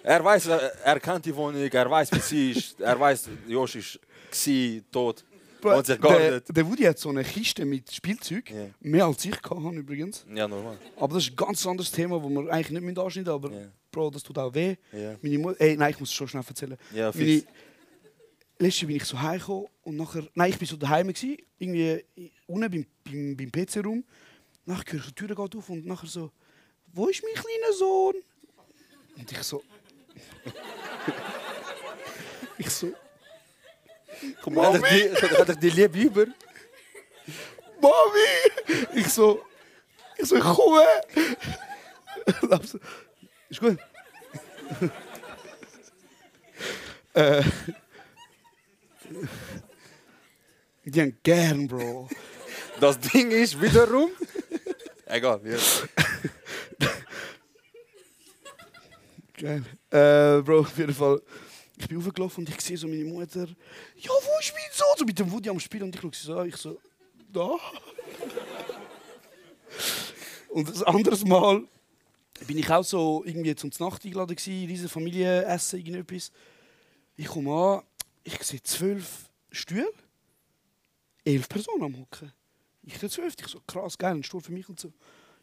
er 0.02 0.24
weiß, 0.24 0.46
er, 0.46 1.00
kennt 1.00 1.24
die 1.24 1.34
Wohnung, 1.34 1.62
er 1.62 1.90
weiß, 1.90 2.12
wie 2.12 2.20
sie 2.20 2.50
ist. 2.52 2.80
Er 2.80 2.98
weiß, 2.98 3.28
Josh 3.48 3.76
ist 3.76 4.00
gsi, 4.30 4.82
tot. 4.90 5.24
Und 5.62 5.86
sich 5.86 5.98
der, 5.98 6.40
der 6.40 6.68
Woody 6.68 6.82
hat 6.82 6.98
so 6.98 7.08
eine 7.08 7.24
Kiste 7.24 7.64
mit 7.64 7.90
Spielzeug. 7.90 8.50
Ja. 8.50 8.66
Mehr 8.80 9.06
als 9.06 9.24
ich 9.24 9.40
kann 9.40 9.72
übrigens. 9.72 10.26
Ja, 10.32 10.46
normal. 10.46 10.76
Aber 10.96 11.14
das 11.14 11.24
ist 11.24 11.30
ein 11.30 11.36
ganz 11.36 11.66
anderes 11.66 11.90
Thema, 11.90 12.20
das 12.20 12.28
wir 12.28 12.52
eigentlich 12.52 12.70
nicht 12.70 12.94
mehr 12.94 13.04
anschneiden 13.04 13.32
aber 13.32 13.50
Ja. 13.50 13.66
Bro, 13.94 14.10
das 14.10 14.24
tut 14.24 14.36
auch 14.38 14.52
weh. 14.52 14.76
Ja. 14.92 15.16
Meine 15.22 15.38
Mutter, 15.38 15.60
ey, 15.60 15.76
nein, 15.76 15.92
ich 15.92 16.00
muss 16.00 16.08
es 16.08 16.14
schon 16.14 16.26
schnell 16.26 16.42
erzählen. 16.46 16.76
Ja, 16.92 17.12
Meine, 17.14 17.26
fix. 17.26 17.46
letztes 18.58 18.86
bin 18.86 18.96
ich 18.96 19.04
so 19.04 19.20
heimgekommen 19.20 19.66
und 19.84 19.96
nachher, 19.96 20.26
nein, 20.34 20.50
ich 20.50 20.58
bin 20.58 20.66
so 20.66 20.76
daheim 20.76 21.12
gsi, 21.12 21.44
irgendwie 21.58 22.04
unten 22.46 22.70
beim, 22.70 22.86
beim, 23.04 23.36
beim 23.36 23.52
PC-Raum. 23.52 24.04
Nachher 24.66 24.94
höre 24.94 25.00
ich, 25.00 25.06
die 25.06 25.14
Tür 25.14 25.28
geht 25.28 25.56
auf 25.56 25.68
und 25.68 25.86
nachher 25.86 26.08
so, 26.08 26.30
wo 26.92 27.06
ist 27.06 27.22
mein 27.22 27.34
kleiner 27.34 27.72
Sohn? 27.72 28.16
Und 29.16 29.30
ich 29.30 29.42
so, 29.42 29.62
ich 32.58 32.70
so, 32.70 32.92
Komm, 34.42 34.54
die, 34.54 34.60
hat 34.60 35.48
dich 35.48 35.56
die 35.58 35.70
Liebe 35.70 35.98
über? 35.98 36.26
Mami! 37.80 38.84
Ich 38.94 39.08
so, 39.08 39.42
ich 40.16 40.26
so, 40.26 40.36
ich 40.36 40.42
komme! 40.42 40.84
Ist 43.54 43.60
gut. 43.60 43.78
äh, 47.14 47.42
die 50.84 51.00
haben 51.00 51.16
gern, 51.22 51.68
Bro. 51.68 52.08
Das 52.80 52.98
Ding 52.98 53.30
ist 53.30 53.62
wiederum. 53.62 54.10
Egal, 55.06 55.40
ja. 55.44 55.56
Geil. 59.34 59.62
Äh, 59.90 60.42
Bro, 60.42 60.58
auf 60.58 60.76
jeden 60.76 60.92
Fall. 60.92 61.22
Ich 61.76 61.86
bin 61.86 61.98
aufgelaufen 61.98 62.44
und 62.44 62.52
ich 62.52 62.60
sehe 62.60 62.76
so 62.76 62.88
meine 62.88 63.04
Mutter. 63.04 63.46
Ja, 63.98 64.10
wo 64.10 64.40
ist 64.40 64.52
mein 64.52 64.72
Sohn? 64.72 64.98
So 64.98 65.04
mit 65.04 65.16
dem 65.16 65.30
Woody 65.30 65.48
am 65.48 65.60
Spielen 65.60 65.84
und 65.84 65.94
ich 65.94 66.00
schaue 66.00 66.10
sie 66.12 66.26
so 66.26 66.38
an. 66.38 66.48
Ich 66.48 66.56
so, 66.56 66.80
da. 67.32 67.56
und 70.48 70.68
das 70.68 70.82
anderes 70.82 71.24
Mal 71.24 71.68
bin 72.46 72.58
ich 72.58 72.70
auch 72.70 72.84
so 72.84 73.22
irgendwie 73.24 73.54
zum 73.54 73.70
Nacht 73.78 74.04
eingeladen 74.04 74.36
gewesen, 74.36 74.66
riesen 74.66 74.88
Familienessen, 74.88 75.78
irgendetwas. 75.78 76.30
Ich 77.16 77.26
komme 77.26 77.52
an, 77.52 77.82
ich 78.22 78.42
sehe 78.42 78.62
zwölf 78.62 79.30
Stühle, 79.50 79.90
elf 81.24 81.48
Personen 81.48 81.84
am 81.84 81.98
Hocken. 81.98 82.32
Ich 82.82 82.98
der 82.98 83.08
zwölfte, 83.08 83.44
ich 83.44 83.50
so 83.50 83.60
krass 83.66 83.96
geil, 83.96 84.14
ein 84.14 84.22
Stuhl 84.22 84.40
für 84.40 84.52
mich 84.52 84.68
und 84.68 84.78
so. 84.78 84.92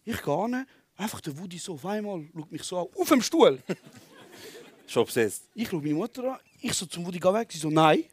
Ich 0.04 0.22
gehe 0.22 0.42
hin, 0.42 0.66
einfach 0.96 1.22
der 1.22 1.38
Woody 1.38 1.58
so 1.58 1.74
auf 1.74 1.86
einmal 1.86 2.28
schaut 2.34 2.52
mich 2.52 2.64
so 2.64 2.80
an, 2.80 2.88
auf 2.96 3.10
dem 3.10 3.22
Stuhl. 3.22 3.62
Schon 4.88 5.04
obsessed. 5.04 5.44
Ich 5.56 5.70
schaue 5.70 5.82
meine 5.82 5.94
Mutter 5.94 6.34
an, 6.34 6.40
ich 6.60 6.74
so 6.74 6.86
zum 6.86 7.06
Woody, 7.06 7.20
geh 7.20 7.34
weg. 7.34 7.52
Sie 7.52 7.58
so, 7.58 7.70
nein. 7.70 8.04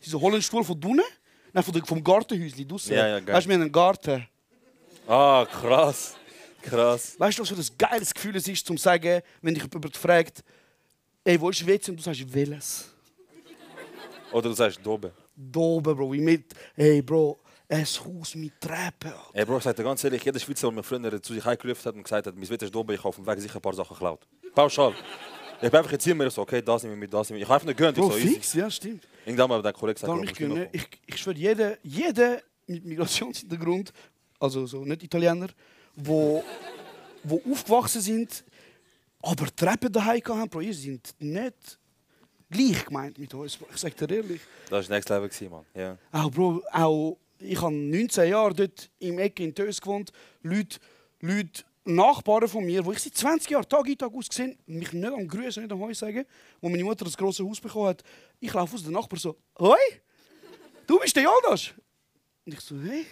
Sie 0.00 0.10
so, 0.10 0.20
hol 0.20 0.32
einen 0.32 0.42
Stuhl 0.42 0.64
von 0.64 0.78
drinnen. 0.80 1.00
Nein, 1.52 1.64
vom 1.84 2.02
Gartenhäuschen 2.02 2.66
draussen. 2.66 2.94
Ja, 2.94 3.06
ja, 3.08 3.20
geil. 3.20 3.34
weißt 3.34 3.46
du, 3.46 3.48
wir 3.50 3.54
haben 3.54 3.62
einen 3.62 3.72
Garten. 3.72 4.26
Ah, 5.06 5.46
krass. 5.50 6.16
Krass. 6.62 7.18
Weißt 7.18 7.38
du, 7.38 7.42
was 7.42 7.48
für 7.48 7.56
ein 7.56 7.78
geiles 7.78 8.14
Gefühl 8.14 8.36
es 8.36 8.48
ist, 8.48 8.66
zum 8.66 8.76
zu 8.76 8.82
sagen, 8.82 9.22
wenn 9.40 9.54
dich 9.54 9.62
jemand 9.62 9.96
fragt, 9.96 10.42
ey, 11.24 11.40
wo 11.40 11.50
ist 11.50 11.66
WC? 11.66 11.90
Und 11.90 11.98
du 11.98 12.02
sagst, 12.02 12.32
welches? 12.32 12.88
Oder 14.32 14.48
du 14.48 14.54
sagst 14.54 14.80
Dobe. 14.82 15.12
Da 15.36 15.60
oben, 15.60 15.96
Bro. 15.96 16.12
Wie 16.12 16.20
mit, 16.20 16.54
ey, 16.76 17.02
Bro, 17.02 17.40
ein 17.68 17.84
Haus 17.84 18.34
mit 18.34 18.60
Treppen. 18.60 19.12
Ey, 19.32 19.44
Bro, 19.44 19.58
ich 19.58 19.64
sag 19.64 19.76
dir 19.76 19.82
ganz 19.82 20.02
ehrlich, 20.04 20.24
jeder 20.24 20.38
Schweizer, 20.38 20.68
der 20.68 20.76
mir 20.76 20.82
früher 20.82 21.22
zu 21.22 21.34
sich 21.34 21.44
heimgerufen 21.44 21.84
hat 21.84 21.94
und 21.94 22.02
gesagt 22.02 22.26
hat, 22.26 22.36
mein 22.36 22.48
Wetter 22.48 22.66
ist 22.66 22.74
Dobe, 22.74 22.94
ich 22.94 23.00
habe 23.00 23.08
auf 23.08 23.16
dem 23.16 23.26
Weg 23.26 23.40
sicher 23.40 23.56
ein 23.56 23.62
paar 23.62 23.74
Sachen 23.74 23.94
geklaut. 23.94 24.26
Pauschal. 24.54 24.94
Ich 25.62 25.70
bin 25.70 25.78
einfach 25.78 25.92
jetzt 25.92 26.06
mir 26.06 26.30
so, 26.30 26.42
okay, 26.42 26.60
das 26.60 26.82
nehme 26.82 26.94
ich 26.94 27.00
mit, 27.00 27.14
das 27.14 27.30
nehme 27.30 27.38
ich. 27.38 27.42
Ich 27.42 27.48
habe 27.48 27.54
einfach 27.54 27.66
nicht 27.66 27.78
gönnt. 27.78 27.96
Ich 27.96 28.02
Bro, 28.02 28.10
so, 28.10 28.18
easy. 28.18 28.34
fix, 28.34 28.54
ja, 28.54 28.70
stimmt. 28.70 29.06
Irgendwann 29.24 29.48
mal 29.48 29.62
der 29.62 29.72
Kollege 29.72 29.94
gesagt, 29.94 30.08
Darum 30.08 30.22
Bro, 30.22 30.30
ich, 30.30 30.36
gönne, 30.36 30.68
ich, 30.72 30.88
ich 31.06 31.16
schwöre, 31.16 31.36
jeder, 31.36 31.78
jeder 31.82 32.42
mit 32.66 32.84
Migrationshintergrund, 32.84 33.92
also 34.40 34.66
so 34.66 34.84
nicht 34.84 35.02
Italiener, 35.04 35.48
wo, 35.96 36.44
wo 37.22 37.42
aufgewachsen 37.50 38.00
sind, 38.00 38.44
aber 39.20 39.54
Treppen 39.54 39.92
daheim 39.92 40.20
haben, 40.28 40.50
Bro, 40.50 40.60
ihr 40.60 40.74
sind 40.74 41.14
nicht 41.18 41.78
gleich 42.50 42.84
gemeint 42.84 43.18
mit 43.18 43.32
uns. 43.34 43.56
Bro. 43.56 43.68
Ich 43.72 43.78
sag 43.78 43.96
dir 43.96 44.10
ehrlich. 44.10 44.40
Das 44.68 44.88
war 44.88 44.96
Next 44.96 45.08
Level, 45.08 45.50
Mann. 45.50 45.64
Ja. 45.74 45.98
Auch, 46.10 46.30
Bro, 46.30 46.62
auch, 46.72 47.18
ich 47.38 47.60
habe 47.60 47.74
19 47.74 48.30
Jahre 48.30 48.54
dort 48.54 48.90
im 48.98 49.18
Ecke 49.18 49.44
in 49.44 49.54
Tös 49.54 49.80
gewohnt. 49.80 50.12
Leute, 50.42 50.78
Leute, 51.20 51.64
Nachbarn 51.84 52.46
von 52.46 52.64
mir, 52.64 52.84
wo 52.84 52.92
ich 52.92 53.00
seit 53.00 53.16
20 53.16 53.50
Jahren 53.50 53.68
Tag 53.68 53.88
in 53.88 53.98
Tag 53.98 54.12
aus 54.14 54.28
gesehen 54.28 54.56
mich 54.66 54.92
nicht 54.92 55.12
am 55.12 55.26
Grüßen, 55.26 55.62
nicht 55.62 55.72
am 55.72 55.80
Heu 55.80 55.92
sagen, 55.94 56.24
wo 56.60 56.68
meine 56.68 56.84
Mutter 56.84 57.04
das 57.04 57.16
große 57.16 57.44
Haus 57.44 57.60
bekommen 57.60 57.88
hat. 57.88 58.04
Ich 58.38 58.52
laufe 58.52 58.74
aus, 58.74 58.82
der 58.82 58.92
Nachbar 58.92 59.18
so, 59.18 59.36
Hoi, 59.58 59.76
du 60.86 60.98
bist 61.00 61.16
der 61.16 61.24
Jonas? 61.24 61.72
Und 62.44 62.54
ich 62.54 62.60
so, 62.60 62.76
hey. 62.80 63.06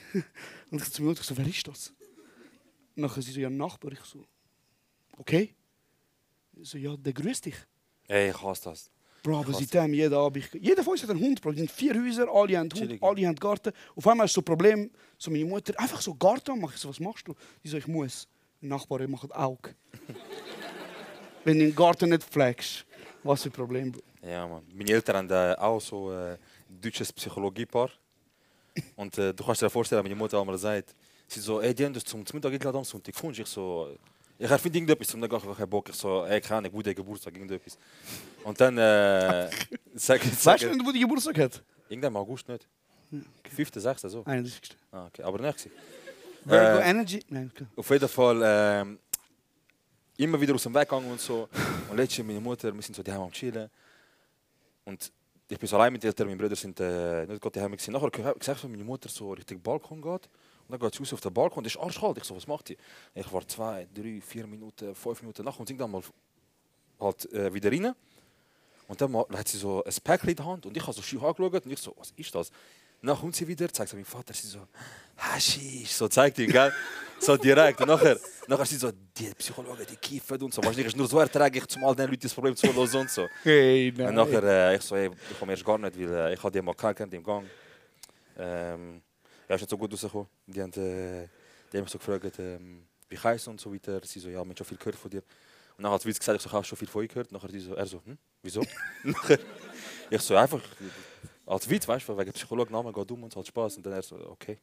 Und 0.70 0.80
ich 0.80 0.90
zu 0.90 1.02
meiner 1.02 1.10
Mutter 1.10 1.24
so, 1.24 1.36
wer 1.36 1.46
ist 1.46 1.66
das? 1.66 1.92
Und 3.00 3.08
nachher 3.08 3.22
sie 3.22 3.32
so, 3.32 3.40
ja, 3.40 3.48
Nachbar. 3.48 3.92
Ich 3.92 4.00
so, 4.00 4.26
okay. 5.16 5.54
Ich 6.52 6.68
so, 6.68 6.76
ja, 6.76 6.94
der 6.98 7.14
grüßt 7.14 7.46
dich. 7.46 7.54
Ey, 8.06 8.30
ich 8.30 8.42
hasse 8.42 8.64
das. 8.64 8.90
Bro, 9.22 9.38
aber 9.40 9.54
seitdem 9.54 9.94
jeden 9.94 10.12
Abend. 10.12 10.50
Jeder 10.60 10.84
von 10.84 10.92
uns 10.92 11.02
hat 11.02 11.10
einen 11.10 11.20
Hund, 11.20 11.40
Bro. 11.40 11.52
Es 11.52 11.56
sind 11.56 11.70
vier 11.70 11.94
Häuser, 11.94 12.28
alle 12.30 12.58
haben 12.58 12.70
Hund, 12.72 13.02
alle 13.02 13.26
haben 13.26 13.36
Garten. 13.36 13.72
Auf 13.96 14.06
einmal 14.06 14.26
ist 14.26 14.34
so 14.34 14.42
ein 14.42 14.44
Problem, 14.44 14.90
so 15.16 15.30
meine 15.30 15.46
Mutter, 15.46 15.72
einfach 15.78 16.00
so 16.02 16.14
Garten 16.14 16.60
machen. 16.60 16.72
Ich 16.74 16.80
so, 16.80 16.90
was 16.90 17.00
machst 17.00 17.26
du? 17.26 17.34
Die 17.64 17.68
so, 17.68 17.78
ich 17.78 17.86
muss. 17.86 18.28
Die 18.60 18.66
Nachbarn 18.66 19.10
machen 19.10 19.32
Auge. 19.32 19.74
Wenn 21.44 21.58
du 21.58 21.64
den 21.66 21.74
Garten 21.74 22.10
nicht 22.10 22.24
pflegst, 22.24 22.84
was 23.22 23.42
für 23.42 23.48
ein 23.48 23.52
Problem, 23.52 23.92
Bro. 23.92 24.02
Ja, 24.22 24.46
Mann. 24.46 24.62
Meine 24.74 24.90
Eltern 24.90 25.16
haben 25.16 25.30
äh, 25.30 25.54
auch 25.56 25.80
so 25.80 26.12
äh, 26.12 26.32
ein 26.32 26.80
deutsches 26.82 27.10
Psychologiepaar. 27.12 27.90
Und 28.96 29.16
äh, 29.16 29.32
du 29.32 29.42
kannst 29.44 29.62
dir 29.62 29.70
vorstellen, 29.70 30.02
meine 30.02 30.14
Mutter 30.14 30.38
einmal 30.38 30.58
sagt, 30.58 30.94
sie 31.32 31.40
so, 31.40 31.60
ey, 31.60 31.74
die 31.74 31.84
haben 31.84 31.94
das 31.94 32.04
zum 32.04 32.24
zum 32.26 32.36
Mittag 32.36 32.52
eingeladen 32.52 32.78
am 32.78 32.84
Sonntag. 32.84 33.14
Kommst? 33.14 33.38
Ich 33.38 33.46
so, 33.46 33.96
ich 34.38 34.50
erfinde 34.50 34.78
irgendetwas, 34.78 35.08
zum 35.08 35.20
Mittag 35.20 35.42
habe 35.42 35.52
ich 35.52 35.58
keinen 35.58 35.70
Bock. 35.70 35.88
Ich 35.88 35.94
so, 35.96 36.24
ey, 36.24 36.40
keine 36.40 36.58
Ahnung, 36.58 36.72
guter 36.72 36.94
Geburtstag, 36.94 37.34
irgendetwas. 37.34 37.78
Und 38.44 38.60
dann 38.60 38.76
äh, 38.78 39.50
sag 39.94 40.24
ich, 40.24 40.32
sag 40.38 40.54
Weißt 40.54 40.64
du, 40.64 40.70
wenn 40.70 40.78
du 40.78 40.92
die 40.92 41.00
Geburtstag 41.00 41.38
hat? 41.38 41.62
irgendwann 41.88 42.12
im 42.12 42.16
August 42.16 42.48
nicht. 42.48 42.66
5., 43.52 43.70
6., 43.74 44.02
so. 44.02 44.22
31. 44.24 44.76
Ah, 44.92 45.06
okay. 45.06 45.22
Aber 45.24 45.38
nicht. 45.38 45.56
gewesen. 45.58 45.72
Virgo 46.44 46.78
Äh, 46.78 46.90
Energy? 46.90 47.20
Nein, 47.28 47.50
okay. 47.54 47.66
Auf 47.76 47.90
jeden 47.90 48.08
Fall 48.08 48.40
ähm, 48.44 48.98
immer 50.16 50.40
wieder 50.40 50.54
aus 50.54 50.62
dem 50.62 50.72
Weg 50.74 50.88
gegangen 50.88 51.10
und 51.10 51.20
so. 51.20 51.48
Und 51.90 51.96
letztens 51.96 52.26
meine 52.26 52.40
Mutter, 52.40 52.72
wir 52.72 52.82
sind 52.82 52.94
so 52.94 53.02
daheim 53.02 53.22
am 53.22 53.32
Chillen. 53.32 53.68
Und 54.84 55.10
ich 55.48 55.58
bin 55.58 55.68
so 55.68 55.76
allein 55.76 55.92
mit 55.92 56.02
den 56.02 56.08
Eltern, 56.08 56.28
meine 56.28 56.36
Brüder 56.38 56.54
sind 56.54 56.78
äh, 56.78 57.26
nicht 57.26 57.40
gerade 57.42 57.54
daheim 57.58 57.72
gewesen. 57.72 57.92
Nachher 57.92 58.04
habe 58.04 58.16
ich 58.34 58.38
gesagt, 58.38 58.62
dass 58.62 58.70
meine 58.70 58.84
Mutter 58.84 59.08
so 59.08 59.32
Richtung 59.32 59.60
Balkon 59.60 60.00
geht. 60.00 60.28
Dann 60.70 60.80
geht 60.80 60.94
sie 60.94 61.00
raus 61.00 61.12
auf 61.12 61.20
den 61.20 61.32
Balkon 61.34 61.58
und 61.58 61.66
ist 61.66 61.76
arschkalt. 61.78 62.18
Ich 62.18 62.24
so, 62.24 62.36
was 62.36 62.46
macht 62.46 62.68
die? 62.68 62.76
Ich 63.14 63.32
war 63.32 63.46
zwei, 63.46 63.86
drei, 63.94 64.20
vier 64.20 64.46
Minuten, 64.46 64.94
fünf 64.94 65.20
Minuten 65.22 65.44
nach 65.44 65.58
und 65.58 65.66
sie 65.68 65.76
dann 65.76 65.90
mal 65.90 66.02
halt 67.00 67.32
äh, 67.32 67.52
wieder 67.52 67.70
rein. 67.70 67.94
Und 68.88 69.00
dann 69.00 69.10
mal- 69.12 69.26
hat 69.34 69.48
sie 69.48 69.58
so 69.58 69.84
ein 69.84 69.92
Päckchen 70.02 70.30
in 70.30 70.36
der 70.36 70.44
Hand 70.46 70.66
und 70.66 70.76
ich 70.76 70.82
habe 70.82 70.92
so 70.92 71.02
schief 71.02 71.22
angeschaut 71.22 71.64
und 71.64 71.70
ich 71.72 71.78
so, 71.78 71.94
was 71.98 72.10
ist 72.16 72.34
das? 72.34 72.50
Dann 73.02 73.16
kommt 73.16 73.34
sie 73.34 73.48
wieder, 73.48 73.66
zeigt 73.72 73.88
sie 73.90 73.96
meinem 73.96 74.04
Vater, 74.04 74.34
sie 74.34 74.46
so, 74.48 74.58
Haschisch, 75.16 75.90
so 75.92 76.06
zeigt 76.08 76.38
ihn, 76.38 76.50
gell? 76.50 76.70
So 77.18 77.36
direkt. 77.36 77.80
Und 77.80 77.88
nachher, 77.88 78.18
nachher 78.46 78.66
sie 78.66 78.76
so, 78.76 78.90
die 78.92 79.32
Psychologen, 79.38 79.86
die 79.90 79.96
kiffen 79.96 80.42
und 80.42 80.52
so. 80.52 80.62
Wahrscheinlich 80.62 80.94
nur 80.96 81.06
so 81.06 81.18
erträglich, 81.18 81.66
zum 81.66 81.84
all 81.84 81.94
den 81.96 82.08
Leuten 82.10 82.20
das 82.22 82.34
Problem 82.34 82.54
zu 82.56 82.66
lösen 82.72 83.00
und 83.00 83.10
so. 83.10 83.26
Hey, 83.42 83.90
Und 83.96 84.14
nachher, 84.14 84.42
äh, 84.42 84.76
ich 84.76 84.82
so, 84.82 84.96
ey, 84.96 85.10
ich 85.30 85.38
komme 85.38 85.52
erst 85.52 85.64
gar 85.64 85.78
nicht, 85.78 85.98
weil 85.98 86.12
äh, 86.12 86.34
ich 86.34 86.42
habe 86.42 86.50
die 86.52 86.60
mal 86.62 86.74
kennengelernt 86.74 87.14
im 87.14 87.22
Gang. 87.24 87.46
Ähm, 88.38 89.02
ja, 89.50 89.56
ist 89.56 89.62
nicht 89.62 89.70
so 89.70 89.76
gut 89.76 89.92
rausgekommen. 89.92 90.28
Die 90.46 90.62
haben, 90.62 90.72
äh, 90.74 91.26
die 91.72 91.76
haben 91.76 91.82
mich 91.82 91.90
so 91.90 91.98
gefragt, 91.98 92.38
ähm, 92.38 92.86
wie 93.08 93.18
heißt 93.18 93.48
und 93.48 93.60
so 93.60 93.74
weiter. 93.74 94.00
Sie 94.04 94.20
so, 94.20 94.28
ja, 94.28 94.34
wir 94.34 94.40
haben 94.40 94.56
schon 94.56 94.64
viel 94.64 94.78
gehört 94.78 94.94
von 94.94 95.10
dir. 95.10 95.24
Und 95.76 95.82
dann 95.82 95.92
hat 95.92 96.06
Witz 96.06 96.20
gesagt, 96.20 96.36
ich 96.36 96.42
so, 96.42 96.52
habe 96.52 96.64
schon 96.64 96.78
viel 96.78 96.86
von 96.86 97.02
euch 97.02 97.08
gehört. 97.08 97.32
Nachher 97.32 97.48
die 97.48 97.58
so, 97.58 97.74
er 97.74 97.86
so, 97.86 98.00
hm, 98.04 98.16
wieso? 98.42 98.62
nachher, 99.02 99.40
ich 100.08 100.22
so, 100.22 100.36
einfach 100.36 100.62
als 101.46 101.68
Witz, 101.68 101.88
weißt 101.88 102.08
du, 102.08 102.16
wegen 102.16 102.32
Psychologennamen, 102.32 102.92
geht 102.92 103.10
um 103.10 103.24
und 103.24 103.32
es 103.32 103.36
hat 103.36 103.46
Spaß. 103.48 103.78
Und 103.78 103.86
dann 103.86 103.94
er 103.94 104.02
so, 104.02 104.16
okay. 104.28 104.58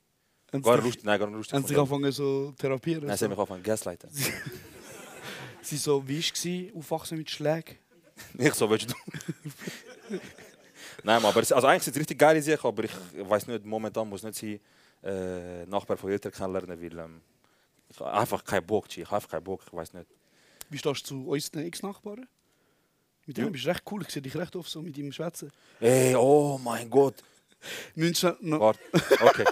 Haben 0.53 0.61
Gar 0.61 0.75
sie 0.75 0.77
nicht 0.77 0.85
lustig, 0.85 1.03
nein, 1.03 1.19
gar 1.19 1.29
lustig. 1.29 1.53
haben 1.53 1.61
von 1.63 1.67
sich 1.67 1.77
angefangen 1.77 2.11
so 2.13 2.53
therapieren? 2.57 3.07
Nein, 3.07 3.17
sie 3.17 3.25
haben 3.25 3.31
mich 3.31 3.39
angefangen 3.39 3.63
gaslighten. 3.63 4.09
Sie 5.61 5.75
so, 5.77 6.07
wie 6.07 6.23
war 6.23 6.69
es, 6.69 6.75
aufwachsen 6.75 7.17
mit 7.17 7.29
Schlägen? 7.29 7.75
Ich 8.37 8.53
so, 8.53 8.69
willst 8.69 8.89
du? 8.89 8.95
Nein, 11.03 11.23
aber 11.23 11.41
es, 11.41 11.51
also 11.51 11.67
eigentlich 11.67 11.83
sind 11.83 11.95
es 11.95 11.99
richtig 12.01 12.17
geile 12.19 12.41
Sachen, 12.41 12.67
aber 12.67 12.83
ich 12.83 12.91
weiß 13.17 13.47
nicht, 13.47 13.65
momentan 13.65 14.09
muss 14.09 14.23
nicht 14.23 14.35
sein, 14.35 14.59
äh, 15.03 15.65
Nachbar 15.67 15.97
von 15.97 16.09
Eltern 16.11 16.31
kennenlernen, 16.31 16.81
weil 16.81 16.97
ähm, 16.99 17.21
ich 17.89 17.99
habe 17.99 18.11
einfach 18.13 18.43
keinen 18.43 18.65
Bock, 18.65 18.85
ich 18.89 19.05
habe 19.05 19.15
einfach 19.15 19.29
keinen 19.29 19.43
Bock, 19.43 19.61
ich 19.67 19.73
weiß 19.73 19.93
nicht. 19.93 20.07
Wie 20.69 20.77
stehst 20.77 21.01
du 21.03 21.05
zu 21.23 21.27
unseren 21.29 21.65
Ex-Nachbarn? 21.65 22.27
Mit 23.25 23.37
dem 23.37 23.45
Ja. 23.45 23.49
bist 23.51 23.65
du 23.65 23.69
recht 23.69 23.83
cool, 23.91 24.01
ich 24.01 24.09
sehe 24.09 24.21
dich 24.21 24.35
recht 24.35 24.55
oft 24.55 24.69
so 24.69 24.81
mit 24.81 24.97
ihm 24.97 25.11
schwätzen. 25.11 25.51
Ey, 25.79 26.15
oh 26.15 26.59
mein 26.63 26.89
Gott. 26.89 27.15
Müssen 27.95 28.35
noch, 28.41 28.59
Warte, 28.59 28.79
okay. 29.21 29.45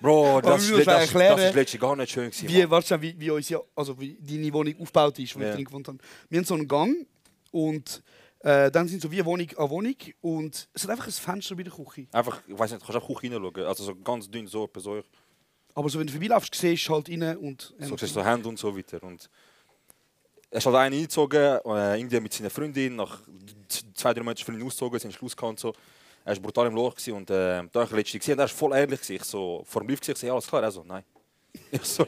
Bro, 0.00 0.40
das, 0.40 0.64
ist, 0.64 0.72
das, 0.78 0.84
das, 0.84 1.00
erklären, 1.06 1.38
ist 1.38 1.54
letztlich 1.54 1.80
gar 1.80 1.94
nicht 1.94 2.10
schön 2.10 2.28
gewesen. 2.30 2.48
wie, 2.48 2.68
warte, 2.68 3.00
wie, 3.00 3.14
wie, 3.20 3.30
unsere, 3.30 3.64
also 3.76 3.98
wie 4.00 4.18
deine 4.20 4.52
Wohnung 4.52 4.74
aufgebaut 4.80 5.18
ist, 5.20 5.36
wo 5.36 5.40
Ja. 5.40 5.50
ich 5.50 5.54
drin 5.54 5.64
gewohnt 5.64 5.86
habe. 5.88 5.98
Wir 6.28 6.38
haben 6.38 6.44
so 6.44 6.54
einen 6.54 6.66
Gang 6.66 7.06
und 7.52 8.02
Äh, 8.42 8.70
dann 8.72 8.88
sind 8.88 9.00
so 9.00 9.10
wie 9.10 9.24
Wohnung 9.24 9.48
an 9.56 9.70
Wohnung 9.70 9.94
und 10.20 10.68
es 10.72 10.82
hat 10.82 10.90
einfach 10.90 11.06
ein 11.06 11.12
Fenster 11.12 11.54
bei 11.54 11.62
der 11.62 11.72
Küche. 11.72 12.08
Einfach, 12.10 12.42
ich 12.46 12.58
weiß 12.58 12.72
nicht, 12.72 12.82
du 12.82 12.86
kannst 12.86 13.02
auch 13.02 13.06
Küche 13.06 13.32
hineinschauen. 13.32 13.66
Also 13.66 13.84
so 13.84 13.94
ganz 13.94 14.28
dünn, 14.28 14.48
so 14.48 14.64
etwa 14.64 14.80
so. 14.80 15.02
Aber 15.74 15.88
so, 15.88 15.98
wenn 16.00 16.06
du 16.06 16.12
vorbeilaufst, 16.12 16.54
siehst 16.54 16.88
du 16.88 16.94
halt 16.94 17.08
rein 17.08 17.36
und... 17.36 17.74
So 17.78 17.96
siehst 17.96 18.16
du 18.16 18.20
so 18.20 18.24
Hände 18.24 18.48
und 18.48 18.58
so 18.58 18.76
weiter. 18.76 19.02
Und 19.04 19.30
er 20.50 20.58
ist 20.58 20.66
halt 20.66 20.76
einen 20.76 20.96
eingezogen, 20.96 21.60
äh, 21.64 21.98
irgendwie 21.98 22.20
mit 22.20 22.32
seiner 22.32 22.50
Freundin. 22.50 22.96
Nach 22.96 23.20
zwei, 23.94 24.12
drei 24.12 24.22
Monaten 24.22 24.44
Freundin 24.44 24.66
ausgezogen, 24.66 25.00
haben 25.00 25.12
Schluss 25.12 25.36
gehabt 25.36 25.50
und 25.50 25.60
so. 25.60 25.72
Er 26.24 26.36
war 26.36 26.42
brutal 26.42 26.66
im 26.66 26.74
Loch 26.74 26.94
und 27.08 27.30
äh, 27.30 27.62
da 27.72 27.80
habe 27.80 28.00
ich 28.00 28.12
gesehen, 28.12 28.38
er 28.38 28.42
war 28.42 28.48
voll 28.48 28.74
ehrlich. 28.74 29.08
Ich 29.08 29.24
so, 29.24 29.62
vor 29.66 29.82
dem 29.82 29.88
Lift 29.88 30.04
gesehen, 30.04 30.26
ja, 30.26 30.32
alles 30.32 30.46
klar. 30.46 30.62
Er 30.62 30.70
so, 30.70 30.84
nein. 30.84 31.04
Ich 31.70 31.82
so, 31.84 32.06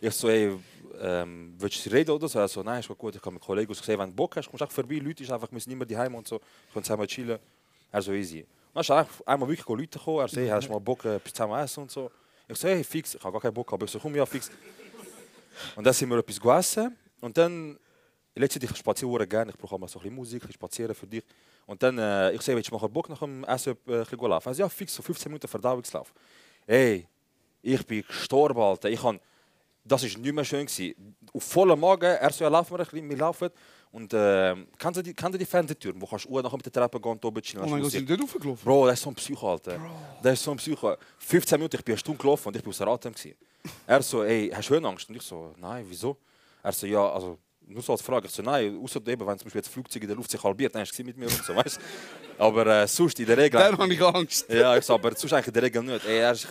ich 0.00 0.14
so 0.14 0.28
ey, 0.28 0.56
ähm, 1.04 1.54
willst 1.58 1.84
du 1.84 1.90
reden 1.90 2.12
oder 2.12 2.28
so? 2.28 2.38
Er 2.38 2.46
so, 2.46 2.62
nein, 2.62 2.78
ist 2.78 2.88
gut, 2.96 3.16
ich 3.16 3.20
kann 3.20 3.34
mit 3.34 3.42
Kollegen. 3.42 3.72
Ich 3.72 3.78
so, 3.78 3.98
wenn 3.98 4.10
du 4.10 4.14
Bock 4.14 4.36
hast, 4.36 4.48
kommst 4.48 4.62
du 4.62 4.66
vorbei. 4.68 4.98
Leute 4.98 5.24
ist 5.24 5.32
einfach, 5.32 5.50
wir 5.50 5.58
sind 5.58 5.72
immer 5.72 5.84
daheim 5.84 6.14
und 6.14 6.28
so. 6.28 6.40
Ich 6.68 6.74
kann 6.74 6.84
zusammen 6.84 7.08
chillen. 7.08 7.40
Er 7.90 8.02
so, 8.02 8.12
easy. 8.12 8.46
Dann 8.72 8.82
ist 8.82 8.90
einmal 9.26 9.48
wirklich 9.48 9.66
Leute 9.66 9.98
gekommen. 9.98 10.20
Er 10.20 10.28
so, 10.28 10.40
hey, 10.40 10.48
hast 10.48 10.68
du 10.68 10.72
mal 10.72 10.78
Bock, 10.78 11.04
äh, 11.04 11.18
zusammen 11.24 11.58
essen 11.58 11.80
und 11.80 11.90
so. 11.90 12.08
Ich 12.46 12.56
so, 12.56 12.68
hey, 12.68 12.84
fix. 12.84 13.16
Ich 13.16 13.22
habe 13.22 13.32
gar 13.32 13.40
keinen 13.40 13.54
Bock, 13.54 13.72
aber 13.72 13.84
ich 13.84 13.90
so, 13.90 13.98
komm, 13.98 14.14
ja, 14.14 14.24
fix. 14.24 14.48
Und 15.74 15.84
dann 15.84 15.92
sind 15.92 16.08
wir 16.08 16.18
etwas 16.18 16.40
gegessen. 16.40 16.96
Und 17.20 17.36
dann, 17.36 17.76
letztendlich, 18.36 18.70
ich 18.70 18.76
spaziere 18.76 19.26
gerne. 19.26 19.50
Ich 19.50 19.58
brauche 19.58 19.74
auch 19.74 19.78
mal 19.80 19.88
so 19.88 19.98
ein 19.98 20.02
bisschen 20.02 20.14
Musik, 20.14 20.36
ein 20.36 20.46
bisschen 20.46 20.54
spazieren 20.54 20.94
für 20.94 21.06
dich. 21.08 21.24
Und 21.66 21.82
dann, 21.82 21.98
äh, 21.98 22.30
ich 22.30 22.42
sehe, 22.42 22.54
willst 22.54 22.70
du 22.70 22.76
mal 22.76 22.86
Bock 22.86 23.08
nach 23.08 23.18
dem 23.18 23.42
Essen 23.42 23.76
äh, 23.88 23.92
ein 23.92 24.04
bisschen 24.04 24.20
laufen? 24.20 24.48
Also, 24.48 24.62
ja, 24.62 24.68
fix, 24.68 24.94
so 24.94 25.02
15 25.02 25.30
Minuten 25.30 25.48
Verdauungslauf. 25.48 26.14
Ey, 26.64 27.08
ich 27.60 27.84
bin 27.84 28.04
gestorben, 28.06 28.60
Alter. 28.60 28.88
Ich 28.88 29.02
han, 29.02 29.18
das 29.84 30.02
war 30.02 30.20
nicht 30.20 30.32
mehr 30.32 30.44
schön. 30.44 30.66
Gewesen. 30.66 31.16
Auf 31.32 31.44
vollem 31.44 31.80
Magen, 31.80 32.04
er 32.04 32.32
so, 32.32 32.44
ja, 32.44 32.50
laufen 32.50 32.72
wir 32.72 32.80
ein 32.80 32.86
bisschen, 32.86 33.08
wir 33.08 33.16
laufen. 33.16 33.50
Und 33.90 34.12
äh, 34.14 34.54
kennst 34.78 34.98
du 34.98 35.02
die, 35.02 35.12
kennst 35.12 35.34
du 35.34 35.38
die 35.38 35.44
Fernsehtür, 35.44 35.92
wo 35.96 36.06
kannst 36.06 36.24
du 36.24 36.40
nachher 36.40 36.56
mit 36.56 36.64
der 36.64 36.72
Treppe 36.72 36.98
gehen 36.98 37.12
und 37.12 37.24
oben 37.24 37.42
chillen? 37.42 37.64
Oh 37.64 37.68
mein 37.68 37.82
Gott, 37.82 37.90
sind 37.90 38.08
die 38.08 38.16
dort 38.16 38.34
hochgelaufen? 38.34 38.64
Bro, 38.64 38.86
das 38.86 38.98
ist 38.98 39.02
so 39.02 39.10
ein 39.10 39.14
Psycho, 39.14 39.50
Alter. 39.52 39.78
Das 40.22 40.32
ist 40.32 40.44
so 40.44 40.50
ein 40.50 40.56
Psycho. 40.56 40.96
15 41.18 41.58
Minuten, 41.58 41.76
ich 41.76 41.84
bin 41.84 41.92
eine 41.92 41.98
Stunde 41.98 42.18
gelaufen 42.18 42.48
und 42.48 42.56
ich 42.56 42.62
bin 42.62 42.70
außer 42.70 42.86
Atem. 42.86 43.12
gewesen. 43.12 43.36
Er 43.86 44.02
so, 44.02 44.22
ey, 44.24 44.50
hast 44.54 44.70
du 44.70 44.74
Höhenangst? 44.74 45.08
Und 45.10 45.16
ich 45.16 45.22
so, 45.22 45.54
nein, 45.58 45.84
wieso? 45.88 46.16
Er 46.62 46.72
so, 46.72 46.86
ja, 46.86 47.12
also, 47.12 47.38
nur 47.66 47.82
so 47.82 47.92
als 47.92 48.00
Frage. 48.00 48.26
Ich 48.26 48.32
so, 48.32 48.42
nein, 48.42 48.80
außer 48.82 49.00
eben, 49.06 49.26
wenn 49.26 49.38
zum 49.38 49.44
Beispiel 49.44 49.58
jetzt 49.60 49.68
Flugzeug 49.68 50.02
in 50.02 50.08
der 50.08 50.16
Luft 50.16 50.30
sich 50.30 50.42
halbiert, 50.42 50.74
dann 50.74 50.82
hast 50.82 50.98
du 50.98 51.04
mit 51.04 51.16
mir 51.16 51.26
und 51.26 51.44
so, 51.44 51.54
weißt 51.54 51.76
du? 51.76 52.42
Aber 52.42 52.66
äh, 52.66 52.88
sonst 52.88 53.20
in 53.20 53.26
der 53.26 53.36
Regel... 53.36 53.60
Dann 53.60 53.76
habe 53.76 53.92
ich 53.92 54.02
Angst. 54.02 54.48
Ja, 54.48 54.76
ich 54.76 54.84
so, 54.84 54.94
aber 54.94 55.14
sonst 55.14 55.32
eigentlich 55.32 55.48
in 55.48 55.52
der 55.52 55.62
Regel 55.62 55.82
nicht. 55.82 56.06
Ey, 56.06 56.18
er 56.18 56.32
ist 56.32 56.48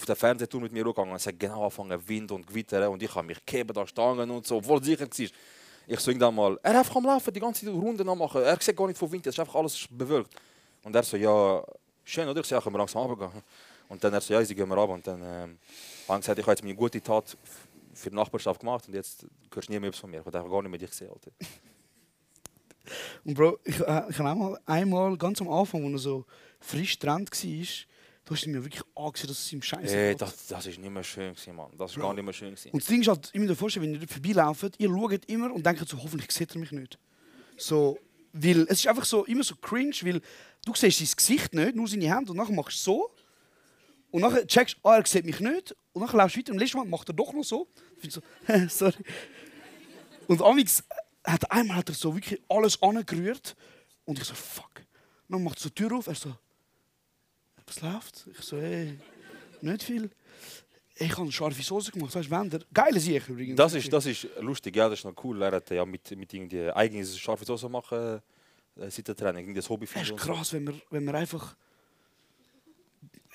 auf 0.00 0.06
der 0.06 0.16
Fernsehtour 0.16 0.62
mit 0.62 0.72
mir 0.72 0.82
gegangen 0.82 1.10
und 1.10 1.16
es 1.16 1.26
hat 1.26 1.38
genau 1.38 1.64
angefangen 1.64 2.08
Wind 2.08 2.32
und 2.32 2.46
Gewitter 2.46 2.90
und 2.90 3.02
ich 3.02 3.14
habe 3.14 3.26
mich 3.26 3.44
gegeben 3.44 3.74
da 3.74 3.86
Stangen 3.86 4.30
und 4.30 4.46
so, 4.46 4.56
obwohl 4.56 4.82
sicher 4.82 5.06
war. 5.06 5.26
Ich 5.86 6.00
so 6.00 6.10
irgendwann 6.10 6.34
mal, 6.34 6.58
er 6.62 6.78
einfach 6.78 6.96
am 6.96 7.04
Laufen, 7.04 7.34
die 7.34 7.40
ganze 7.40 7.68
Runden 7.68 8.08
am 8.08 8.18
machen. 8.18 8.42
Er 8.42 8.56
sieht 8.60 8.76
gar 8.76 8.86
nicht 8.86 8.96
von 8.96 9.10
Wind, 9.12 9.26
es 9.26 9.34
ist 9.34 9.40
einfach 9.40 9.56
alles 9.56 9.86
bewölkt. 9.90 10.34
Und 10.84 10.94
er 10.94 11.02
so, 11.02 11.16
ja, 11.16 11.62
schön, 12.04 12.28
oder? 12.28 12.40
Ich 12.40 12.46
so, 12.46 12.54
ja, 12.54 12.60
können 12.60 12.74
wir 12.74 12.78
langsam 12.78 13.02
runtergehen. 13.02 13.42
Und 13.88 14.02
dann 14.02 14.14
er 14.14 14.20
so, 14.20 14.32
ja, 14.32 14.44
sie 14.44 14.54
gehen 14.54 14.68
wir 14.68 14.76
runter. 14.76 14.94
Und 14.94 15.06
dann 15.06 15.20
ähm, 15.20 15.58
habe 16.08 16.18
ich 16.18 16.20
gesagt, 16.20 16.38
ich 16.38 16.44
habe 16.44 16.52
jetzt 16.52 16.62
meine 16.62 16.76
gute 16.76 17.02
Tat 17.02 17.36
für 17.92 18.08
die 18.08 18.16
Nachbarschaft 18.16 18.60
gemacht 18.60 18.86
und 18.86 18.94
jetzt 18.94 19.26
hörst 19.52 19.68
du 19.68 19.72
nie 19.72 19.80
mehr 19.80 19.92
von 19.92 20.10
mir. 20.10 20.20
Ich 20.20 20.26
einfach 20.26 20.48
gar 20.48 20.62
nicht 20.62 20.70
mehr 20.70 20.78
dich 20.78 20.90
gesehen, 20.90 21.10
Alter. 21.10 21.32
Und 23.24 23.34
Bro, 23.34 23.58
ich, 23.64 23.78
äh, 23.80 24.04
ich 24.08 24.18
habe 24.18 24.30
auch 24.30 24.34
mal 24.34 24.60
einmal 24.66 25.16
ganz 25.16 25.40
am 25.40 25.48
Anfang, 25.48 25.84
als 25.84 25.92
er 25.92 25.98
so 25.98 26.26
frisch 26.60 26.98
Trend 26.98 27.30
war, 27.30 27.66
da 28.24 28.34
hast 28.34 28.46
du 28.46 28.50
mir 28.50 28.64
wirklich 28.64 28.82
angesehen, 29.06 29.28
dass 29.28 29.38
es 29.38 29.52
ihm 29.52 29.62
scheiße 29.62 29.96
Ey, 29.96 30.10
geht. 30.12 30.22
das, 30.22 30.46
das 30.46 30.66
ist 30.66 30.78
nicht 30.78 30.90
mehr 30.90 31.02
schön 31.02 31.34
gewesen, 31.34 31.56
Mann. 31.56 31.70
Das 31.76 31.90
ist 31.90 31.96
Bro. 31.96 32.02
gar 32.02 32.14
nicht 32.14 32.24
mehr 32.24 32.32
schön 32.32 32.50
gewesen. 32.50 32.70
Und 32.70 32.82
das 32.82 32.88
Ding 32.88 33.00
ist 33.00 33.08
halt, 33.08 33.30
ich 33.32 33.40
muss 33.40 33.48
mir 33.48 33.56
vorstellen, 33.56 33.86
wenn 33.86 33.92
ihr 33.94 33.98
dort 34.00 34.10
vorbeilauft, 34.10 34.74
ihr 34.78 34.88
schaut 34.88 35.24
immer 35.26 35.52
und 35.52 35.64
denkt 35.64 35.88
so, 35.88 36.02
hoffentlich 36.02 36.30
sieht 36.30 36.54
er 36.54 36.58
mich 36.58 36.72
nicht. 36.72 36.98
So, 37.56 37.98
weil 38.32 38.62
es 38.62 38.80
ist 38.80 38.86
einfach 38.86 39.04
so, 39.04 39.24
immer 39.24 39.42
so 39.44 39.56
cringe, 39.56 39.94
weil 40.02 40.20
du 40.64 40.74
siehst 40.74 40.98
sein 40.98 41.08
Gesicht 41.16 41.54
nicht, 41.54 41.74
nur 41.74 41.88
seine 41.88 42.14
Hände 42.14 42.30
und 42.30 42.36
nachher 42.36 42.54
machst 42.54 42.78
du 42.78 42.92
so. 42.92 43.10
Und 44.10 44.22
nachher 44.22 44.46
checkst 44.46 44.76
du, 44.76 44.88
ah, 44.88 44.96
er 44.96 45.06
sieht 45.06 45.24
mich 45.24 45.40
nicht. 45.40 45.74
Und 45.92 46.02
nachher 46.02 46.16
laufst 46.16 46.36
du 46.36 46.40
weiter 46.40 46.52
und 46.52 46.58
letztes 46.58 46.76
Mal 46.76 46.84
macht 46.84 47.08
er 47.08 47.14
doch 47.14 47.32
noch 47.32 47.44
so. 47.44 47.68
Ich 48.02 48.12
so, 48.12 48.20
sorry. 48.68 49.04
Und 50.26 50.42
Amix 50.42 50.82
hat 51.24 51.50
einmal 51.50 51.78
hat 51.78 51.88
er 51.88 51.94
so 51.94 52.14
wirklich 52.14 52.40
alles 52.48 52.80
angerührt 52.82 53.56
und 54.04 54.18
ich 54.18 54.24
so, 54.24 54.34
fuck. 54.34 54.70
Und 55.28 55.36
dann 55.36 55.44
macht 55.44 55.58
er 55.58 55.62
so 55.62 55.68
die 55.68 55.74
Tür 55.74 55.96
auf, 55.96 56.06
er 56.06 56.14
so, 56.14 56.34
was 57.70 57.80
läuft? 57.82 58.26
Ich 58.30 58.44
so, 58.44 58.58
hey, 58.58 58.98
nicht 59.60 59.82
viel. 59.82 60.10
Ich 60.96 61.16
habe 61.16 61.32
scharfe 61.32 61.62
Soße 61.62 61.92
gemacht, 61.92 62.14
weißt 62.14 62.30
du, 62.30 62.30
Wender. 62.30 62.60
Geile 62.74 63.00
Sicher 63.00 63.30
übrigens. 63.30 63.56
Das 63.56 63.72
ist, 63.74 63.90
das 63.92 64.04
ist 64.06 64.28
lustig, 64.40 64.76
ja, 64.76 64.88
das 64.88 64.98
ist 64.98 65.04
noch 65.04 65.14
cool. 65.24 65.40
Er 65.42 65.52
hat 65.52 65.70
ja 65.70 65.84
mit, 65.86 66.10
mit 66.16 66.34
irgendwie 66.34 66.70
eigenes 66.70 67.18
scharfe 67.18 67.44
Soße 67.44 67.68
machen, 67.68 68.20
äh, 68.76 68.90
seit 68.90 69.08
der 69.08 69.16
Training, 69.16 69.54
das 69.54 69.68
Hobby 69.68 69.86
finden 69.86 70.14
ist 70.14 70.22
krass, 70.22 70.52
wenn 70.52 70.66
wir, 70.66 70.74
wenn 70.90 71.04
wir 71.04 71.14
einfach. 71.14 71.56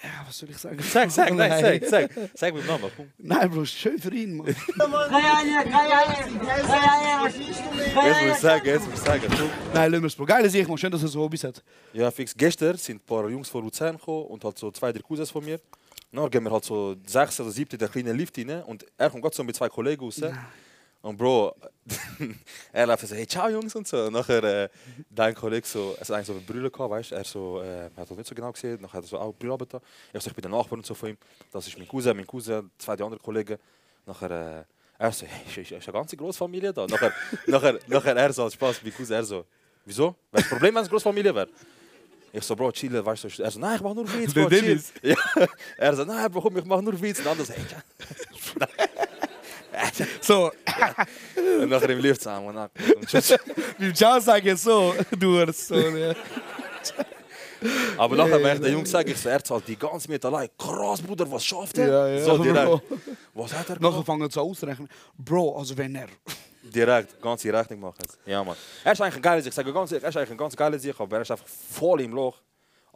Ja, 0.04 0.10
was 0.28 0.38
soll 0.38 0.50
ich 0.50 0.58
sagen? 0.58 0.78
Sag, 0.82 1.10
sag, 1.10 1.34
nein, 1.34 1.50
Nein. 1.50 1.82
sag, 1.82 2.12
sag, 2.14 2.30
sag 2.34 2.54
mit 2.54 2.68
Mama, 2.68 2.90
komm. 2.96 3.10
Nein, 3.18 3.50
Bro, 3.50 3.66
schön 3.66 3.98
für 3.98 4.14
ihn, 4.14 4.38
Mann. 4.38 4.48
Jetzt 4.56 4.78
muss 4.78 4.88
ich 8.32 8.36
sagen, 8.36 8.66
jetzt 8.66 8.90
muss 8.90 9.00
ich 9.00 9.06
sagen. 9.06 9.24
Nein, 9.74 9.92
lassen 9.92 10.04
wir 10.04 10.08
es, 10.08 10.16
Bro. 10.16 10.26
Geile 10.26 10.50
Sicher, 10.50 10.68
Mann. 10.68 10.78
Schön, 10.78 10.92
dass 10.92 11.02
er 11.02 11.08
so 11.08 11.22
Hobbys 11.22 11.44
hat. 11.44 11.64
Ja, 11.94 12.12
fix. 12.12 12.36
Gestern 12.36 12.78
sind 12.78 12.98
ein 12.98 13.06
paar 13.06 13.30
Jungs 13.30 13.50
von 13.50 13.64
Luzern 13.64 13.98
gekommen 13.98 14.26
und 14.28 14.44
halt 14.44 14.58
so 14.58 14.72
zwei, 14.72 14.92
drei 14.92 15.02
Cousins 15.02 15.32
von 15.32 15.44
mir. 15.44 15.60
Dann 16.12 16.30
gehen 16.30 16.44
wir 16.44 16.52
halt 16.52 16.64
so 16.64 16.96
sechs 17.06 17.40
oder 17.40 17.52
siebte 17.52 17.76
in 17.76 17.80
den 17.80 17.92
kleinen 17.92 18.18
Lift 18.18 18.38
rein 18.38 18.64
und 18.64 18.86
er 18.98 19.10
kommt 19.10 19.24
gerade 19.24 19.36
so 19.36 19.44
mit 19.44 19.56
zwei 19.56 19.70
Kollegen 19.70 20.04
raus. 20.04 20.22
Und 21.06 21.18
Bro, 21.18 21.56
er 22.74 22.88
läuft 22.88 23.08
so, 23.08 23.15
hey, 23.15 23.28
ciao 23.28 23.48
Jungs 23.48 23.76
und 23.76 23.88
so. 23.88 24.06
Und 24.06 24.13
nachher, 24.13 24.44
äh, 24.44 24.70
dein 25.08 25.36
Kollege 25.36 25.68
so, 25.68 25.96
es 26.00 26.10
eigentlich 26.10 26.26
so 26.26 26.34
eine 26.34 26.41
Brille 26.41 26.72
gehabt, 26.72 26.89
weißt 26.89 27.12
du, 27.12 27.15
er 27.15 27.24
so, 27.24 27.62
äh, 27.62 27.91
hat 27.96 28.10
das 28.10 28.18
nicht 28.18 28.28
so 28.28 28.34
genau 28.34 28.52
gesehen, 28.52 28.82
nachher 28.82 28.98
hat 28.98 29.04
er 29.04 29.08
so 29.08 29.20
auch 29.20 29.32
Brille 29.32 29.54
runter. 29.54 29.80
Ich 30.12 30.24
so, 30.24 30.32
ich 30.32 30.36
bin 30.36 30.41
der 30.41 30.50
Nachbar 30.50 30.80
und 30.80 30.86
so 30.86 30.96
von 30.96 31.10
ihm. 31.10 31.18
Das 31.52 31.68
ist 31.68 31.78
mein 31.78 31.88
Cousin, 31.88 32.18
mein 32.18 32.26
Cousin, 32.26 32.72
zwei 32.80 32.96
die 32.96 33.04
anderen 33.04 33.22
Kollegen. 33.22 33.60
Nachher, 34.04 34.32
äh, 34.32 34.63
er 34.98 35.12
so, 35.12 35.28
hey, 35.28 35.62
ist, 35.62 35.72
ist, 35.72 35.88
eine 35.88 35.94
ganze 35.94 36.18
Großfamilie 36.18 36.74
da. 36.74 36.88
Nachher, 36.88 37.13
nachher, 37.46 37.80
nachher 37.86 38.18
er 38.18 38.34
so 38.34 38.44
als 38.46 38.56
Spaß, 38.56 38.82
mein 38.82 38.91
Cousin, 38.91 39.13
er 39.13 39.24
so, 39.24 39.46
wieso? 39.86 40.15
Wäre 40.32 40.41
das 40.41 40.50
Problem, 40.50 40.74
wenn 40.74 40.82
es 40.82 40.88
eine 40.88 40.89
Großfamilie 40.89 41.36
wäre? 41.36 41.50
Ich 42.34 42.44
so, 42.44 42.56
Bro, 42.56 42.72
chillen, 42.72 43.06
weißt 43.06 43.26
du, 43.26 43.44
er 43.44 43.52
so, 43.52 43.60
nein, 43.60 43.76
ich 43.76 43.82
mach 43.84 43.94
nur 43.94 44.12
Witz, 44.12 44.34
Bro, 44.34 44.50
chill. 44.50 44.84
Ja. 45.04 45.15
Er 45.78 45.96
so, 45.96 46.04
nein, 46.04 46.32
Bro, 46.32 46.41
komm, 46.41 46.58
ich 46.58 46.65
mach 46.65 46.82
nur 46.82 47.00
Witz. 47.00 47.20
Und 47.20 47.28
anders, 47.28 47.52
hey, 47.52 47.63
ja. 47.72 48.68
So, 50.22 50.52
Und 51.62 51.70
nachher 51.70 51.90
im 51.90 52.00
Lift 52.00 52.22
zusammen. 52.22 52.54
Beim 53.80 53.94
Ciao 53.96 54.20
sage 54.20 54.52
ich 54.52 54.60
so, 54.60 54.94
du 55.18 55.46
hast 55.46 55.68
so. 55.68 55.76
Aber 57.98 58.16
nachher 58.16 58.40
merkt 58.40 58.64
der 58.64 58.72
Junge, 58.72 58.86
sag 58.86 59.08
ich 59.08 59.18
so, 59.18 59.30
er 59.30 59.44
zahlt 59.44 59.68
die 59.68 59.78
ganze 59.78 60.10
Miete 60.10 60.28
allein. 60.28 60.50
Krass, 60.58 61.02
Bruder, 61.02 61.30
was 61.32 61.44
schafft 61.46 61.78
er? 61.78 61.88
Ja, 61.88 62.08
ja, 62.08 62.24
so 62.24 62.38
Bro. 62.38 62.44
direkt. 62.44 62.84
Was 63.34 63.54
hat 63.54 63.70
er 63.70 63.76
Nachher 63.76 63.90
gemacht? 63.92 64.06
fangen 64.06 64.30
sie 64.30 64.40
auszurechnen. 64.42 64.88
Bro, 65.18 65.58
also 65.58 65.76
wenn 65.78 65.96
er. 65.96 66.08
Direkt, 66.64 67.22
ganze 67.22 67.52
Rechnung 67.54 67.80
machen. 67.80 67.98
Ja, 68.26 68.44
man. 68.44 68.56
Er 68.84 68.92
ist 68.92 69.02
eigentlich 69.02 69.16
ein 69.16 69.22
geiler 69.22 69.42
Sieg. 69.42 69.50
Ich 69.52 69.56
sage 69.56 69.72
ganz 69.74 69.92
ehrlich, 69.92 70.04
er 70.04 70.10
ist 70.10 70.18
eigentlich 70.18 70.32
ein 70.32 70.38
ganz 70.38 70.56
geiler 70.56 70.78
Sieg, 70.80 71.00
aber 71.00 71.16
er 71.18 71.22
ist 71.22 71.32
einfach 71.32 71.48
voll 71.48 72.02
im 72.02 72.12
Loch. 72.14 72.38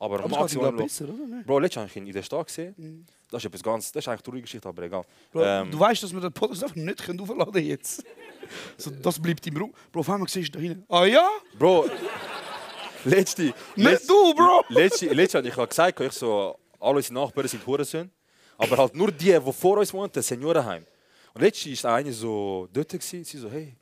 Aber 0.01 0.23
im 0.23 0.31
Loch. 0.31 0.71
besser, 0.77 1.05
oder? 1.05 1.43
Bro, 1.45 1.59
letztes 1.59 1.75
Jahr 1.75 1.83
habe 1.83 1.89
ich 1.91 1.95
ihn 1.97 2.07
in 2.07 2.13
der 2.13 2.23
Stadt 2.23 2.47
gesehen. 2.47 3.05
Das 3.29 3.41
ist 3.43 3.47
etwas 3.47 3.61
ganz, 3.61 3.91
das 3.91 4.01
ist 4.03 4.07
eigentlich 4.07 4.19
eine 4.19 4.23
traurige 4.23 4.41
Geschichte, 4.43 4.67
aber 4.69 4.83
egal. 4.83 5.03
Bro, 5.31 5.43
Ähm, 5.43 5.71
du 5.71 5.79
weißt, 5.79 6.01
dass 6.01 6.13
wir 6.13 6.21
den 6.21 6.31
Podcast 6.31 6.63
einfach 6.63 6.75
nicht 6.75 7.03
können 7.03 7.19
aufladen 7.19 7.63
jetzt. 7.63 8.03
So, 8.77 8.89
das 8.89 9.19
bleibt 9.21 9.45
im 9.45 9.57
Raum. 9.57 9.71
Bro, 9.91 9.99
auf 9.99 10.09
einmal 10.09 10.27
siehst 10.27 10.55
du 10.55 10.57
da 10.57 10.63
hinten. 10.63 10.83
Ah 10.89 11.05
ja? 11.05 11.29
Bro, 11.55 11.85
letzte, 13.05 13.53
Nicht 13.75 14.09
du, 14.09 14.33
Bro! 14.33 14.63
letzte, 14.69 15.07
letzte 15.13 15.37
habe 15.37 15.47
ich 15.47 15.55
habe 15.55 15.67
gesagt, 15.67 15.99
ich 15.99 16.11
so, 16.13 16.57
alle 16.79 16.95
unsere 16.95 17.13
Nachbarn 17.13 17.47
sind 17.47 17.63
Hurensöhne. 17.67 18.09
Aber 18.57 18.77
halt 18.77 18.95
nur 18.95 19.11
die, 19.11 19.37
die 19.39 19.53
vor 19.53 19.77
uns 19.77 19.93
wohnen, 19.93 20.09
das 20.11 20.27
Seniorenheim. 20.27 20.83
Und 21.33 21.41
letzte 21.41 21.71
war 21.83 21.95
eine 21.95 22.11
so 22.11 22.67
dort, 22.73 22.89
gewesen, 22.89 23.23
sie 23.23 23.37
so, 23.37 23.51
hey, 23.51 23.75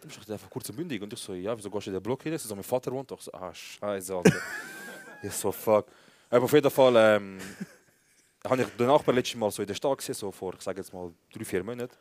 du 0.00 0.06
bist 0.06 0.20
doch 0.20 0.32
einfach 0.32 0.48
kurz 0.48 0.68
und 0.68 0.76
bündig. 0.76 1.02
Und 1.02 1.12
ich 1.12 1.18
so, 1.18 1.34
ja, 1.34 1.56
wieso 1.58 1.68
gehst 1.68 1.86
du 1.86 1.90
in 1.90 1.94
den 1.94 2.02
Block 2.02 2.22
hin? 2.22 2.38
Sie 2.38 2.46
so, 2.46 2.54
mein 2.54 2.62
Vater 2.62 2.92
wohnt 2.92 3.10
doch. 3.10 3.18
Ich 3.18 3.24
so, 3.24 3.32
ah, 3.32 3.52
scheiße, 3.52 4.14
Alter. 4.14 4.32
ich 5.22 5.32
so, 5.32 5.52
fuck. 5.52 5.86
Aber 6.30 6.44
auf 6.44 6.52
jeden 6.52 6.70
Fall, 6.70 6.94
ähm, 6.96 7.38
habe 8.48 8.62
ich 8.62 8.68
den 8.78 8.86
Nachbarn 8.86 9.16
letztes 9.16 9.36
Mal 9.36 9.50
so 9.50 9.62
in 9.62 9.68
der 9.68 9.74
Stadt 9.74 9.98
gesehen, 9.98 10.14
so 10.14 10.30
vor, 10.32 10.54
ich 10.54 10.62
sage 10.62 10.80
jetzt 10.80 10.92
mal, 10.92 11.12
drei, 11.32 11.44
vier 11.44 11.62
Monaten. 11.64 11.94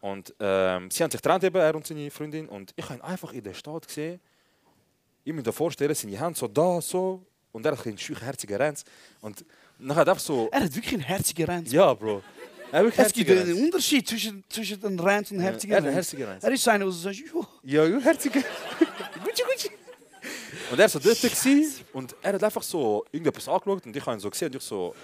Und 0.00 0.34
ähm, 0.40 0.90
sie 0.90 1.02
haben 1.02 1.10
sich 1.10 1.20
getrennt, 1.20 1.44
eben, 1.44 1.56
er 1.56 1.74
und 1.74 1.86
seine 1.86 2.10
Freundin. 2.10 2.48
Und 2.48 2.72
ich 2.76 2.84
habe 2.84 2.94
ihn 2.94 3.02
einfach 3.02 3.32
in 3.32 3.42
der 3.42 3.54
Stadt 3.54 3.86
gesehen. 3.86 4.20
Ich 5.24 5.32
muss 5.32 5.44
mir 5.44 5.52
vorstellen, 5.52 5.94
seine 5.94 6.18
Hände 6.18 6.38
so 6.38 6.48
da, 6.48 6.80
so. 6.80 7.22
Und 7.52 7.66
er 7.66 7.72
hat 7.76 7.86
einen 7.86 7.98
schüchen, 7.98 8.22
herzigen 8.24 8.56
Renz. 8.56 8.84
Und 9.20 9.44
dann 9.78 9.94
hat 9.96 10.06
er 10.08 10.12
einfach 10.12 10.24
so. 10.24 10.48
Er 10.52 10.60
hat 10.62 10.74
wirklich 10.74 10.94
einen 10.94 11.02
herzigen 11.02 11.44
Renz. 11.46 11.70
Ja, 11.72 11.92
Bro. 11.92 12.22
Er 12.72 12.78
hat 12.78 12.84
wirklich 12.86 13.06
Es 13.06 13.12
gibt 13.12 13.28
Renz. 13.30 13.42
einen 13.50 13.64
Unterschied 13.64 14.08
zwischen, 14.08 14.44
zwischen 14.48 14.84
einem 14.84 15.00
Renz 15.00 15.30
und 15.32 15.38
einem 15.38 15.46
herzigen 15.46 15.72
er 15.72 15.76
hat 15.78 15.84
einen 15.84 15.94
Renz. 15.94 16.06
herzigen 16.06 16.28
Renz. 16.28 16.44
Er 16.44 16.52
ist 16.52 16.68
einer, 16.68 16.84
der 16.84 16.92
so 16.92 17.00
sagt, 17.00 17.16
«Jo, 17.16 17.46
Ja, 17.64 17.84
ja, 17.84 17.98
herzige. 17.98 18.40
Gucci, 19.24 19.42
Gucci. 19.42 19.70
Und 20.70 20.78
er 20.78 20.82
war 20.84 20.88
so 20.88 20.98
dort 20.98 21.20
gewesen, 21.20 21.84
und 21.92 22.14
er 22.22 22.34
hat 22.34 22.44
einfach 22.44 22.62
so 22.62 23.04
irgendetwas 23.10 23.48
angeschaut 23.48 23.86
und 23.86 23.96
ich 23.96 24.06
habe 24.06 24.16
ihn 24.16 24.20
so 24.20 24.30
gesehen 24.30 24.48
und 24.48 24.56
ich 24.56 24.62
so, 24.62 24.94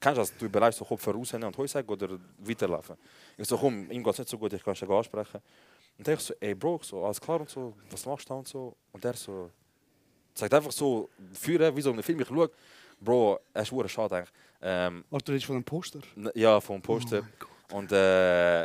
kannst 0.00 0.16
du 0.18 0.20
das, 0.20 0.36
du 0.36 0.44
überlegst 0.46 0.78
so 0.78 0.84
Kopf 0.84 1.06
rausnehmen 1.08 1.46
und 1.48 1.56
Heu 1.56 1.66
sagen 1.66 1.88
oder 1.88 2.18
weiterlaufen? 2.38 2.96
Ich 3.38 3.48
so, 3.48 3.56
komm, 3.56 3.90
ihm 3.90 4.02
geht 4.04 4.12
es 4.12 4.18
nicht 4.18 4.28
so 4.28 4.36
gut, 4.38 4.52
ich 4.52 4.62
kann 4.62 4.74
es 4.74 4.82
ansprechen. 4.82 5.40
Und 5.96 6.08
er 6.08 6.18
so, 6.18 6.34
ey 6.40 6.54
Bro, 6.54 6.80
ich 6.82 6.88
so, 6.88 7.04
alles 7.04 7.20
klar 7.20 7.40
und 7.40 7.48
so, 7.48 7.74
was 7.90 8.04
machst 8.04 8.28
du 8.28 8.34
da 8.34 8.38
und 8.38 8.48
so? 8.48 8.76
Und 8.92 9.04
er 9.04 9.14
so, 9.14 9.50
Zeigt 10.34 10.52
einfach 10.52 10.72
so, 10.72 11.08
führen, 11.32 11.76
wie 11.76 11.80
so 11.80 11.90
in 11.90 11.94
einem 11.94 12.02
Film. 12.02 12.18
Ich 12.20 12.26
schaue, 12.26 12.50
Bro, 13.00 13.38
es 13.52 13.62
ist 13.62 13.68
verdammt 13.68 13.90
schade 13.92 14.16
eigentlich. 14.16 14.32
Ähm, 14.60 15.04
du 15.10 15.16
redest 15.30 15.46
von 15.46 15.54
einem 15.56 15.64
Poster? 15.64 16.00
n- 16.16 16.30
ja, 16.34 16.60
vom 16.60 16.82
Poster. 16.82 17.22
und 17.70 17.92
äh, 17.92 18.64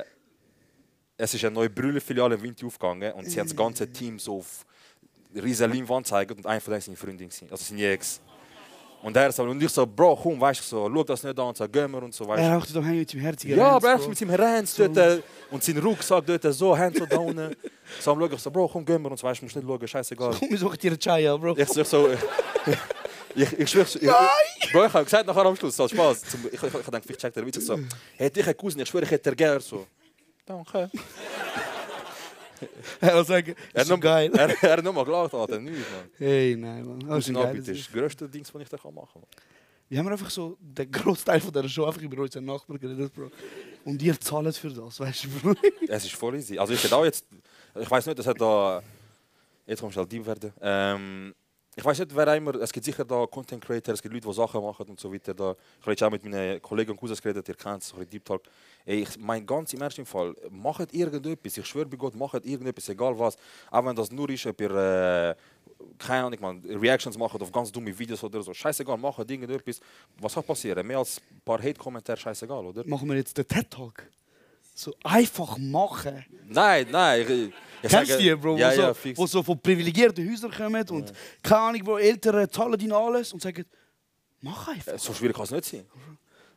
es 1.18 1.34
ist 1.34 1.44
eine 1.46 1.54
neue 1.54 1.70
Brüllerfiliale 1.70 2.36
in 2.36 2.42
Winter 2.42 2.66
aufgegangen 2.66 3.14
und 3.14 3.30
sie 3.30 3.40
haben 3.40 3.48
das 3.48 3.56
ganze 3.56 3.92
Team 3.92 4.18
so 4.18 4.38
auf 4.38 4.66
riesen 5.36 5.72
Leinwand 5.72 6.06
gezeigt 6.06 6.32
und 6.32 6.46
einer 6.46 6.62
von 6.62 6.72
denen 6.72 6.82
seine 6.82 6.98
Freundin, 6.98 7.30
gewesen, 7.30 7.48
also 7.52 7.64
seine 7.64 7.92
Ex. 7.92 8.22
Und 9.02 9.16
er 9.16 9.32
so, 9.32 9.44
und 9.44 9.64
ich 9.64 9.70
so, 9.70 9.86
Bro, 9.86 10.18
komm, 10.18 10.42
weißt 10.42 10.60
du, 10.60 10.64
so, 10.64 10.92
schau 10.94 11.04
das 11.04 11.24
nicht 11.24 11.40
an, 11.40 11.56
so, 11.56 11.68
gehen 11.70 11.90
wir 11.90 12.04
und 12.04 12.14
so, 12.14 12.28
weißt 12.28 12.42
du. 12.42 12.46
Er 12.46 12.56
haucht 12.56 12.76
doch 12.76 12.84
mit 12.84 13.14
dem 13.14 13.20
Herz. 13.22 13.44
Ja, 13.44 13.70
aber 13.72 13.92
er 13.92 14.08
mit 14.08 14.18
seinem 14.18 14.36
dort 14.36 14.98
äh, 14.98 15.22
und 15.50 15.64
sein 15.64 15.78
Rucksack 15.78 16.26
dort 16.26 16.44
so, 16.54 16.76
Hände 16.76 17.00
so 17.00 17.06
da 17.06 17.18
unten. 17.18 17.56
So 18.02 18.12
am 18.12 18.22
ich 18.22 18.40
so, 18.40 18.52
Bro, 18.52 18.68
komm, 18.68 18.84
gehen 18.84 19.02
wir 19.02 19.10
und 19.10 19.18
so, 19.18 19.26
weißt 19.26 19.40
du, 19.40 19.46
musst 19.46 19.56
nicht 19.56 19.66
schauen, 19.66 19.88
scheißegal. 19.88 20.36
Komm, 20.38 20.50
wir 20.50 20.58
suchen 20.58 20.78
dir 20.78 20.92
einen 20.92 21.00
Chai, 21.00 21.38
Bro. 21.38 21.56
Ich 21.58 21.70
so, 21.70 21.82
ich 21.82 21.88
so, 21.88 22.10
ich, 23.36 23.60
ich 23.60 23.70
schwör's, 23.70 23.96
ich, 23.96 24.02
ich, 24.04 24.72
Bro, 24.74 24.86
ich 24.86 24.94
hab 24.94 25.06
gesagt 25.06 25.26
nachher 25.26 25.46
am 25.46 25.56
Schluss, 25.56 25.78
so 25.78 25.88
Spaß. 25.88 26.22
Zum, 26.24 26.48
ich, 26.48 26.54
ich, 26.54 26.64
ich 26.64 26.86
gedacht, 26.86 27.04
vielleicht 27.06 27.22
checkt 27.22 27.38
er 27.38 27.48
ich 27.48 27.56
so, 27.56 27.80
hätte 28.18 28.40
ich 28.42 28.46
einen 28.46 28.58
Cousin, 28.58 28.82
ich 28.82 28.90
schwöre, 28.90 29.06
ich 29.06 29.12
hätte 29.12 29.30
er 29.30 29.36
gerne 29.36 29.62
so. 29.62 29.88
Danke. 30.46 30.90
Er 33.02 33.16
will 33.16 33.26
sagen, 33.26 33.56
Er 33.74 33.82
ist 33.82 33.88
so 33.88 33.94
hat 33.96 34.02
geil. 34.02 34.32
Er, 34.34 34.72
hat 34.78 34.84
nochmal 34.84 35.06
gelacht, 35.06 35.34
Alter, 35.34 35.60
nichts, 35.60 35.80
man. 35.92 36.10
Hey, 36.18 36.56
nein, 36.58 36.86
man. 36.86 37.00
Das 37.00 37.28
ist 37.28 37.68
ist 37.68 37.88
das 37.88 37.92
größte 37.92 38.30
Ding, 38.30 38.46
was 38.52 38.62
ich 38.62 38.70
da 38.70 38.78
machen 38.92 39.22
kann. 39.22 39.24
Wir 39.90 39.98
haben 39.98 40.08
einfach 40.08 40.30
so 40.30 40.56
den 40.60 40.92
Großteil 40.92 41.40
von 41.42 41.52
dieser 41.52 41.68
Show 41.68 41.86
einfach 41.86 42.02
über 42.02 42.22
unseren 42.22 42.46
Nachbarn 42.46 42.80
geredet, 42.80 43.12
Bro. 43.12 43.32
Und 43.86 44.00
ihr 44.04 44.20
zahlt 44.20 44.56
für 44.56 44.70
das, 44.70 45.00
weißt 45.00 45.24
du, 45.24 45.30
Bro. 45.30 45.56
Es 45.88 46.06
ist 46.06 46.14
voll 46.14 46.36
easy. 46.36 46.60
Also 46.60 46.74
ich 46.74 46.84
hätte 46.84 46.96
auch 46.96 47.06
jetzt, 47.06 47.26
ich 47.76 47.90
weiß 47.90 48.06
nicht, 48.06 48.20
das 48.20 48.28
hat 48.28 48.40
da, 48.40 48.84
jetzt 49.66 49.80
kommst 49.80 49.98
du 49.98 50.02
halt 50.02 50.12
deep 50.12 50.28
werden. 50.28 50.54
Ähm, 50.62 51.34
ich 51.80 51.86
weiß 51.86 52.00
nicht, 52.00 52.14
wer 52.14 52.36
immer, 52.36 52.56
es 52.56 52.74
gibt 52.74 52.86
sicher 52.86 53.06
da 53.06 53.26
Content 53.26 53.64
Creator, 53.64 53.94
es 53.94 54.02
gibt 54.02 54.14
Leute, 54.14 54.28
die 54.28 54.34
Sachen 54.34 54.62
machen 54.62 54.86
und 54.90 55.00
so 55.00 55.12
weiter. 55.14 55.34
Da. 55.34 55.56
Ich 55.80 56.02
habe 56.02 56.08
auch 56.08 56.12
mit 56.12 56.26
meinen 56.26 56.62
Kollegen 56.62 56.92
und 56.92 56.98
Cousins 56.98 57.22
geredet, 57.22 57.48
ihr 57.48 57.56
kennt 57.56 57.82
es, 57.82 57.88
so 57.88 57.98
ein 57.98 58.10
Deep 58.10 58.26
Talk. 58.26 58.42
Ey, 58.86 59.04
ich 59.04 59.18
mein 59.18 59.46
ganz 59.46 59.72
im 59.72 59.82
ersten 59.82 60.06
Fall, 60.06 60.36
macht 60.50 60.94
irgendetwas, 60.94 61.58
ich 61.58 61.66
schwöre 61.66 61.86
bei 61.86 61.96
Gott, 61.96 62.16
macht 62.16 62.46
irgendetwas, 62.46 62.90
egal 62.90 63.18
was. 63.18 63.38
Auch 63.72 63.86
wenn 63.86 63.96
das 63.96 64.12
nur 64.12 64.30
ist, 64.30 64.46
ob 64.46 64.60
ihr, 64.60 64.72
äh, 64.72 65.36
keine 65.98 66.26
Ahnung, 66.26 66.40
man, 66.42 66.62
Reactions 66.66 67.18
macht 67.18 67.42
auf 67.42 67.52
ganz 67.52 67.72
dumme 67.72 67.98
Videos 67.98 68.22
oder 68.26 68.42
so. 68.42 68.54
Scheißegal, 68.54 68.98
macht 68.98 69.32
irgendetwas. 69.32 69.80
Was 70.20 70.34
kann 70.34 70.44
passieren? 70.44 70.86
Mehr 70.86 70.98
als 70.98 71.22
ein 71.32 71.40
paar 71.46 71.60
Hate-Kommentare, 71.60 72.18
scheißegal, 72.18 72.66
oder? 72.66 72.86
Machen 72.86 73.08
wir 73.08 73.16
jetzt 73.16 73.38
den 73.38 73.48
TED-Talk. 73.48 74.04
So 74.80 74.96
einfach 75.04 75.58
machen. 75.58 76.26
Nein, 76.48 76.88
nein, 76.90 77.52
ich, 77.82 77.90
Kennst 77.90 78.14
du 78.14 78.18
die, 78.18 78.34
Bro? 78.34 78.56
Ja, 78.56 78.72
wo, 78.78 78.82
ja, 78.82 78.94
so, 78.94 79.18
wo 79.18 79.28
so 79.28 79.44
von 79.44 79.60
privilegierten 79.60 80.30
Häusern 80.32 80.52
kommen 80.52 80.90
und 80.92 81.12
keine 81.44 81.62
Ahnung, 81.62 81.82
wo 81.84 81.98
Eltern 81.98 82.50
zahlen 82.50 82.80
ihnen 82.80 82.94
alles 82.94 83.34
und 83.34 83.42
sagen, 83.42 83.66
mach 84.40 84.70
einfach. 84.70 84.98
So 84.98 85.14
schwierig 85.14 85.36
kann 85.36 85.44
es 85.44 85.52
nicht 85.52 85.66
sein. 85.66 85.86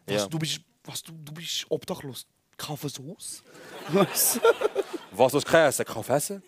Was, 0.07 0.23
Ja. 0.23 0.29
du, 0.29 0.39
bist, 0.39 0.61
was, 0.85 1.03
du, 1.03 1.13
du 1.13 1.33
bist 1.33 1.67
obdachlos. 1.69 2.25
Kauf 2.57 2.85
es 2.85 2.95
aus. 3.01 3.43
Was? 3.93 4.39
Was 5.11 5.33
das 5.33 5.45
Käse 5.45 5.85
kann 5.85 6.05
essen? 6.07 6.43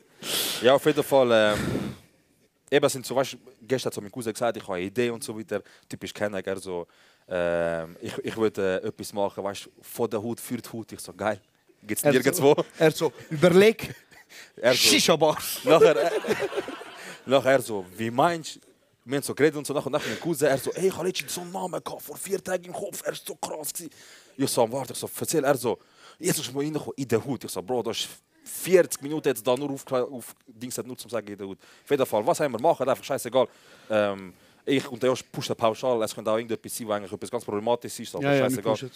Ja, 0.62 0.74
auf 0.74 0.86
jeden 0.86 1.02
Fall. 1.02 1.28
Ähm, 1.32 1.96
eben 2.70 2.88
sind 2.88 3.10
weißt 3.10 3.32
du, 3.32 3.38
gestern 3.62 3.88
hat 3.88 3.94
so 3.94 4.00
mein 4.00 4.12
Cousin 4.12 4.32
gesagt, 4.32 4.56
ich 4.56 4.62
habe 4.62 4.74
eine 4.74 4.84
Idee 4.84 5.10
und 5.10 5.24
so 5.24 5.36
weiter. 5.36 5.60
Typisch 5.88 6.14
kennen, 6.14 6.40
so, 6.60 6.86
ähm, 7.26 7.96
ich, 8.00 8.16
ich 8.18 8.36
würde 8.36 8.80
äh, 8.80 8.86
etwas 8.86 9.12
machen, 9.12 9.42
weißt 9.42 9.66
du, 9.66 9.70
von 9.82 10.08
der 10.08 10.22
Hut 10.22 10.38
für 10.38 10.56
die 10.58 10.70
Hut. 10.70 10.92
Ich 10.92 11.00
so, 11.00 11.12
geil. 11.12 11.40
Gibt 11.86 11.98
es 11.98 12.04
Er 12.04 12.12
nirgendwo. 12.12 12.54
So, 12.54 12.64
er 12.78 12.90
so, 12.90 13.12
überleg. 13.30 13.94
Er 14.56 14.72
so, 14.72 14.78
Shisha-Bar. 14.78 15.38
nachher, 15.64 15.96
äh, 15.96 16.10
nachher 17.26 17.60
so, 17.62 17.84
wie 17.96 18.10
meinst 18.10 18.56
du? 18.56 18.60
Wir 19.06 19.16
haben 19.16 19.22
so 19.22 19.34
geredet 19.34 19.56
und 19.58 19.66
so, 19.66 19.74
nach 19.74 19.84
und 19.84 19.92
nach 19.92 20.06
mein 20.06 20.18
Cousin, 20.18 20.48
er 20.48 20.56
so, 20.56 20.72
ey, 20.72 20.88
ich 20.88 20.96
letztens 20.96 21.34
so 21.34 21.42
einen 21.42 21.52
Namen 21.52 21.82
gehabt, 21.84 22.00
vor 22.02 22.16
vier 22.16 22.42
Tagen 22.42 22.64
im 22.64 22.72
Kopf, 22.72 23.02
er 23.04 23.12
ist 23.12 23.26
so 23.26 23.34
krass 23.34 23.72
gewesen. 23.72 23.90
Ich 24.36 24.48
so, 24.50 24.72
warte, 24.72 24.94
ich 24.94 24.98
so, 24.98 25.10
erzähl, 25.20 25.44
er 25.44 25.56
so, 25.56 25.78
jetzt 26.18 26.38
musst 26.38 26.48
du 26.50 26.54
mal 26.54 26.64
reinkommen, 26.64 26.92
in 26.96 27.06
der 27.08 27.22
Hut. 27.22 27.44
Ich 27.44 27.50
so, 27.50 27.60
Bro, 27.62 27.82
das 27.82 27.98
ist 27.98 28.08
40 28.44 29.02
Minuten 29.02 29.28
jetzt 29.28 29.46
da 29.46 29.54
nur 29.56 29.70
auf, 29.72 29.84
auf 29.92 30.34
Dings, 30.46 30.76
nur 30.78 30.96
zum 30.96 31.10
sagen, 31.10 31.26
in 31.28 31.36
der 31.36 31.46
Hut. 31.46 31.58
Auf 31.84 31.90
jeden 31.90 32.06
Fall, 32.06 32.26
was 32.26 32.40
haben 32.40 32.52
wir 32.52 32.60
machen, 32.60 32.88
einfach 32.88 33.04
scheißegal. 33.04 33.46
Ähm, 33.90 34.32
ich 34.64 34.88
und 34.90 35.02
der 35.02 35.10
Josh 35.10 35.22
pushen 35.24 35.54
pauschal, 35.54 36.02
es 36.02 36.14
könnte 36.14 36.30
auch 36.30 36.36
irgendetwas 36.38 36.74
sein, 36.74 36.88
was 36.88 36.96
eigentlich 36.96 37.12
etwas 37.12 37.30
ganz 37.30 37.44
problematisch 37.44 38.00
ist, 38.00 38.14
aber 38.14 38.24
Ja, 38.24 38.32
ja, 38.32 38.40
scheißegal. 38.48 38.72
pushen. 38.72 38.90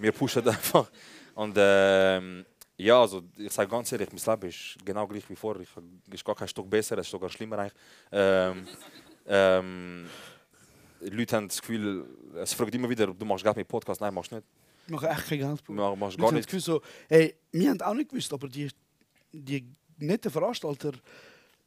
Wir 0.00 0.12
pushen 0.12 0.46
einfach. 0.48 0.90
Und 1.34 1.54
ähm, 1.58 2.44
ja, 2.76 3.00
also 3.00 3.22
ich 3.36 3.52
sage 3.52 3.70
ganz 3.70 3.92
ehrlich, 3.92 4.08
mein 4.12 4.34
Leben 4.34 4.48
ist 4.48 4.76
genau 4.84 5.06
gleich 5.06 5.28
wie 5.28 5.36
vorher. 5.36 5.62
Ich 5.62 5.68
ist 6.14 6.24
gar 6.24 6.34
kein 6.34 6.48
Stück 6.48 6.68
besser, 6.68 6.96
es 6.98 7.06
ist 7.06 7.10
sogar 7.10 7.28
schlimmer 7.28 7.58
eigentlich. 7.58 7.74
Ähm, 8.12 8.66
ähm, 9.26 10.06
die 11.02 11.10
Leute 11.10 11.36
haben 11.36 11.48
das 11.48 11.60
Gefühl, 11.60 12.06
es 12.36 12.52
fragt 12.54 12.74
immer 12.74 12.88
wieder, 12.88 13.06
du 13.06 13.24
machst 13.24 13.44
Geld 13.44 13.56
mit 13.56 13.68
Podcast. 13.68 14.00
Nein, 14.00 14.12
machst 14.14 14.32
nicht. 14.32 14.44
Ich 14.86 14.92
mache 14.92 15.08
echt 15.08 15.26
kein 15.28 15.38
Geld, 15.38 15.64
Bro. 15.64 15.74
Du 15.74 15.96
machst 15.96 16.18
Leute 16.18 16.22
gar 16.30 16.32
nicht. 16.32 16.46
Gefühl 16.46 16.60
so, 16.60 16.82
ey, 17.08 17.34
wir 17.52 17.70
haben 17.70 17.80
auch 17.82 17.94
nicht 17.94 18.08
gewusst, 18.10 18.32
aber 18.32 18.48
die, 18.48 18.68
die 19.32 19.64
netten 19.98 20.30
Veranstalter, 20.30 20.92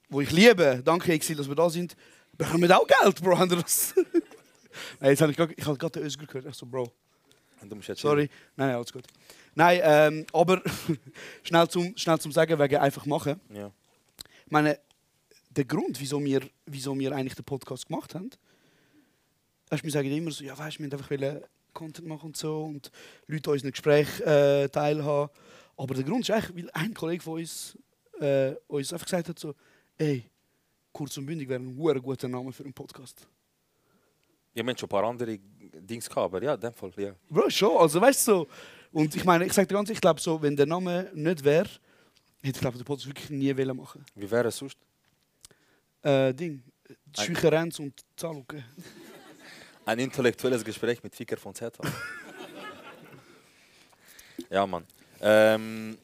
die 0.09 0.21
ich 0.21 0.31
liebe, 0.31 0.81
danke 0.83 1.13
Exil, 1.13 1.35
dass 1.35 1.47
wir 1.47 1.55
da 1.55 1.69
sind, 1.69 1.95
bekommen 2.37 2.71
auch 2.71 2.85
Geld, 2.87 3.21
Bro. 3.21 3.35
Nein, 3.45 3.59
jetzt 5.11 5.21
habe 5.21 5.31
ich, 5.31 5.37
grad- 5.37 5.53
ich 5.55 5.65
habe 5.65 5.77
gerade 5.77 5.99
den 5.99 6.03
Özgür 6.07 6.27
gehört. 6.27 6.45
Ich 6.47 6.55
so, 6.55 6.65
Bro, 6.65 6.91
Du 7.69 7.75
musst 7.75 7.87
jetzt 7.87 8.01
sorry. 8.01 8.29
Nein, 8.55 8.67
nein, 8.67 8.75
alles 8.75 8.91
gut. 8.91 9.05
Nein, 9.55 9.79
ähm, 9.83 10.25
aber 10.33 10.61
schnell 11.43 11.67
zum, 11.67 11.95
schnell 11.97 12.19
zum 12.19 12.31
Sagen, 12.31 12.57
wegen 12.59 12.77
einfach 12.77 13.05
machen. 13.05 13.39
Ja. 13.53 13.71
Ich 14.45 14.51
meine, 14.51 14.79
der 15.49 15.65
Grund, 15.65 15.99
wieso 15.99 16.23
wir, 16.23 16.41
wieso 16.65 16.97
wir 16.97 17.11
eigentlich 17.11 17.35
den 17.35 17.45
Podcast 17.45 17.87
gemacht 17.87 18.15
haben, 18.15 18.29
ist, 19.69 19.83
wir 19.83 19.91
sagen 19.91 20.11
immer 20.11 20.31
so, 20.31 20.43
ja, 20.43 20.57
weißt, 20.57 20.79
wir 20.79 20.85
wollten 20.85 20.95
einfach 20.95 21.11
wollen 21.11 21.43
Content 21.73 22.07
machen 22.07 22.27
und 22.27 22.37
so 22.37 22.63
und 22.63 22.91
Leute 23.27 23.49
an 23.49 23.53
unseren 23.53 23.71
Gespräch 23.71 24.19
äh, 24.21 24.67
teilhaben. 24.69 25.31
Aber 25.75 25.93
der 25.95 26.03
Grund 26.03 26.27
ist 26.27 26.31
eigentlich, 26.31 26.65
weil 26.65 26.71
ein 26.73 26.93
Kollege 26.93 27.23
von 27.23 27.39
uns 27.39 27.77
äh, 28.19 28.55
uns 28.67 28.93
einfach 28.93 29.05
gesagt 29.05 29.29
hat 29.29 29.39
so, 29.39 29.55
ey, 29.97 30.29
kurz 30.91 31.17
und 31.17 31.25
bündig 31.25 31.49
wäre 31.49 31.59
ein 31.59 32.01
guter 32.01 32.27
Name 32.27 32.51
für 32.51 32.63
einen 32.63 32.73
Podcast. 32.73 33.27
Ich 34.53 34.61
habe 34.61 34.77
schon 34.77 34.87
ein 34.87 34.89
paar 34.89 35.03
andere 35.03 35.39
Dings 35.73 36.09
gehabt, 36.09 36.25
aber 36.25 36.43
ja, 36.43 36.53
in 36.53 36.59
dem 36.61 36.73
Fall, 36.73 36.91
ja. 36.97 37.13
Bro, 37.29 37.49
schon, 37.49 37.77
also 37.77 37.99
weißt 38.01 38.27
du 38.27 38.31
so. 38.31 38.47
Und 38.91 39.15
ich 39.15 39.23
meine, 39.25 39.45
ich 39.45 39.53
sage 39.53 39.67
dir 39.67 39.73
ganz, 39.75 39.89
ich 39.89 39.99
glaube 39.99 40.19
so, 40.21 40.41
wenn 40.41 40.55
der 40.55 40.65
Name 40.67 41.09
nicht 41.13 41.43
wäre, 41.43 41.67
hätte 42.43 42.55
ich 42.55 42.59
glaube 42.61 42.77
den 42.77 42.85
Podcast 42.85 43.07
wirklich 43.07 43.29
nie 43.29 43.55
wollen 43.57 43.75
machen. 43.77 44.05
Wie 44.15 44.29
wäre 44.29 44.47
es 44.49 44.57
sonst? 44.57 44.77
Äh, 46.03 46.33
Ding, 46.33 46.61
Ein- 47.17 47.25
Schücherenz 47.25 47.79
und 47.79 48.01
Zaluke. 48.15 48.63
Ein 49.85 49.99
intellektuelles 49.99 50.63
Gespräch 50.63 51.01
mit 51.03 51.13
Ficker 51.15 51.35
von 51.37 51.53
Zeta. 51.53 51.83
ja, 54.49 54.65
Mann. 54.65 54.85
Ähm, 55.21 55.97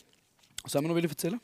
Was 0.64 0.76
haben 0.76 0.88
wir 0.88 0.96
noch 1.02 1.10
erzählen? 1.10 1.40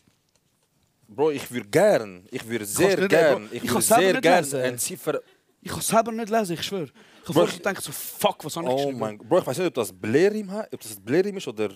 Bro, 1.07 1.31
ich 1.31 1.49
würde 1.51 1.67
gern, 1.69 2.25
ich 2.31 2.45
würde 2.47 2.65
sehr 2.65 3.07
gern, 3.07 3.47
ich 3.51 3.63
würde 3.69 3.81
sehr 3.81 4.19
gern 4.21 4.53
eine 4.55 4.75
Ziffer 4.77 5.21
Ich 5.65 5.71
kann 5.71 5.79
es 5.79 5.87
selber 5.87 6.11
nicht 6.11 6.29
lesen, 6.29 6.53
ich 6.53 6.61
schwöre. 6.61 6.83
Ich 7.23 7.29
habe 7.29 7.39
Bro, 7.47 7.57
gedacht, 7.57 7.81
so, 7.81 7.91
fuck, 7.91 8.45
was 8.45 8.55
habe 8.55 8.67
ich 8.67 8.71
Oh 8.71 8.77
geschrieben? 8.77 8.99
mein 8.99 9.17
Gott. 9.17 9.27
Bro, 9.27 9.39
ich 9.39 9.47
weiß 9.47 9.57
nicht, 9.57 9.67
ob 9.67 9.73
das 9.73 9.91
Blerim, 9.91 10.47
ob 10.71 10.79
das 10.79 10.99
Blerim 10.99 11.37
ist 11.37 11.47
oder 11.47 11.69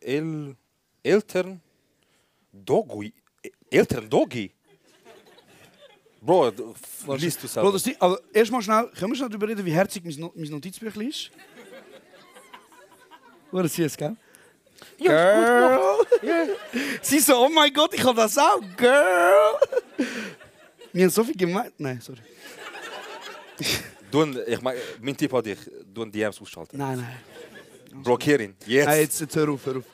El 0.00 0.54
Eltern 1.02 1.60
Dogi. 2.52 3.12
Eltern 3.68 4.08
Dogi. 4.08 4.52
Bro, 6.20 6.52
liest 7.16 7.38
du 7.42 7.48
Bro, 7.48 7.48
selber. 7.48 7.72
das 7.72 7.82
Ding, 7.82 7.96
also, 7.98 8.18
erstmal 8.32 8.62
schnell, 8.62 8.88
können 8.96 9.10
wir 9.10 9.16
schnell 9.16 9.28
darüber 9.30 9.48
reden, 9.48 9.64
wie 9.66 9.72
herzig 9.72 10.04
mein, 10.04 10.14
no 10.14 10.32
mein 10.36 10.48
Notizbüchlein 10.50 11.08
ist? 11.08 11.30
Oder 13.50 13.66
sie 13.68 13.82
es, 13.82 13.96
gell? 13.96 14.16
Girl! 14.98 16.06
Sie 17.02 17.18
so, 17.18 17.36
oh 17.36 17.48
mein 17.48 17.72
Gott, 17.72 17.94
ich 17.94 18.04
habe 18.04 18.16
das 18.16 18.38
auch, 18.38 18.60
Girl! 18.76 19.56
Wir 20.92 21.02
haben 21.04 21.10
so 21.10 21.24
viel 21.24 21.36
gemeint. 21.36 21.72
Nein, 21.78 22.00
sorry. 22.00 22.20
Du, 24.10 24.22
ein- 24.22 24.38
ich 24.46 24.60
mein, 24.60 24.76
mein 25.00 25.16
Tipp 25.16 25.32
an 25.34 25.42
dich, 25.42 25.58
du 25.92 26.02
ein 26.02 26.10
DMs 26.12 26.40
ausschalten. 26.40 26.76
Nein, 26.78 26.98
nein. 26.98 28.02
Blockier 28.02 28.40
ihn. 28.40 28.54
Jetzt. 28.66 28.86
Nein, 28.86 29.00
jetzt, 29.00 29.20
jetzt 29.20 29.36
hör 29.36 29.48
auf, 29.50 29.64
hör 29.66 29.76
auf. 29.78 29.84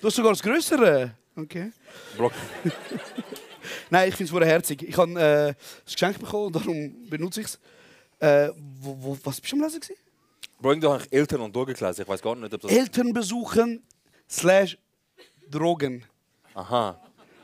Du 0.00 0.08
hast 0.08 0.16
sogar 0.16 0.32
das 0.32 0.42
Größere. 0.42 1.14
Okay. 1.36 1.72
Block. 2.16 2.32
Nein, 3.90 4.08
ich 4.08 4.16
finde 4.16 4.36
es 4.40 4.46
herzig. 4.46 4.82
Ich 4.82 4.96
habe 4.96 5.12
äh, 5.20 5.48
ein 5.50 5.56
Geschenk 5.84 6.18
bekommen 6.18 6.46
und 6.46 6.56
darum 6.56 7.08
benutze 7.08 7.40
ich 7.40 7.46
es. 7.46 7.58
Äh, 8.18 8.50
wo, 8.80 8.96
wo, 9.00 9.18
was 9.24 9.40
bist 9.40 9.52
du 9.52 9.56
am 9.56 9.62
Lesen? 9.62 9.80
Gewesen? 9.80 9.96
Bro, 10.60 10.70
irgendwo 10.70 10.92
habe 10.92 11.04
ich 11.04 11.12
Eltern 11.12 11.40
und 11.42 11.54
Dogi 11.54 11.72
gelesen. 11.72 12.02
Ich 12.02 12.08
weiß 12.08 12.20
gar 12.20 12.34
nicht, 12.36 12.52
ob 12.52 12.60
das. 12.60 12.70
Eltern 12.70 13.12
besuchen 13.12 13.82
slash 14.28 14.76
Drogen. 15.48 16.04
Aha. 16.54 17.00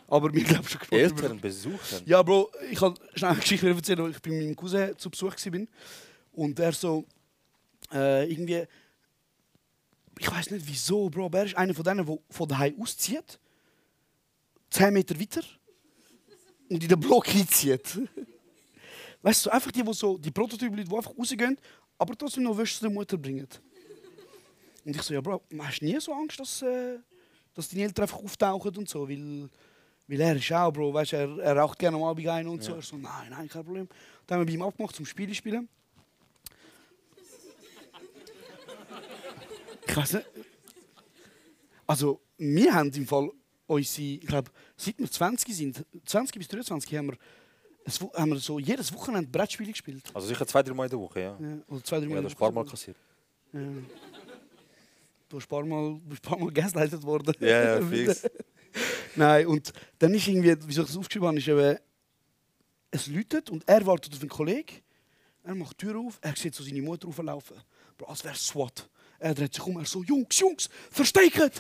Aber 0.09 0.33
mir 0.33 0.43
glaube 0.43 0.67
schon 0.67 0.81
gesprochen. 0.81 1.01
Eltern 1.01 1.41
besuchen. 1.41 2.03
Ja, 2.07 2.23
Bro, 2.23 2.51
ich 2.71 2.79
kann 2.79 2.95
schnell 3.15 3.31
eine 3.31 3.41
Geschichte 3.41 3.69
erzählen, 3.69 4.03
wo 4.03 4.09
ich 4.09 4.21
bei 4.23 4.31
meinem 4.31 4.57
Cousin 4.57 4.97
zu 4.97 5.11
Besuch 5.11 5.35
war. 5.37 5.67
Und 6.33 6.59
er 6.59 6.73
so 6.73 7.05
äh, 7.93 8.31
irgendwie. 8.31 8.65
Ich 10.19 10.31
weiß 10.31 10.51
nicht 10.51 10.67
wieso, 10.67 11.11
Bro, 11.11 11.27
aber 11.27 11.41
er 11.41 11.45
ist 11.45 11.57
einer 11.57 11.75
von 11.75 11.85
denen, 11.85 12.07
der 12.07 12.19
von 12.31 12.49
daheim 12.49 12.81
auszieht. 12.81 13.39
10 14.71 14.93
Meter 14.93 15.19
weiter. 15.21 15.43
und 16.71 16.83
in 16.83 16.89
den 16.89 17.01
Block 17.01 17.29
einzieht. 17.29 18.01
Weißt 19.23 19.47
du, 19.47 19.51
einfach 19.51 19.71
die, 19.71 19.83
die 19.83 19.93
so, 19.93 20.17
die 20.17 20.31
Prototypen, 20.31 20.77
die 20.77 20.97
einfach 20.97 21.17
rausgehen, 21.17 21.59
aber 21.99 22.17
trotzdem 22.17 22.45
noch 22.45 22.57
Wäsche 22.57 22.81
der 22.81 22.91
Mutter 22.91 23.17
bringen. 23.17 23.49
Und 24.85 24.97
ich 24.97 25.03
so, 25.03 25.13
ja, 25.13 25.21
Bro, 25.21 25.43
hast 25.59 25.81
du 25.81 25.85
nie 25.85 26.01
so 26.01 26.13
Angst, 26.13 26.41
dass, 26.41 26.63
äh, 26.63 26.99
dass 27.55 27.69
deine 27.69 27.85
Eltern 27.85 28.05
einfach 28.05 28.19
auftauchen 28.19 28.77
und 28.77 28.89
so? 28.89 29.09
Weil, 29.09 29.49
weil 30.09 30.21
er 30.21 30.37
ist 30.37 30.51
auch, 30.53 30.73
Bro, 30.73 30.95
weißt 30.95 31.13
du, 31.13 31.17
er, 31.17 31.39
er 31.39 31.57
raucht 31.59 31.79
gerne 31.79 31.97
am 31.97 32.03
Abend 32.03 32.27
ein 32.27 32.49
und 32.49 32.63
so. 32.63 32.75
Ja. 32.77 32.83
So, 32.83 32.97
nein, 32.97 33.29
nein, 33.31 33.49
kein 33.49 33.65
Problem. 33.65 33.89
Dann 34.27 34.39
haben 34.39 34.47
wir 34.47 34.53
bei 34.53 34.55
ihm 34.55 34.63
abgemacht 34.63 34.97
zum 34.97 35.05
Spiele 35.07 35.35
spielen. 35.35 35.69
Ich 39.87 39.97
weiß 39.97 40.15
nicht. 40.15 40.27
Also, 41.87 42.21
wir 42.37 42.75
haben 42.75 42.91
im 42.93 43.07
Fall 43.07 43.31
unsere, 43.67 44.07
ich 44.07 44.27
glaube, 44.27 44.51
seit 44.77 44.99
wir 44.99 45.11
20 45.11 45.57
sind, 45.57 45.85
20 46.05 46.39
bis 46.39 46.49
23, 46.49 46.97
haben 46.97 47.09
wir, 47.09 47.17
es, 47.85 48.01
haben 48.01 48.31
wir 48.31 48.39
so 48.39 48.59
jedes 48.59 48.93
Wochenende 48.93 49.31
Brettspiele 49.31 49.71
gespielt. 49.71 50.05
Also 50.13 50.29
sicher 50.29 50.47
zwei, 50.47 50.63
drei 50.63 50.75
Mal 50.75 50.85
in 50.85 50.91
der 50.91 50.99
Woche, 50.99 51.21
ja. 51.21 51.39
Ja, 51.41 51.59
oder 51.69 51.85
zwei, 51.85 52.01
drei 52.01 52.07
Mal. 52.07 52.13
Ja, 52.13 52.19
in 52.19 52.25
das 52.25 52.33
der 52.33 52.41
Woche. 52.41 52.53
paar 52.53 52.65
Mal 52.65 52.71
kassiert. 52.71 52.97
Ja. 53.53 53.61
Du 55.31 55.37
bist 55.37 55.47
ein 55.47 55.51
paar 55.51 55.65
Mal, 55.65 55.95
du 55.95 56.01
bist 56.01 56.25
ein 56.25 56.29
paar 56.31 56.39
Mal 56.39 56.51
gaslightet 56.53 57.03
worden. 57.03 57.35
Ja, 57.41 57.79
ja, 57.79 57.87
fix. 57.87 58.29
Nein, 59.17 59.47
und 59.47 59.73
dann 59.99 60.15
ist 60.15 60.29
irgendwie, 60.29 60.55
wieso 60.67 60.83
ich 60.83 60.89
das 60.89 60.97
aufgeschrieben 60.97 61.29
habe, 61.29 61.39
ist 61.39 61.49
eben, 61.49 61.79
es 62.91 63.07
läutet 63.09 63.51
und 63.51 63.69
er 63.69 63.85
wartet 63.85 64.15
auf 64.15 64.21
einen 64.21 64.29
Kollegen. 64.29 64.77
Er 65.45 65.55
macht 65.55 65.81
die 65.81 65.87
Tür 65.87 65.99
auf, 65.99 66.19
er 66.21 66.37
sieht 66.37 66.55
so 66.55 66.63
seine 66.63 66.83
Mutter 66.83 67.09
auflaufen. 67.09 67.57
Bro, 67.97 68.07
als 68.07 68.25
wäre 68.25 68.35
SWAT. 68.35 68.89
Er 69.19 69.35
dreht 69.35 69.55
sich 69.55 69.65
um, 69.67 69.79
er 69.79 69.85
so, 69.85 70.03
Jungs, 70.03 70.39
Jungs, 70.39 70.69
verstecken! 70.91 71.51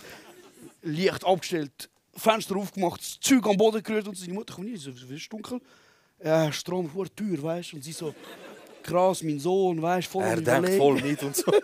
Licht 0.82 1.24
abgestellt, 1.24 1.90
Fenster 2.14 2.56
aufgemacht, 2.56 3.00
das 3.00 3.18
Zeug 3.20 3.46
am 3.46 3.56
Boden 3.56 3.82
gerührt 3.82 4.06
und 4.06 4.16
seine 4.16 4.32
Mutter 4.32 4.54
kommt 4.54 4.68
rein. 4.68 4.76
So, 4.76 4.90
es 4.90 5.02
ist 5.02 5.32
dunkel. 5.32 5.60
Ja, 6.22 6.52
Strom 6.52 6.88
vor 6.88 7.06
Tür, 7.14 7.42
weißt 7.42 7.72
du? 7.72 7.76
Und 7.76 7.82
sie 7.82 7.92
so, 7.92 8.14
krass, 8.82 9.22
mein 9.22 9.38
Sohn, 9.38 9.80
weißt 9.80 10.08
du, 10.08 10.12
voll 10.12 10.24
Er 10.24 10.40
denkt 10.40 10.70
voll 10.76 11.00
mit 11.00 11.22
und 11.22 11.36
so. 11.36 11.52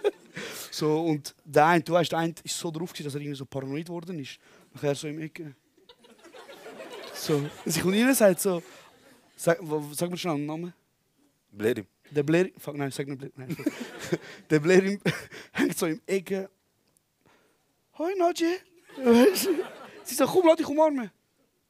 So, 0.70 1.02
und 1.02 1.36
der 1.44 1.66
eine, 1.66 1.84
du 1.84 1.92
weißt, 1.92 2.10
der 2.10 2.18
eine 2.18 2.34
ist 2.42 2.58
so 2.58 2.68
drauf, 2.68 2.92
gewesen, 2.92 3.04
dass 3.04 3.14
er 3.14 3.20
irgendwie 3.20 3.38
so 3.38 3.44
paranoid 3.44 3.86
geworden 3.86 4.18
ist. 4.18 4.40
Nachher 4.74 4.94
so 4.94 5.08
im 5.08 5.20
Ecke. 5.20 5.54
So. 7.14 7.48
Sie 7.64 7.80
kommt 7.80 7.94
rein 7.94 8.08
und 8.08 8.14
sagt 8.14 8.40
so, 8.40 8.62
sag, 9.36 9.58
sag 9.92 10.10
mir 10.10 10.16
schnell 10.16 10.34
einen 10.34 10.46
Namen. 10.46 10.74
Blerim. 11.50 11.86
Der 12.10 12.22
Blair, 12.22 12.50
fuck, 12.58 12.76
nein, 12.76 12.90
sag 12.90 13.06
nicht 13.08 13.18
Blair. 13.18 13.32
Nein, 13.36 13.56
der 14.50 14.60
Blair 14.60 14.82
im, 14.84 15.00
hängt 15.52 15.78
so 15.78 15.86
im 15.86 16.00
Ecke. 16.06 16.50
Hoi 17.98 18.12
Nadje. 18.18 18.58
Sie 20.02 20.14
sagt, 20.14 20.30
komm, 20.30 20.46
lass 20.46 20.56
dich 20.56 20.66
umarmen. 20.66 21.10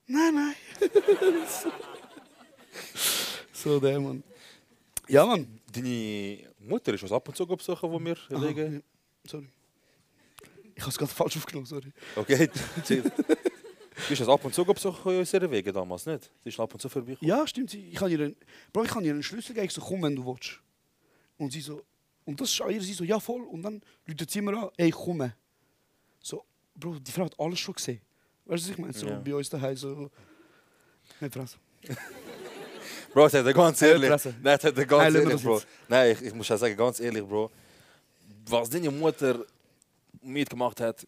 Nein, 0.07 0.35
nein. 0.35 0.55
so. 3.53 3.79
der 3.81 4.01
Mann. 4.01 4.23
Ja, 5.09 5.25
Mann. 5.25 5.61
Deine 5.73 6.51
Mutter 6.59 6.95
ist 6.95 7.03
uns 7.03 7.13
ab 7.13 7.29
und 7.29 7.37
zu 7.37 7.47
besuchen, 7.47 7.91
wo 7.91 7.99
wir 7.99 8.17
Aha, 8.31 8.47
liegen. 8.47 8.75
ja. 8.75 8.81
Sorry. 9.31 9.49
Ich 10.75 10.81
habe 10.83 10.91
es 10.91 10.99
gerade 10.99 11.13
falsch 11.13 11.37
aufgenommen, 11.37 11.67
sorry. 11.67 11.93
Okay. 12.17 12.51
Du 13.97 14.09
bist 14.09 14.21
das 14.23 14.29
ab 14.29 14.45
und 14.45 14.53
zu 14.53 14.65
besuchen 14.65 15.13
in 15.13 15.19
unseren 15.21 15.51
Wegen 15.53 15.73
damals, 15.73 16.05
nicht? 16.05 16.29
Sie 16.43 16.49
ist 16.49 16.59
ab 16.59 16.73
und 16.75 16.81
zu 16.81 16.89
vorbei. 16.89 17.17
Ja, 17.21 17.47
stimmt. 17.47 17.73
Ich 17.75 18.01
habe 18.01 18.11
ihr, 18.11 18.19
einen, 18.21 18.37
Bro, 18.73 18.85
ich 18.85 18.91
habe 18.95 19.05
ihr 19.05 19.13
einen 19.13 19.23
Schlüssel 19.23 19.51
gegeben, 19.55 19.67
ich 19.67 19.73
so, 19.73 19.81
komm, 19.81 20.03
wenn 20.03 20.17
du 20.17 20.27
willst. 20.27 20.59
Und 21.39 21.53
sie 21.53 21.61
so, 21.61 21.81
und 22.25 22.41
das 22.41 22.51
ist 22.51 22.61
an 22.61 22.71
ihr, 22.71 22.83
sie 22.83 22.93
so, 22.93 23.05
ja 23.05 23.21
voll. 23.21 23.43
Und 23.43 23.63
dann 23.63 23.81
läutet 24.07 24.31
sie 24.31 24.41
mir 24.41 24.57
an, 24.59 24.69
ey, 24.77 24.91
komm. 24.91 25.31
So, 26.21 26.45
Bro, 26.75 26.97
die 26.99 27.13
Frau 27.13 27.25
hat 27.27 27.39
alles 27.39 27.61
schon 27.61 27.75
gesehen. 27.75 28.01
Weißt 28.47 28.65
du, 28.65 28.69
was 28.69 28.75
ich 28.75 28.79
meine? 28.79 28.93
So 28.93 29.07
Ja. 29.07 29.19
bei 29.21 29.35
uns 29.35 29.49
daheim, 29.49 29.77
so. 29.77 30.11
Nicht 31.21 31.33
Fresse. 31.35 31.57
Bro, 33.13 33.29
sagt 33.29 33.47
er 33.47 33.55
ganz 33.55 33.81
ehrlich. 33.81 34.11
Nein, 34.11 34.35
er 34.61 34.73
Nein, 34.73 34.87
ganz 34.89 35.15
ehrlich, 35.15 35.43
Bro. 35.43 35.63
Nein, 35.89 36.13
ich, 36.13 36.23
ich 36.23 36.35
muss 36.35 36.49
ja 36.49 36.57
sagen, 36.59 36.77
ganz 36.77 36.99
ehrlich, 36.99 37.23
Bro. 37.25 37.49
Was 38.47 38.69
deine 38.69 38.91
Mutter 38.91 39.47
mitgemacht 40.25 40.81
hat, 40.81 41.07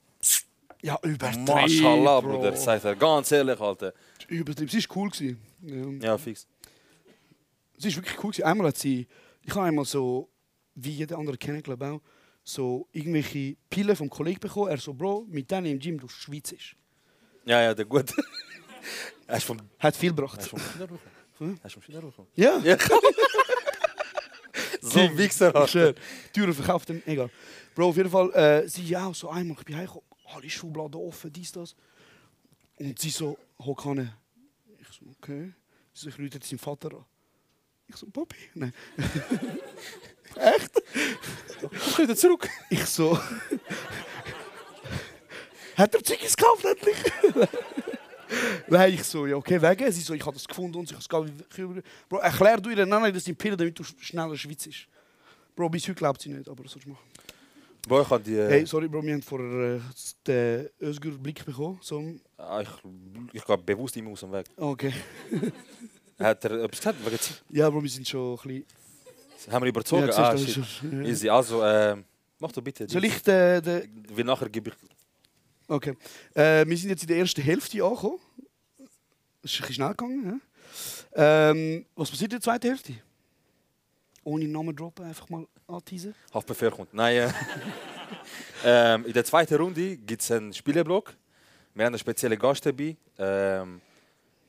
Ja, 0.83 0.99
übertrieben. 1.03 1.45
Mashallah, 1.45 2.21
Bro. 2.21 2.33
Bruder. 2.39 2.57
Sagt 2.57 2.85
er 2.85 2.95
ganz 2.97 3.33
ehrlich, 3.33 3.59
Alter. 3.59 3.93
Übertrieben. 4.29 4.69
Sie 4.71 4.89
war 4.89 4.97
cool. 4.97 5.11
Gewesen. 5.11 5.41
Ja. 6.01 6.09
Ja, 6.09 6.19
fix. 6.19 6.47
Sie 7.79 7.89
war 7.89 7.97
wirklich 7.97 8.19
cool. 8.23 8.31
Gewesen. 8.31 8.45
Einmal 8.45 8.67
hat 8.69 8.77
sie, 8.79 9.07
ich 9.43 9.51
habe 9.55 9.67
einmal 9.67 9.85
so, 9.85 10.29
wie 10.75 10.91
jeder 10.91 11.19
andere 11.19 11.37
kennen, 11.39 11.63
glaube 11.63 11.87
auch, 11.87 12.01
so 12.45 12.87
irgendwelche 12.93 13.57
Pillen 13.71 13.97
vom 13.97 14.09
Kollegen 14.11 14.39
bekommen. 14.41 14.69
Er 14.71 14.79
so, 14.79 14.95
Bro, 14.95 15.27
mit 15.29 15.51
denen 15.51 15.67
im 15.67 15.79
Gym, 15.79 15.99
du 15.99 16.09
schwitzest. 16.09 16.77
Ja, 17.45 17.63
ja, 17.63 17.75
der 17.75 17.85
gut. 17.85 18.13
Ist 19.29 19.43
vom, 19.43 19.59
Hat 19.81 19.97
viel 19.97 20.11
gebracht. 20.11 20.39
ist 20.41 20.49
vom 20.49 20.61
China 20.61 20.87
Hm? 21.39 21.59
Er 21.61 21.67
ist 21.67 21.73
vom 21.73 21.83
gekommen. 21.83 22.29
Ja. 22.37 22.59
Ja. 22.59 22.77
so 24.91 25.01
ein 25.01 25.19
Wichser. 25.19 25.53
Teurer 26.33 26.53
verkauft 26.53 26.91
egal. 27.07 27.31
Bro, 27.75 27.89
auf 27.89 27.97
jeden 27.97 28.11
Fall, 28.11 28.33
äh, 28.33 28.69
sie 28.69 28.85
ja 28.85 29.07
auch 29.07 29.15
so 29.15 29.29
einmal, 29.29 29.57
ich 29.59 29.65
bin 29.65 29.77
heimgekommen, 29.77 30.07
alle 30.35 30.49
Schubladen 30.49 31.01
offen, 31.01 31.33
dies, 31.33 31.53
das. 31.53 31.75
Und 32.79 32.99
sie 32.99 33.11
so, 33.11 33.39
hock 33.59 33.83
hin. 33.83 34.11
Ich 34.81 34.89
so, 34.89 35.05
okay. 35.19 35.53
Sie 35.93 36.03
so, 36.03 36.09
ich 36.09 36.19
rufe 36.19 36.35
jetzt 36.35 36.49
seinen 36.49 36.59
Vater 36.59 36.93
an. 36.93 37.05
Ich 37.89 37.97
so, 37.97 38.07
Papi? 38.07 38.37
Nein. 38.55 38.73
Komm 41.95 42.05
wieder 42.05 42.17
zurück. 42.17 42.49
Ich 42.71 42.85
so, 42.87 43.17
hat 45.77 45.95
er 45.95 46.03
Ziggis 46.03 46.37
gekauft 46.37 46.65
endlich? 46.65 46.97
Nein, 48.69 48.95
ich 48.95 49.05
so, 49.05 49.27
ja, 49.27 49.37
okay, 49.37 49.61
wegen. 49.61 49.93
Sie 49.93 50.01
so, 50.01 50.15
ich 50.15 50.25
habe 50.25 50.35
das 50.35 50.47
gefunden 50.47 50.77
und 50.79 50.89
so, 50.89 50.95
ich 50.99 51.09
habe 51.09 51.27
es 51.27 51.83
Bro, 52.09 52.19
erklär 52.19 52.61
du 52.61 52.71
ihr, 52.71 52.85
nein, 52.87 53.03
nein, 53.03 53.15
das 53.15 53.25
sind 53.25 53.39
Pillen, 53.39 53.57
damit 53.57 53.79
du 53.79 53.85
schneller 53.85 54.37
schwitzt. 54.37 54.69
Bro, 55.55 55.69
bis 55.71 55.85
heute 55.85 55.95
glaubt 55.95 56.21
sie 56.21 56.29
nicht, 56.29 56.49
aber 56.49 56.65
was 56.65 56.73
sollst 56.73 56.87
du 56.87 56.91
machen? 56.91 57.05
Bro, 57.87 58.03
ich 58.03 58.11
habe 58.11 58.23
die... 58.25 58.35
äh, 58.35 58.49
Hey, 58.49 58.67
sorry, 58.67 58.89
Bro, 58.89 59.03
wir 59.05 59.15
haben 59.15 59.23
vorher 59.23 59.77
äh, 59.77 59.81
den 60.27 60.69
Özgür-Blick 60.83 61.45
bekommen. 61.45 61.79
So, 61.83 62.03
ah, 62.37 62.61
ich 62.61 62.69
ich 63.33 63.45
gehe 63.45 63.59
bewusst 63.59 63.97
immer 63.97 64.11
aus 64.11 64.21
dem 64.21 64.33
Weg. 64.33 64.47
okay. 64.57 64.93
Hat 66.19 66.45
er 66.47 66.65
etwas 66.65 66.79
gesagt? 66.79 67.05
Wegen 67.05 67.19
Zeit? 67.19 67.43
Ja, 67.51 67.71
Bro, 67.71 67.83
wir 67.83 67.91
sind 67.91 68.09
schon 68.09 68.39
ein 68.39 68.49
bisschen... 68.49 68.65
Haben 69.53 69.63
wir 69.65 69.69
überzogen? 69.69 70.09
Ja, 70.09 70.31
ah, 70.31 70.37
shit. 70.37 70.59
ja. 70.91 71.01
Easy. 71.03 71.29
Also, 71.29 71.63
ähm, 71.63 72.05
mach 72.39 72.51
doch 72.53 72.63
bitte. 72.63 72.89
Soll 72.89 73.05
ich 73.05 73.23
den... 73.23 73.63
den 73.63 74.07
Wie 74.15 74.25
nachher 74.25 74.49
gebe 74.49 74.71
ich... 74.71 74.96
okay. 75.69 75.97
Äh, 76.35 76.67
wir 76.67 76.77
sind 76.77 76.91
jetzt 76.91 77.03
in 77.03 77.09
der 77.09 77.19
ersten 77.19 77.43
Hälfte 77.43 77.83
angekommen. 77.83 78.19
Es 79.43 79.53
ist 79.53 79.59
ein 79.59 79.61
bisschen 79.61 79.75
schnell 79.75 79.91
gegangen. 79.91 80.41
Ja? 81.15 81.51
Ähm, 81.51 81.87
was 81.95 82.11
passiert 82.11 82.33
in 82.33 82.39
der 82.39 82.43
zweiten 82.43 82.69
Hälfte? 82.69 82.95
Ohne 84.25 84.49
Namen 84.49 84.75
droppen, 84.75 85.07
einfach 85.07 85.29
mal 85.29 85.47
anteasen. 85.69 86.15
Haftbefehl 86.35 86.71
kommt. 86.71 86.93
Nein, 86.93 87.17
äh, 87.17 87.33
ähm, 88.65 89.07
in 89.07 89.13
der 89.13 89.25
zweiten 89.25 89.55
Runde 89.55 89.97
gibt 89.97 90.23
es 90.23 90.31
einen 90.31 90.53
Spieleblock. 90.53 91.15
Wir 91.75 91.85
haben 91.85 91.93
einen 91.93 91.99
speziellen 91.99 92.39
Gast 92.39 92.67
dabei. 92.67 92.97
Ähm, 93.19 93.81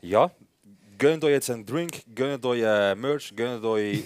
ja, 0.01 0.31
gönnt 0.97 1.23
euch 1.23 1.31
jetzt 1.31 1.49
einen 1.49 1.65
Drink, 1.65 2.03
gönnt 2.13 2.45
euch 2.45 2.61
äh, 2.61 2.95
Merch, 2.95 3.33
gönnt 3.35 3.63
euch 3.63 4.03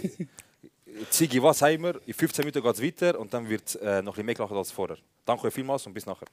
Ziggy, 1.09 1.41
was 1.41 1.61
haben 1.61 1.83
wir. 1.83 2.01
In 2.05 2.13
15 2.13 2.43
Minuten 2.43 2.61
geht 2.61 2.75
es 2.75 2.81
weiter 2.83 3.19
und 3.19 3.33
dann 3.33 3.47
wird 3.47 3.75
äh, 3.75 4.01
noch 4.01 4.13
ein 4.13 4.15
bisschen 4.15 4.25
mehr 4.25 4.35
gelacht 4.35 4.53
als 4.53 4.71
vorher. 4.71 4.97
Danke 5.25 5.47
euch 5.47 5.53
vielmals 5.53 5.85
und 5.85 5.93
bis 5.93 6.05
nachher. 6.05 6.27